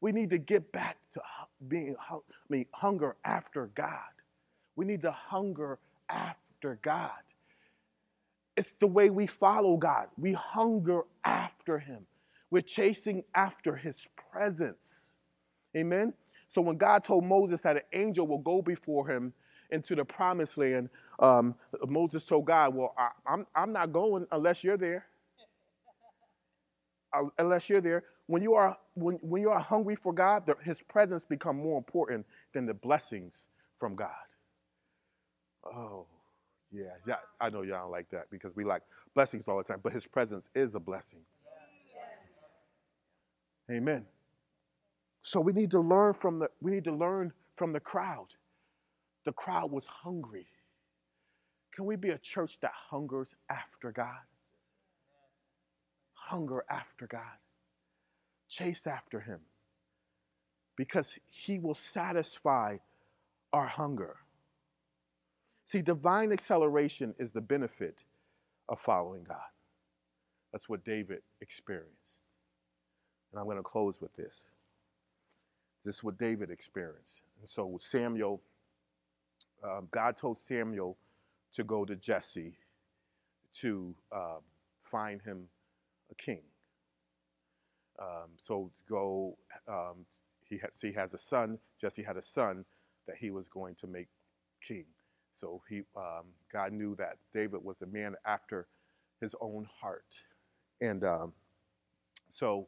We 0.02 0.12
need 0.12 0.30
to 0.32 0.38
get 0.38 0.72
back 0.72 0.98
to 1.12 1.22
being 1.68 1.96
I 2.10 2.18
mean, 2.50 2.66
hunger 2.74 3.16
after 3.24 3.68
God. 3.76 4.00
We 4.76 4.86
need 4.86 5.02
to 5.04 5.12
hunger 5.12 5.80
after 6.10 6.80
God. 6.82 7.12
It's 8.56 8.76
the 8.76 8.88
way 8.88 9.10
we 9.10 9.28
follow 9.28 9.78
God. 9.78 10.08
We 10.18 10.34
hunger 10.34 11.02
after 11.24 11.80
Him. 11.80 12.06
We're 12.54 12.62
chasing 12.62 13.24
after 13.34 13.76
His 13.76 14.08
presence. 14.32 15.16
Amen? 15.76 16.14
So 16.50 16.62
when 16.62 16.78
God 16.78 17.04
told 17.04 17.26
Moses 17.26 17.64
that 17.64 17.78
an 17.78 17.82
angel 17.94 18.28
will 18.28 18.38
go 18.38 18.62
before 18.62 19.08
him 19.08 19.34
into 19.72 19.96
the 19.96 20.06
promised 20.06 20.60
land, 20.60 20.90
um, 21.18 21.56
Moses 21.88 22.24
told 22.26 22.46
God, 22.46 22.76
Well, 22.76 22.94
I, 22.96 23.10
I'm, 23.26 23.48
I'm 23.56 23.74
not 23.74 23.92
going 23.92 24.28
unless 24.32 24.64
you're 24.64 24.78
there. 24.78 25.08
Uh, 27.12 27.24
unless 27.40 27.72
you're 27.72 27.82
there. 27.82 28.04
When 28.28 28.44
you 28.44 28.54
are, 28.54 28.78
when, 28.94 29.16
when 29.24 29.42
you 29.42 29.50
are 29.50 29.60
hungry 29.60 29.96
for 29.96 30.14
God, 30.14 30.46
the, 30.46 30.56
his 30.64 30.80
presence 30.80 31.26
become 31.26 31.58
more 31.58 31.80
important 31.80 32.24
than 32.54 32.68
the 32.68 32.76
blessings 32.76 33.48
from 33.80 33.96
God. 33.96 34.12
Oh, 35.66 36.06
yeah, 36.72 36.84
yeah. 37.08 37.16
I 37.42 37.50
know 37.50 37.64
y'all 37.64 37.90
like 37.90 38.12
that 38.12 38.30
because 38.30 38.56
we 38.56 38.64
like 38.64 38.84
blessings 39.16 39.48
all 39.48 39.58
the 39.58 39.64
time, 39.64 39.80
but 39.82 39.92
his 39.92 40.06
presence 40.06 40.52
is 40.54 40.76
a 40.76 40.80
blessing. 40.80 41.22
Amen. 43.72 44.06
So 45.22 45.40
we 45.40 45.54
need 45.54 45.72
to 45.72 45.80
learn 45.80 46.14
from 46.14 46.40
the 46.40 46.50
we 46.62 46.72
need 46.72 46.84
to 46.84 46.92
learn 46.94 47.32
from 47.56 47.74
the 47.74 47.80
crowd. 47.80 48.36
The 49.26 49.32
crowd 49.32 49.72
was 49.72 49.86
hungry. 49.86 50.48
Can 51.74 51.86
we 51.86 51.96
be 51.96 52.10
a 52.10 52.18
church 52.18 52.60
that 52.60 52.72
hungers 52.90 53.36
after 53.50 53.92
God? 53.92 54.26
Hunger 56.14 56.66
after 56.70 57.08
God. 57.08 57.40
Chase 58.50 58.86
after 58.86 59.22
him. 59.22 59.40
Because 60.76 61.18
he 61.30 61.60
will 61.60 61.76
satisfy 61.76 62.78
our 63.54 63.68
hunger. 63.68 64.18
See, 65.66 65.82
divine 65.82 66.32
acceleration 66.32 67.16
is 67.18 67.32
the 67.32 67.42
benefit 67.42 68.04
of 68.68 68.80
following 68.80 69.24
God. 69.24 69.38
That's 70.52 70.68
what 70.68 70.84
David 70.84 71.22
experienced. 71.42 72.23
And 73.34 73.40
I'm 73.40 73.46
going 73.46 73.58
to 73.58 73.64
close 73.64 74.00
with 74.00 74.16
this. 74.16 74.48
This 75.84 75.96
is 75.96 76.04
what 76.04 76.20
David 76.20 76.52
experienced. 76.52 77.24
And 77.42 77.50
so 77.50 77.78
Samuel, 77.82 78.42
um, 79.64 79.88
God 79.92 80.16
told 80.16 80.38
Samuel 80.38 80.98
to 81.54 81.64
go 81.64 81.84
to 81.84 81.96
Jesse 81.96 82.54
to 83.54 83.96
um, 84.12 84.42
find 84.84 85.22
him 85.22 85.48
a 86.12 86.16
king. 86.16 86.42
Um, 88.00 88.30
so 88.40 88.72
go, 88.88 89.38
um, 89.68 90.06
he, 90.44 90.60
has, 90.60 90.80
he 90.80 90.92
has 90.94 91.14
a 91.14 91.18
son, 91.18 91.58
Jesse 91.82 92.04
had 92.04 92.18
a 92.18 92.22
son 92.22 92.66
that 93.08 93.18
he 93.18 93.32
was 93.32 93.48
going 93.48 93.76
to 93.76 93.88
make 93.88 94.08
king. 94.66 94.86
So 95.32 95.62
he, 95.68 95.82
um, 95.98 96.26
God 96.52 96.72
knew 96.72 96.96
that 96.96 97.18
David 97.34 97.64
was 97.64 97.82
a 97.82 97.88
man 97.88 98.16
after 98.26 98.68
his 99.20 99.36
own 99.42 99.68
heart. 99.82 100.22
And 100.80 101.04
um, 101.04 101.34
so, 102.30 102.68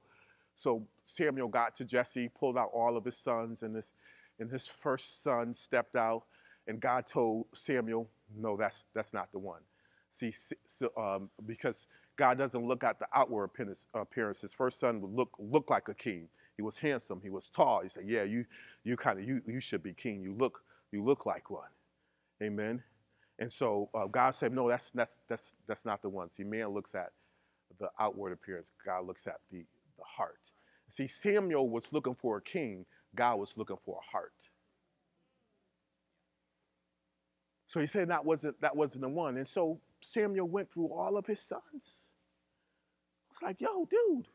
so 0.56 0.88
Samuel 1.04 1.50
got 1.50 1.76
to 1.76 1.86
Jesse, 1.86 2.30
pulled 2.30 2.58
out 2.58 2.70
all 2.74 2.98
of 2.98 3.06
his 3.06 3.18
sons, 3.18 3.62
and 3.62 3.76
his, 3.76 3.92
and 4.40 4.50
his 4.50 4.68
first 4.68 5.22
son 5.24 5.54
stepped 5.54 5.96
out, 5.96 6.24
and 6.68 6.80
God 6.80 7.06
told 7.06 7.48
Samuel, 7.54 8.10
no, 8.36 8.58
that's, 8.58 8.86
that's 8.94 9.14
not 9.14 9.32
the 9.32 9.40
one. 9.40 9.62
See, 10.10 10.34
so, 10.66 10.92
um, 10.98 11.30
because 11.46 11.88
God 12.16 12.38
doesn't 12.38 12.66
look 12.66 12.84
at 12.84 13.00
the 13.00 13.08
outward 13.14 13.50
appearance. 13.94 14.42
His 14.42 14.54
first 14.54 14.80
son 14.80 15.02
would 15.02 15.12
look, 15.12 15.32
look 15.38 15.70
like 15.70 15.90
a 15.90 15.94
king. 15.94 16.30
He 16.56 16.62
was 16.62 16.78
handsome. 16.78 17.20
He 17.22 17.30
was 17.30 17.50
tall. 17.50 17.82
He 17.84 17.90
said, 17.90 18.06
yeah, 18.08 18.24
you, 18.24 18.46
you 18.86 18.96
kind 18.96 19.20
of, 19.20 19.28
you, 19.28 19.42
you 19.46 19.60
should 19.60 19.84
be 19.84 19.92
king. 19.94 20.22
You 20.22 20.34
look, 20.34 20.62
you 20.92 21.04
look 21.04 21.26
like 21.26 21.50
one. 21.50 21.68
Amen. 22.42 22.82
And 23.40 23.52
so 23.52 23.90
uh, 23.94 24.06
God 24.06 24.32
said, 24.32 24.54
no, 24.54 24.70
that's, 24.70 24.92
that's, 24.92 25.20
that's, 25.28 25.56
that's 25.68 25.86
not 25.86 26.02
the 26.02 26.08
one. 26.08 26.30
See, 26.30 26.46
man 26.46 26.70
looks 26.70 26.96
at 26.96 27.12
the 27.78 27.90
outward 28.00 28.32
appearance. 28.32 28.72
God 28.86 29.06
looks 29.06 29.28
at 29.28 29.42
the, 29.52 29.66
the 29.98 30.04
heart. 30.18 30.52
See, 30.88 31.08
Samuel 31.08 31.70
was 31.70 31.92
looking 31.92 32.16
for 32.16 32.38
a 32.38 32.42
king. 32.42 32.86
God 33.16 33.38
was 33.38 33.58
looking 33.58 33.78
for 33.84 34.00
a 34.00 34.12
heart. 34.12 34.50
So 37.66 37.80
he 37.80 37.88
said 37.88 38.10
that 38.10 38.24
wasn't, 38.24 38.62
that 38.62 38.76
wasn't 38.76 39.02
the 39.02 39.10
one. 39.10 39.38
And 39.38 39.48
so 39.48 39.80
Samuel 40.02 40.48
went 40.48 40.72
through 40.72 40.94
all 40.94 41.18
of 41.18 41.26
his 41.26 41.40
sons. 41.40 42.06
It's 43.32 43.42
like, 43.42 43.60
yo, 43.60 43.86
dude. 43.86 44.28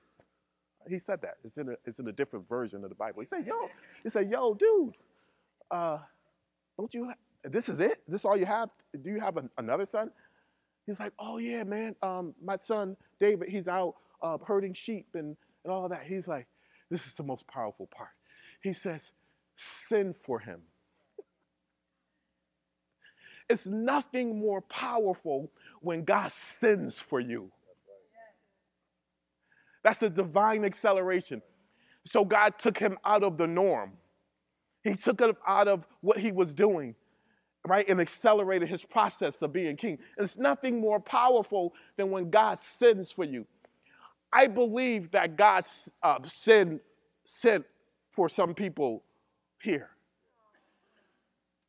He 0.89 0.99
said 0.99 1.23
that. 1.23 1.35
It's 1.45 1.57
in 1.57 1.69
a, 1.69 1.75
it's 1.85 1.99
in 1.99 2.09
a 2.09 2.13
different 2.13 2.49
version 2.49 2.83
of 2.83 2.91
the 2.91 2.97
Bible. 2.97 3.21
He 3.21 3.27
said, 3.27 3.47
yo, 3.47 3.69
he 4.03 4.09
said, 4.09 4.31
yo, 4.31 4.55
dude, 4.55 4.97
uh, 5.71 5.99
don't 6.77 6.93
you, 6.93 7.13
this 7.45 7.69
is 7.69 7.81
it? 7.81 8.03
This 8.09 8.23
is 8.23 8.25
all 8.25 8.37
you 8.37 8.47
have? 8.47 8.71
Do 9.03 9.11
you 9.11 9.21
have 9.21 9.37
an, 9.37 9.51
another 9.59 9.87
son? 9.87 10.11
He's 10.87 10.99
like, 10.99 11.13
oh 11.19 11.39
yeah, 11.39 11.63
man. 11.65 11.95
Um, 12.03 12.35
my 12.43 12.57
son 12.57 12.97
David, 13.19 13.49
he's 13.49 13.69
out 13.69 13.95
uh, 14.23 14.39
herding 14.45 14.75
sheep 14.75 15.07
and, 15.15 15.37
and 15.65 15.73
all 15.73 15.89
that. 15.89 16.05
He's 16.05 16.29
like, 16.29 16.47
this 16.91 17.07
is 17.07 17.15
the 17.15 17.23
most 17.23 17.47
powerful 17.47 17.87
part. 17.87 18.11
He 18.63 18.73
says, 18.73 19.13
send 19.89 20.17
for 20.17 20.41
him. 20.41 20.63
It's 23.49 23.67
nothing 23.67 24.39
more 24.39 24.61
powerful 24.61 25.51
when 25.81 26.05
God 26.05 26.33
sends 26.33 27.01
for 27.01 27.21
you. 27.21 27.51
That's 29.83 29.99
the 29.99 30.11
divine 30.11 30.65
acceleration. 30.65 31.43
So 32.07 32.25
God 32.25 32.59
took 32.59 32.79
him 32.79 32.99
out 33.05 33.23
of 33.23 33.39
the 33.39 33.47
norm. 33.47 33.93
He 34.85 34.95
took 34.95 35.21
him 35.21 35.35
out 35.47 35.69
of 35.69 35.87
what 36.01 36.19
he 36.19 36.33
was 36.33 36.55
doing 36.55 36.95
right, 37.67 37.89
and 37.89 38.01
accelerated 38.01 38.69
his 38.69 38.85
process 38.85 39.41
of 39.43 39.53
being 39.53 39.77
king. 39.77 39.99
It's 40.17 40.37
nothing 40.37 40.81
more 40.81 40.99
powerful 40.99 41.75
than 41.97 42.11
when 42.11 42.31
God 42.31 42.59
sends 42.59 43.13
for 43.13 43.25
you. 43.25 43.47
I 44.33 44.47
believe 44.47 45.11
that 45.13 45.37
God 45.37 45.67
uh, 46.03 46.19
sent, 46.23 46.83
sent 47.25 47.65
for 48.13 48.29
some 48.29 48.55
people 48.55 49.03
here. 49.61 49.91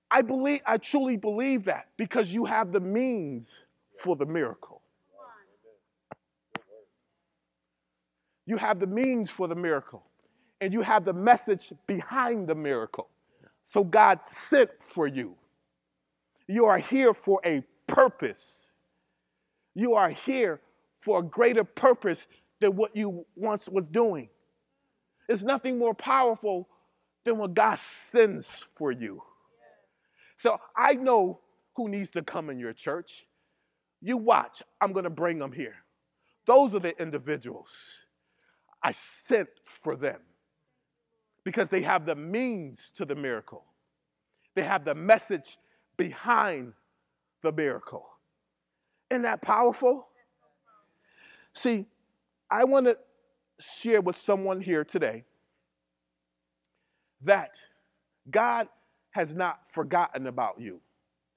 I 0.09 0.21
believe, 0.21 0.61
I 0.65 0.77
truly 0.77 1.17
believe 1.17 1.65
that 1.65 1.87
because 1.97 2.31
you 2.31 2.45
have 2.45 2.71
the 2.71 2.79
means 2.79 3.65
for 3.97 4.15
the 4.15 4.25
miracle. 4.25 4.81
You 8.45 8.57
have 8.57 8.79
the 8.79 8.87
means 8.87 9.31
for 9.31 9.47
the 9.47 9.55
miracle, 9.55 10.03
and 10.59 10.73
you 10.73 10.81
have 10.81 11.05
the 11.05 11.13
message 11.13 11.71
behind 11.87 12.47
the 12.47 12.55
miracle. 12.55 13.07
So 13.63 13.83
God 13.83 14.25
sent 14.25 14.71
for 14.81 15.07
you. 15.07 15.35
You 16.47 16.65
are 16.65 16.79
here 16.79 17.13
for 17.13 17.39
a 17.45 17.63
purpose. 17.87 18.73
You 19.73 19.93
are 19.93 20.09
here 20.09 20.59
for 20.99 21.19
a 21.19 21.23
greater 21.23 21.63
purpose 21.63 22.25
than 22.61 22.75
what 22.75 22.95
you 22.95 23.25
once 23.35 23.67
was 23.67 23.85
doing. 23.87 24.29
It's 25.27 25.43
nothing 25.43 25.77
more 25.77 25.93
powerful 25.93 26.69
than 27.25 27.37
what 27.37 27.53
God 27.53 27.77
sends 27.79 28.65
for 28.75 28.91
you. 28.91 29.21
So 30.37 30.59
I 30.75 30.93
know 30.93 31.41
who 31.75 31.89
needs 31.89 32.11
to 32.11 32.21
come 32.21 32.49
in 32.49 32.59
your 32.59 32.73
church. 32.73 33.25
You 34.01 34.17
watch, 34.17 34.63
I'm 34.79 34.93
going 34.93 35.03
to 35.03 35.09
bring 35.09 35.39
them 35.39 35.51
here. 35.51 35.75
Those 36.45 36.73
are 36.73 36.79
the 36.79 36.99
individuals 37.01 37.69
I 38.81 38.91
sent 38.93 39.49
for 39.63 39.95
them 39.95 40.19
because 41.43 41.69
they 41.69 41.81
have 41.81 42.05
the 42.05 42.15
means 42.15 42.91
to 42.91 43.05
the 43.05 43.15
miracle, 43.15 43.65
they 44.55 44.63
have 44.63 44.85
the 44.85 44.95
message 44.95 45.57
behind 45.97 46.73
the 47.41 47.51
miracle. 47.51 48.07
Isn't 49.09 49.23
that 49.23 49.41
powerful? 49.41 50.07
See, 51.53 51.85
I 52.51 52.65
want 52.65 52.85
to 52.87 52.97
share 53.59 54.01
with 54.01 54.17
someone 54.17 54.59
here 54.59 54.83
today 54.83 55.23
that 57.21 57.55
God 58.29 58.67
has 59.11 59.33
not 59.33 59.61
forgotten 59.71 60.27
about 60.27 60.59
you. 60.59 60.81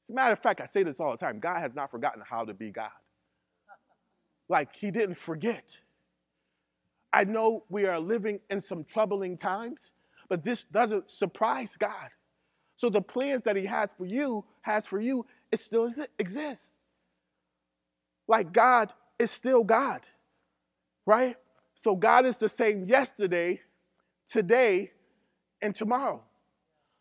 As 0.04 0.10
a 0.10 0.14
matter 0.14 0.32
of 0.32 0.40
fact, 0.40 0.60
I 0.60 0.66
say 0.66 0.82
this 0.82 0.98
all 1.00 1.12
the 1.12 1.16
time 1.16 1.38
God 1.38 1.60
has 1.60 1.74
not 1.74 1.90
forgotten 1.90 2.22
how 2.28 2.44
to 2.44 2.52
be 2.52 2.70
God. 2.70 2.90
Like, 4.48 4.74
He 4.74 4.90
didn't 4.90 5.16
forget. 5.16 5.78
I 7.12 7.24
know 7.24 7.64
we 7.68 7.86
are 7.86 8.00
living 8.00 8.40
in 8.50 8.60
some 8.60 8.84
troubling 8.84 9.38
times, 9.38 9.92
but 10.28 10.42
this 10.42 10.64
doesn't 10.64 11.10
surprise 11.10 11.76
God. 11.78 12.10
So 12.76 12.90
the 12.90 13.00
plans 13.00 13.42
that 13.42 13.56
He 13.56 13.66
has 13.66 13.90
for 13.96 14.04
you, 14.04 14.44
has 14.62 14.86
for 14.86 15.00
you, 15.00 15.26
it 15.52 15.60
still 15.60 15.88
exists. 16.18 16.72
Like 18.26 18.52
God 18.52 18.92
is 19.18 19.30
still 19.30 19.62
God, 19.64 20.00
right? 21.06 21.36
So 21.74 21.96
God 21.96 22.26
is 22.26 22.38
the 22.38 22.48
same 22.48 22.84
yesterday, 22.84 23.60
today, 24.28 24.92
and 25.60 25.74
tomorrow. 25.74 26.22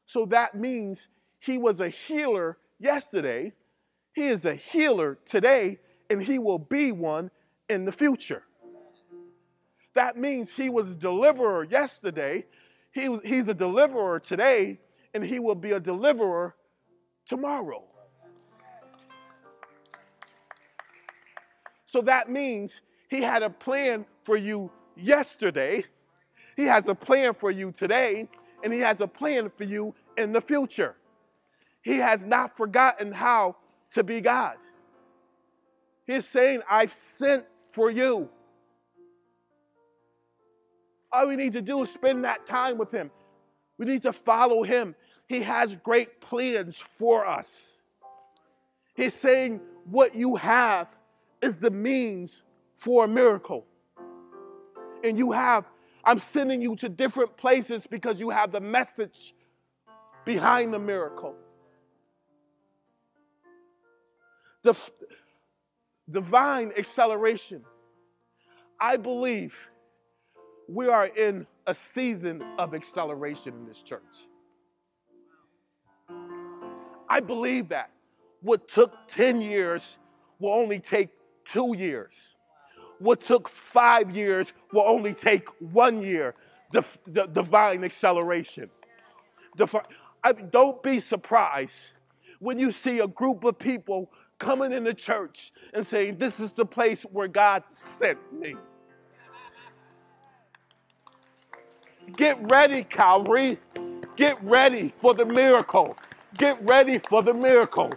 So 0.05 0.25
that 0.27 0.55
means 0.55 1.07
he 1.39 1.57
was 1.57 1.79
a 1.79 1.89
healer 1.89 2.57
yesterday, 2.79 3.53
he 4.13 4.27
is 4.27 4.45
a 4.45 4.55
healer 4.55 5.17
today, 5.25 5.79
and 6.09 6.21
he 6.21 6.39
will 6.39 6.59
be 6.59 6.91
one 6.91 7.31
in 7.69 7.85
the 7.85 7.91
future. 7.91 8.43
That 9.95 10.17
means 10.17 10.51
he 10.51 10.69
was 10.69 10.91
a 10.91 10.95
deliverer 10.95 11.63
yesterday, 11.63 12.45
he, 12.91 13.17
he's 13.23 13.47
a 13.47 13.53
deliverer 13.53 14.19
today, 14.19 14.79
and 15.13 15.23
he 15.23 15.39
will 15.39 15.55
be 15.55 15.71
a 15.71 15.79
deliverer 15.79 16.55
tomorrow. 17.25 17.83
So 21.85 22.01
that 22.01 22.29
means 22.29 22.81
he 23.13 23.21
had 23.21 23.43
a 23.43 23.49
plan 23.49 24.05
for 24.23 24.37
you 24.37 24.71
yesterday, 24.95 25.85
he 26.55 26.65
has 26.65 26.87
a 26.87 26.95
plan 26.95 27.33
for 27.33 27.51
you 27.51 27.71
today, 27.71 28.27
and 28.63 28.71
He 28.71 28.79
has 28.79 29.01
a 29.01 29.07
plan 29.07 29.49
for 29.49 29.63
you 29.63 29.93
in 30.17 30.31
the 30.31 30.41
future. 30.41 30.95
He 31.81 31.97
has 31.97 32.25
not 32.25 32.55
forgotten 32.55 33.11
how 33.11 33.57
to 33.91 34.03
be 34.03 34.21
God. 34.21 34.55
He's 36.07 36.25
saying, 36.25 36.61
I've 36.69 36.93
sent 36.93 37.45
for 37.69 37.91
you. 37.91 38.29
All 41.11 41.27
we 41.27 41.35
need 41.35 41.53
to 41.53 41.61
do 41.61 41.83
is 41.83 41.91
spend 41.91 42.23
that 42.23 42.45
time 42.45 42.77
with 42.77 42.91
Him. 42.91 43.11
We 43.77 43.85
need 43.85 44.03
to 44.03 44.13
follow 44.13 44.63
Him. 44.63 44.95
He 45.27 45.41
has 45.41 45.75
great 45.75 46.21
plans 46.21 46.77
for 46.77 47.25
us. 47.25 47.77
He's 48.95 49.13
saying, 49.13 49.59
What 49.85 50.15
you 50.15 50.35
have 50.35 50.95
is 51.41 51.59
the 51.59 51.71
means 51.71 52.43
for 52.83 53.05
a 53.05 53.07
miracle. 53.07 53.65
And 55.05 55.17
you 55.17 55.31
have 55.31 55.65
I'm 56.03 56.19
sending 56.19 56.61
you 56.61 56.75
to 56.77 56.89
different 56.89 57.37
places 57.37 57.87
because 57.89 58.19
you 58.19 58.29
have 58.29 58.51
the 58.51 58.59
message 58.59 59.33
behind 60.25 60.73
the 60.73 60.79
miracle. 60.79 61.33
The 64.63 64.77
divine 66.11 66.73
acceleration. 66.77 67.63
I 68.81 68.97
believe 68.97 69.55
we 70.67 70.89
are 70.89 71.05
in 71.05 71.47
a 71.65 71.73
season 71.73 72.43
of 72.57 72.73
acceleration 72.73 73.53
in 73.53 73.65
this 73.65 73.81
church. 73.81 74.27
I 77.07 77.21
believe 77.21 77.69
that 77.69 77.91
what 78.41 78.67
took 78.67 78.91
10 79.07 79.39
years 79.39 79.97
will 80.39 80.51
only 80.51 80.79
take 80.79 81.11
two 81.45 81.77
years 81.77 82.32
what 82.99 83.21
took 83.21 83.49
five 83.49 84.15
years 84.15 84.53
will 84.71 84.87
only 84.87 85.13
take 85.13 85.47
one 85.59 86.01
year. 86.01 86.35
The, 86.71 86.85
the 87.05 87.25
divine 87.27 87.83
acceleration. 87.83 88.69
The, 89.57 89.67
I, 90.23 90.33
don't 90.33 90.81
be 90.81 90.99
surprised 90.99 91.93
when 92.39 92.57
you 92.57 92.71
see 92.71 92.99
a 92.99 93.07
group 93.07 93.43
of 93.43 93.59
people 93.59 94.09
coming 94.39 94.71
in 94.71 94.83
the 94.83 94.93
church 94.93 95.51
and 95.73 95.85
saying, 95.85 96.17
This 96.17 96.39
is 96.39 96.53
the 96.53 96.65
place 96.65 97.03
where 97.03 97.27
God 97.27 97.67
sent 97.67 98.17
me. 98.33 98.55
Get 102.15 102.37
ready, 102.51 102.83
Calvary. 102.83 103.59
Get 104.15 104.43
ready 104.43 104.93
for 104.99 105.13
the 105.13 105.25
miracle. 105.25 105.97
Get 106.37 106.63
ready 106.63 106.97
for 106.97 107.23
the 107.23 107.33
miracle. 107.33 107.93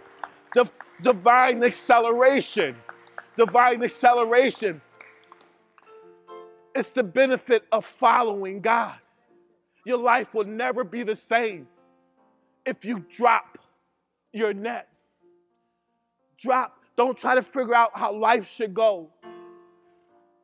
The 0.53 0.69
divine 1.01 1.63
acceleration. 1.63 2.75
Divine 3.35 3.83
acceleration 3.83 4.81
it's 6.77 6.91
the 6.91 7.03
benefit 7.03 7.65
of 7.71 7.85
following 7.85 8.61
God. 8.61 8.97
Your 9.85 9.97
life 9.97 10.33
will 10.33 10.45
never 10.45 10.83
be 10.83 11.03
the 11.03 11.15
same 11.15 11.67
if 12.65 12.85
you 12.85 13.05
drop 13.09 13.57
your 14.33 14.53
net. 14.53 14.87
Drop. 16.37 16.77
Don't 16.95 17.17
try 17.17 17.35
to 17.35 17.41
figure 17.41 17.73
out 17.73 17.91
how 17.93 18.13
life 18.13 18.47
should 18.47 18.73
go. 18.73 19.09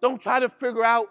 Don't 0.02 0.22
try 0.22 0.40
to 0.40 0.50
figure 0.50 0.84
out 0.84 1.10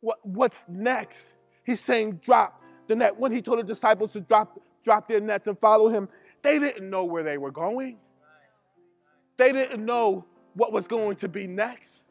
what, 0.00 0.18
what's 0.22 0.64
next. 0.68 1.34
He's 1.64 1.80
saying 1.80 2.20
drop 2.22 2.62
the 2.88 2.96
net. 2.96 3.18
When 3.18 3.32
he 3.32 3.40
told 3.40 3.58
the 3.58 3.64
disciples 3.64 4.12
to 4.12 4.20
drop, 4.20 4.60
drop 4.82 5.08
their 5.08 5.20
nets 5.20 5.46
and 5.46 5.58
follow 5.58 5.88
him, 5.88 6.08
they 6.42 6.58
didn't 6.58 6.88
know 6.88 7.04
where 7.04 7.22
they 7.22 7.38
were 7.38 7.50
going. 7.50 7.98
They 9.36 9.52
didn't 9.52 9.84
know 9.84 10.24
what 10.54 10.72
was 10.72 10.86
going 10.86 11.16
to 11.16 11.28
be 11.28 11.46
next. 11.46 12.01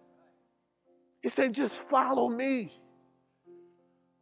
He 1.22 1.30
said, 1.30 1.54
just 1.54 1.78
follow 1.78 2.30
me. 2.30 2.74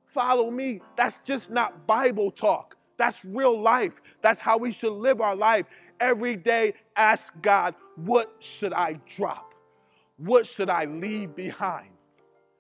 Follow 0.06 0.52
me. 0.52 0.82
That's 0.98 1.20
just 1.22 1.50
not 1.50 1.88
Bible 1.88 2.32
talk. 2.32 2.76
That's 2.98 3.24
real 3.24 3.60
life. 3.60 4.02
That's 4.22 4.40
how 4.40 4.58
we 4.58 4.72
should 4.72 4.94
live 4.94 5.22
our 5.22 5.36
life. 5.36 5.66
Every 6.00 6.36
day, 6.36 6.74
ask 6.96 7.34
God, 7.42 7.76
what 7.96 8.36
should 8.40 8.74
I 8.74 9.00
drop? 9.08 9.54
What 10.18 10.48
should 10.48 10.70
I 10.70 10.86
leave 10.86 11.36
behind? 11.36 11.90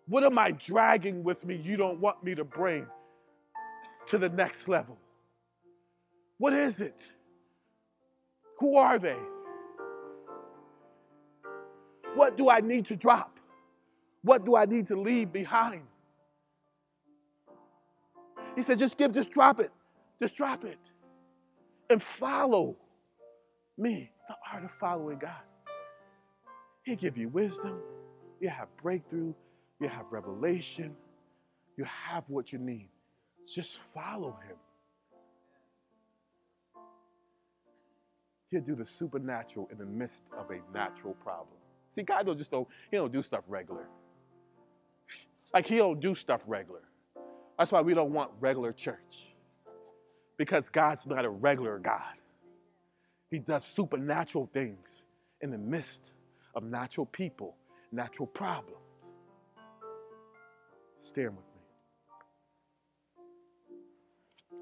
What 0.07 0.23
am 0.23 0.39
I 0.39 0.51
dragging 0.51 1.23
with 1.23 1.45
me 1.45 1.55
you 1.55 1.77
don't 1.77 1.99
want 1.99 2.23
me 2.23 2.35
to 2.35 2.43
bring 2.43 2.87
to 4.07 4.17
the 4.17 4.29
next 4.29 4.67
level? 4.67 4.97
What 6.37 6.53
is 6.53 6.79
it? 6.79 7.11
Who 8.59 8.77
are 8.77 8.97
they? 8.97 9.17
What 12.15 12.37
do 12.37 12.49
I 12.49 12.61
need 12.61 12.85
to 12.87 12.95
drop? 12.95 13.38
What 14.21 14.45
do 14.45 14.55
I 14.55 14.65
need 14.65 14.87
to 14.87 14.99
leave 14.99 15.31
behind? 15.31 15.83
He 18.55 18.61
said, 18.61 18.79
just 18.79 18.97
give, 18.97 19.13
just 19.13 19.31
drop 19.31 19.59
it. 19.59 19.71
Just 20.19 20.35
drop 20.35 20.65
it. 20.65 20.79
And 21.89 22.03
follow 22.03 22.75
me. 23.77 24.11
The 24.27 24.35
art 24.53 24.65
of 24.65 24.71
following 24.79 25.17
God. 25.17 25.31
He'll 26.83 26.97
give 26.97 27.17
you 27.17 27.29
wisdom. 27.29 27.79
You 28.39 28.49
have 28.49 28.67
breakthrough. 28.81 29.33
You 29.79 29.87
have 29.87 30.05
revelation. 30.11 30.95
You 31.77 31.85
have 31.85 32.25
what 32.27 32.51
you 32.51 32.59
need. 32.59 32.89
Just 33.47 33.79
follow 33.93 34.37
him. 34.47 34.55
He'll 38.51 38.61
do 38.61 38.75
the 38.75 38.85
supernatural 38.85 39.69
in 39.71 39.77
the 39.77 39.85
midst 39.85 40.23
of 40.37 40.49
a 40.51 40.59
natural 40.73 41.13
problem. 41.13 41.57
See, 41.91 42.03
God 42.03 42.25
don't 42.25 42.37
just 42.37 42.51
don't, 42.51 42.67
he 42.91 42.97
don't 42.97 43.11
do 43.11 43.21
stuff 43.21 43.43
regular. 43.47 43.87
Like 45.53 45.65
he 45.65 45.77
don't 45.77 45.99
do 45.99 46.15
stuff 46.15 46.41
regular. 46.45 46.81
That's 47.57 47.71
why 47.71 47.81
we 47.81 47.93
don't 47.93 48.13
want 48.13 48.31
regular 48.39 48.71
church. 48.71 49.27
Because 50.37 50.69
God's 50.69 51.05
not 51.07 51.25
a 51.25 51.29
regular 51.29 51.79
God. 51.79 52.13
He 53.29 53.39
does 53.39 53.65
supernatural 53.65 54.49
things 54.53 55.03
in 55.41 55.51
the 55.51 55.57
midst 55.57 56.13
of 56.55 56.63
natural 56.63 57.05
people, 57.05 57.55
natural 57.91 58.27
problems. 58.27 58.77
Stand 60.97 61.35
with 61.35 61.45
me. 61.45 61.61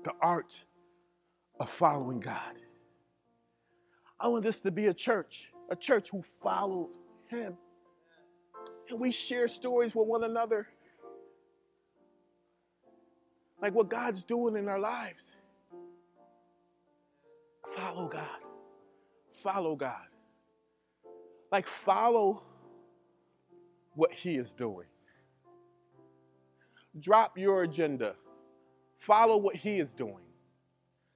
The 0.03 0.11
art 0.21 0.63
of 1.59 1.69
following 1.69 2.19
God. 2.19 2.55
I 4.19 4.27
want 4.27 4.43
this 4.43 4.59
to 4.61 4.71
be 4.71 4.88
a 4.88 4.93
church, 4.93 5.49
a 5.69 5.75
church 5.75 6.09
who 6.09 6.23
follows 6.41 6.91
Him. 7.27 7.55
And 8.89 8.99
we 8.99 9.11
share 9.11 9.47
stories 9.47 9.93
with 9.93 10.07
one 10.07 10.23
another. 10.23 10.67
Like 13.62 13.74
what 13.74 13.89
God's 13.89 14.24
doing 14.24 14.55
in 14.55 14.68
our 14.68 14.80
lives. 14.80 15.36
Follow 17.76 18.08
God. 18.08 18.28
Follow 19.34 19.76
God. 19.76 20.08
Like, 21.51 21.68
follow 21.68 22.43
what 23.93 24.12
He 24.12 24.36
is 24.36 24.53
doing. 24.53 24.88
Drop 26.99 27.38
your 27.38 27.64
agenda. 27.64 28.16
Follow 28.95 29.38
what 29.38 29.55
He 29.55 29.80
is 29.80 29.93
doing. 29.93 30.26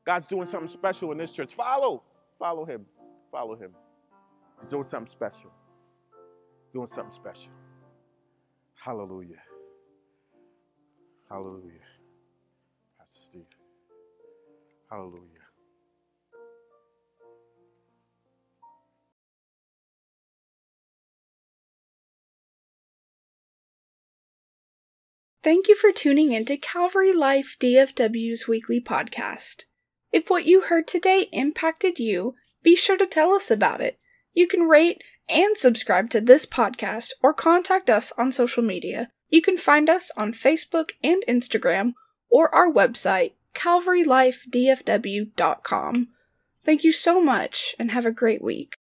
God's 0.05 0.27
doing 0.27 0.45
something 0.45 0.69
special 0.69 1.11
in 1.11 1.17
this 1.17 1.31
church. 1.31 1.53
Follow. 1.53 2.03
Follow 2.39 2.65
Him. 2.65 2.85
Follow 3.31 3.55
Him. 3.55 3.71
He's 4.59 4.69
doing 4.69 4.83
something 4.83 5.11
special. 5.11 5.51
Doing 6.73 6.87
something 6.87 7.13
special. 7.13 7.51
Hallelujah. 8.75 9.41
Hallelujah. 11.29 11.90
Steve. 13.11 13.45
Hallelujah. 14.89 15.27
Thank 25.43 25.67
you 25.67 25.75
for 25.75 25.91
tuning 25.91 26.31
in 26.31 26.45
to 26.45 26.55
Calvary 26.55 27.11
Life 27.11 27.57
DFW's 27.59 28.47
weekly 28.47 28.79
podcast. 28.79 29.63
If 30.13 30.29
what 30.29 30.45
you 30.45 30.61
heard 30.61 30.87
today 30.87 31.27
impacted 31.31 31.99
you, 31.99 32.35
be 32.63 32.75
sure 32.75 32.97
to 32.97 33.07
tell 33.07 33.31
us 33.31 33.49
about 33.49 33.81
it. 33.81 33.97
You 34.33 34.47
can 34.47 34.69
rate 34.69 35.01
and 35.27 35.57
subscribe 35.57 36.09
to 36.11 36.21
this 36.21 36.45
podcast 36.45 37.09
or 37.23 37.33
contact 37.33 37.89
us 37.89 38.13
on 38.17 38.31
social 38.31 38.63
media. 38.63 39.11
You 39.29 39.41
can 39.41 39.57
find 39.57 39.89
us 39.89 40.11
on 40.15 40.31
Facebook 40.31 40.91
and 41.03 41.23
Instagram 41.27 41.93
or 42.31 42.53
our 42.55 42.71
website, 42.71 43.33
calvarylifedfw.com. 43.53 46.07
Thank 46.63 46.83
you 46.83 46.91
so 46.91 47.19
much 47.21 47.75
and 47.77 47.91
have 47.91 48.05
a 48.05 48.11
great 48.11 48.43
week. 48.43 48.75